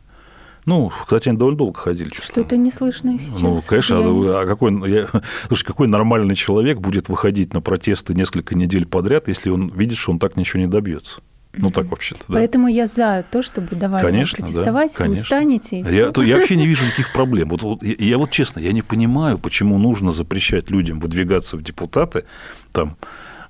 Ну, 0.68 0.92
кстати, 1.04 1.30
они 1.30 1.38
довольно 1.38 1.56
долго 1.56 1.80
ходили. 1.80 2.10
Что-то 2.12 2.58
не 2.58 2.70
слышно 2.70 3.18
сейчас. 3.18 3.40
Ну, 3.40 3.62
конечно, 3.66 3.94
я... 3.94 4.40
а 4.40 4.46
какой, 4.46 4.90
я, 4.90 5.08
слушай, 5.46 5.64
какой 5.64 5.88
нормальный 5.88 6.34
человек 6.34 6.78
будет 6.78 7.08
выходить 7.08 7.54
на 7.54 7.62
протесты 7.62 8.12
несколько 8.12 8.54
недель 8.54 8.84
подряд, 8.84 9.28
если 9.28 9.48
он 9.48 9.70
видит, 9.70 9.96
что 9.96 10.12
он 10.12 10.18
так 10.18 10.36
ничего 10.36 10.60
не 10.60 10.68
добьется? 10.68 11.22
Ну, 11.56 11.70
так 11.70 11.86
вообще-то, 11.86 12.20
да. 12.28 12.34
Поэтому 12.34 12.68
я 12.68 12.86
за 12.86 13.24
то, 13.30 13.42
чтобы 13.42 13.76
давали 13.76 14.04
конечно, 14.04 14.36
протестовать, 14.36 14.92
да, 14.92 14.98
конечно. 14.98 15.06
вы 15.06 15.12
устанете. 15.12 15.80
И 15.80 15.94
я, 15.96 16.10
то, 16.10 16.22
я 16.22 16.36
вообще 16.36 16.56
не 16.56 16.66
вижу 16.66 16.84
никаких 16.86 17.14
проблем. 17.14 17.48
Вот, 17.48 17.62
вот, 17.62 17.82
я, 17.82 17.94
я 17.98 18.18
вот 18.18 18.30
честно, 18.30 18.60
я 18.60 18.72
не 18.72 18.82
понимаю, 18.82 19.38
почему 19.38 19.78
нужно 19.78 20.12
запрещать 20.12 20.68
людям 20.68 21.00
выдвигаться 21.00 21.56
в 21.56 21.62
депутаты, 21.62 22.24
там, 22.72 22.98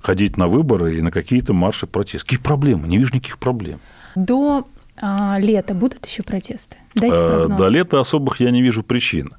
ходить 0.01 0.37
на 0.37 0.47
выборы 0.47 0.97
и 0.97 1.01
на 1.01 1.11
какие-то 1.11 1.51
марши 1.51 1.85
протест. 1.85 2.23
Какие 2.23 2.39
проблемы? 2.39 2.87
Не 2.87 2.97
вижу 2.97 3.13
никаких 3.13 3.39
проблем. 3.39 3.81
До 4.15 4.65
а, 5.01 5.37
лета 5.39 5.73
будут 5.73 6.05
еще 6.05 6.23
протесты? 6.23 6.77
Дайте 6.95 7.15
э, 7.15 7.29
прогноз. 7.29 7.57
До 7.57 7.67
лета 7.67 7.99
особых 7.99 8.39
я 8.39 8.51
не 8.51 8.61
вижу 8.61 8.83
причин. 8.83 9.31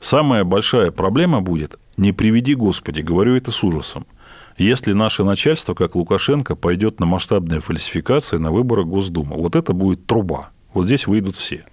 Самая 0.00 0.44
большая 0.44 0.90
проблема 0.90 1.40
будет, 1.40 1.78
не 1.96 2.12
приведи 2.12 2.54
Господи, 2.54 3.00
говорю 3.00 3.36
это 3.36 3.50
с 3.50 3.62
ужасом, 3.62 4.06
если 4.56 4.92
наше 4.92 5.24
начальство, 5.24 5.74
как 5.74 5.94
Лукашенко, 5.94 6.54
пойдет 6.54 7.00
на 7.00 7.06
масштабные 7.06 7.60
фальсификации 7.60 8.36
на 8.36 8.52
выборах 8.52 8.86
Госдумы. 8.86 9.36
Вот 9.36 9.56
это 9.56 9.72
будет 9.72 10.06
труба. 10.06 10.50
Вот 10.74 10.86
здесь 10.86 11.06
выйдут 11.06 11.36
все. 11.36 11.64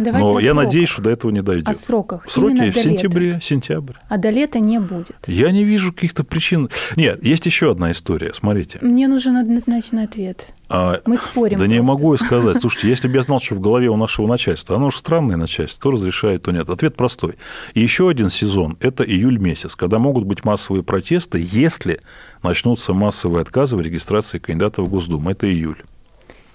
Давайте 0.00 0.26
Но 0.26 0.40
я 0.40 0.52
сроках. 0.52 0.64
надеюсь, 0.64 0.88
что 0.88 1.02
до 1.02 1.10
этого 1.10 1.30
не 1.30 1.42
дойдет. 1.42 1.68
О 1.68 1.74
сроках. 1.74 2.24
Сроки 2.28 2.52
Именно 2.52 2.72
в 2.72 2.76
сентябре, 2.76 3.28
лета. 3.34 3.40
сентябрь. 3.44 3.94
А 4.08 4.16
до 4.16 4.30
лета 4.30 4.58
не 4.58 4.78
будет. 4.80 5.16
Я 5.26 5.50
не 5.50 5.64
вижу 5.64 5.92
каких-то 5.92 6.24
причин. 6.24 6.70
Нет, 6.96 7.24
есть 7.24 7.46
еще 7.46 7.70
одна 7.70 7.90
история. 7.92 8.32
Смотрите. 8.34 8.78
Мне 8.80 9.08
нужен 9.08 9.36
однозначный 9.36 10.04
ответ. 10.04 10.54
А, 10.68 11.00
Мы 11.04 11.16
спорим. 11.16 11.58
Да 11.58 11.64
просто. 11.64 11.72
не 11.72 11.82
могу 11.82 12.12
я 12.12 12.18
сказать. 12.18 12.56
Слушайте, 12.60 12.88
если 12.88 13.08
бы 13.08 13.16
я 13.16 13.22
знал, 13.22 13.40
что 13.40 13.54
в 13.56 13.60
голове 13.60 13.88
у 13.88 13.96
нашего 13.96 14.26
начальства, 14.26 14.76
оно 14.76 14.90
же 14.90 14.98
странное 14.98 15.36
начальство, 15.36 15.82
то 15.82 15.90
разрешает, 15.90 16.42
то 16.44 16.52
нет. 16.52 16.68
Ответ 16.68 16.96
простой. 16.96 17.34
И 17.74 17.80
еще 17.80 18.08
один 18.08 18.30
сезон– 18.30 18.76
это 18.80 19.04
июль 19.04 19.38
месяц, 19.38 19.74
когда 19.74 19.98
могут 19.98 20.24
быть 20.24 20.44
массовые 20.44 20.82
протесты, 20.82 21.44
если 21.44 22.00
начнутся 22.42 22.94
массовые 22.94 23.42
отказы 23.42 23.76
в 23.76 23.80
регистрации 23.80 24.38
кандидатов 24.38 24.86
в 24.86 24.90
Госдуму. 24.90 25.30
Это 25.30 25.46
июль 25.48 25.82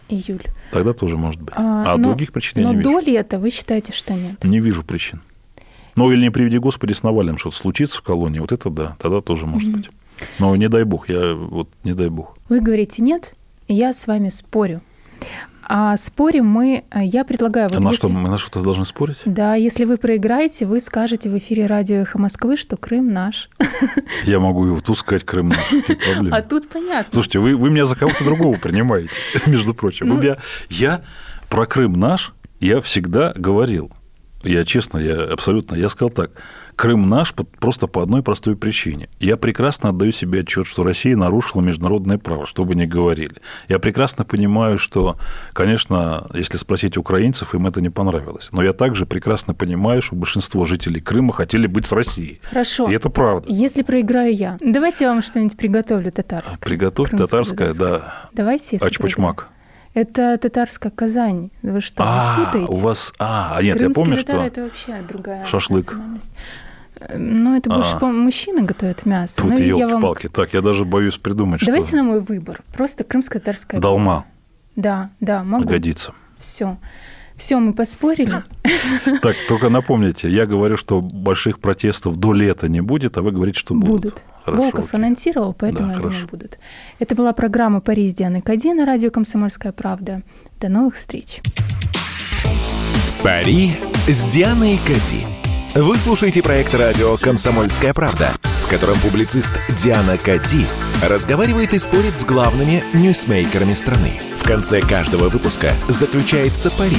июль. 0.09 0.41
Тогда 0.75 0.91
тоже 0.91 1.15
может 1.15 1.41
быть. 1.41 1.53
А, 1.57 1.93
а 1.93 1.97
но, 1.97 2.09
других 2.09 2.33
причин 2.33 2.61
я 2.61 2.69
не 2.69 2.75
вижу. 2.75 2.89
Но 2.89 2.99
до 2.99 3.05
лета 3.05 3.39
вы 3.39 3.49
считаете, 3.49 3.93
что 3.93 4.13
нет? 4.13 4.43
Не 4.43 4.59
вижу 4.59 4.83
причин. 4.83 5.21
Ну, 5.95 6.11
или 6.11 6.21
не 6.21 6.31
приведи 6.31 6.57
Господи, 6.57 6.91
с 6.91 7.01
Навальным 7.01 7.37
что-то 7.37 7.55
случится 7.55 7.97
в 7.97 8.01
колонии, 8.01 8.39
вот 8.39 8.51
это 8.51 8.69
да, 8.69 8.97
тогда 8.99 9.21
тоже 9.21 9.45
может 9.45 9.69
mm 9.69 9.77
быть. 9.77 9.89
Но 10.37 10.53
не 10.57 10.67
дай 10.67 10.83
бог, 10.83 11.07
я 11.07 11.33
вот 11.33 11.69
не 11.85 11.93
дай 11.93 12.09
бог. 12.09 12.37
Вы 12.49 12.59
говорите 12.59 13.01
нет, 13.01 13.35
я 13.69 13.93
с 13.93 14.05
вами 14.05 14.27
спорю. 14.27 14.81
А 15.67 15.97
спорим 15.97 16.45
мы, 16.45 16.83
э, 16.91 17.03
я 17.03 17.23
предлагаю... 17.25 17.69
Вот 17.69 17.77
а 17.77 17.79
на 17.79 17.87
если... 17.87 17.97
что, 17.97 18.09
мы 18.09 18.29
на 18.29 18.37
что-то 18.37 18.61
должны 18.61 18.85
спорить? 18.85 19.17
Да, 19.25 19.55
если 19.55 19.85
вы 19.85 19.97
проиграете, 19.97 20.67
вы 20.67 20.79
скажете 20.79 21.27
в 21.27 21.37
эфире 21.39 21.65
радио 21.65 21.97
«Эхо 21.97 22.19
Москвы», 22.19 22.55
что 22.55 22.77
Крым 22.77 23.11
наш. 23.11 23.49
Я 24.25 24.39
могу 24.39 24.67
вот 24.67 24.85
тут 24.85 24.99
сказать 24.99 25.23
«Крым 25.23 25.49
наш». 25.49 25.73
А 26.31 26.41
тут 26.43 26.69
понятно. 26.69 27.11
Слушайте, 27.11 27.39
вы, 27.39 27.55
вы 27.55 27.71
меня 27.71 27.85
за 27.85 27.95
кого-то 27.95 28.23
другого 28.23 28.57
принимаете, 28.57 29.19
между 29.47 29.73
прочим. 29.73 30.07
Ну... 30.07 30.21
Я, 30.21 30.37
я 30.69 31.01
про 31.49 31.65
Крым 31.65 31.93
наш 31.93 32.33
я 32.59 32.79
всегда 32.79 33.33
говорил. 33.35 33.91
Я 34.43 34.65
честно, 34.65 34.99
я 34.99 35.23
абсолютно, 35.23 35.75
я 35.75 35.89
сказал 35.89 36.11
так– 36.11 36.31
Крым 36.75 37.09
наш 37.09 37.33
просто 37.33 37.87
по 37.87 38.03
одной 38.03 38.21
простой 38.21 38.55
причине. 38.57 39.09
Я 39.19 39.37
прекрасно 39.37 39.89
отдаю 39.89 40.11
себе 40.11 40.41
отчет, 40.41 40.67
что 40.67 40.83
Россия 40.83 41.15
нарушила 41.15 41.61
международное 41.61 42.17
право, 42.17 42.45
что 42.45 42.65
бы 42.65 42.75
ни 42.75 42.85
говорили. 42.85 43.35
Я 43.69 43.79
прекрасно 43.79 44.25
понимаю, 44.25 44.77
что, 44.77 45.17
конечно, 45.53 46.27
если 46.33 46.57
спросить 46.57 46.97
украинцев, 46.97 47.55
им 47.55 47.65
это 47.67 47.81
не 47.81 47.89
понравилось. 47.89 48.49
Но 48.51 48.61
я 48.61 48.73
также 48.73 49.05
прекрасно 49.05 49.53
понимаю, 49.53 50.01
что 50.01 50.15
большинство 50.15 50.65
жителей 50.65 50.99
Крыма 50.99 51.31
хотели 51.33 51.67
быть 51.67 51.85
с 51.85 51.91
Россией. 51.91 52.41
Хорошо. 52.43 52.89
И 52.89 52.93
это 52.93 53.09
правда. 53.09 53.45
Если 53.47 53.81
проиграю 53.81 54.35
я, 54.35 54.57
давайте 54.59 55.05
я 55.05 55.11
вам 55.11 55.21
что-нибудь 55.21 55.57
приготовлю 55.57 56.11
татарское. 56.11 56.57
Приготовь 56.57 57.11
татарское, 57.11 57.73
да. 57.73 58.29
Давайте, 58.33 58.67
если 58.73 58.85
Ачпачмак. 58.85 59.49
Это 59.95 60.37
татарская 60.37 60.91
Казань. 60.91 61.51
Вы 61.61 61.79
что, 61.79 62.03
а, 62.05 62.47
путаете? 62.47 62.71
у 62.71 62.75
вас... 62.75 63.13
А, 63.17 63.57
нет, 63.61 63.77
Крымский 63.77 64.01
я 64.01 64.05
помню, 64.05 64.17
татар 64.17 64.35
что... 64.35 64.43
это 64.43 64.61
вообще 64.63 65.07
другая 65.07 65.45
Шашлык. 65.45 65.97
Ну, 67.13 67.55
это 67.55 67.69
больше, 67.69 67.97
а. 67.99 68.05
мужчины 68.05 68.61
готовят 68.61 69.05
мясо. 69.05 69.41
Тут 69.41 69.59
елки-палки. 69.59 70.27
Вам... 70.27 70.33
Так, 70.33 70.53
я 70.53 70.61
даже 70.61 70.85
боюсь 70.85 71.17
придумать, 71.17 71.61
Давайте 71.65 71.89
что... 71.89 71.97
на 71.97 72.03
мой 72.03 72.19
выбор. 72.21 72.61
Просто 72.73 73.03
крымско-татарская 73.03 73.79
Долма. 73.79 74.25
Да, 74.75 75.09
да, 75.19 75.43
могу. 75.43 75.67
Годится. 75.67 76.13
Все. 76.39 76.77
Все, 77.35 77.59
мы 77.59 77.73
поспорили. 77.73 78.33
Так, 79.21 79.35
только 79.47 79.69
напомните, 79.69 80.29
я 80.29 80.45
говорю, 80.45 80.77
что 80.77 81.01
больших 81.01 81.59
протестов 81.59 82.15
до 82.17 82.33
лета 82.33 82.67
не 82.67 82.81
будет, 82.81 83.17
а 83.17 83.21
вы 83.21 83.31
говорите, 83.31 83.59
что 83.59 83.73
будут. 83.73 84.01
Будут. 84.01 84.21
Хорошо, 84.45 84.63
Волков 84.63 84.85
окей. 84.89 84.99
анонсировал, 84.99 85.53
поэтому, 85.53 85.93
да, 85.93 85.99
думаю, 85.99 86.27
будут. 86.27 86.59
Это 86.99 87.15
была 87.15 87.33
программа 87.33 87.81
«Париж 87.81 88.13
Дианы 88.13 88.41
Кади» 88.41 88.73
на 88.73 88.85
радио 88.85 89.09
«Комсомольская 89.09 89.71
правда». 89.71 90.21
До 90.59 90.69
новых 90.69 90.95
встреч. 90.95 91.41
Пари 93.23 93.71
с 94.07 94.25
Дианой 94.25 94.79
Кади. 94.85 95.34
Вы 95.75 95.97
слушаете 95.99 96.41
проект 96.41 96.73
радио 96.73 97.17
«Комсомольская 97.17 97.93
правда», 97.93 98.31
в 98.61 98.69
котором 98.69 98.97
публицист 99.01 99.59
Диана 99.75 100.17
Кати 100.17 100.65
разговаривает 101.03 101.73
и 101.73 101.79
спорит 101.79 102.15
с 102.15 102.23
главными 102.23 102.81
ньюсмейкерами 102.93 103.73
страны. 103.73 104.17
В 104.37 104.43
конце 104.45 104.79
каждого 104.79 105.27
выпуска 105.27 105.73
заключается 105.89 106.71
пари. 106.71 106.95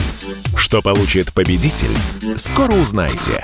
Что 0.59 0.83
получит 0.83 1.33
победитель, 1.33 1.97
скоро 2.37 2.73
узнаете. 2.73 3.43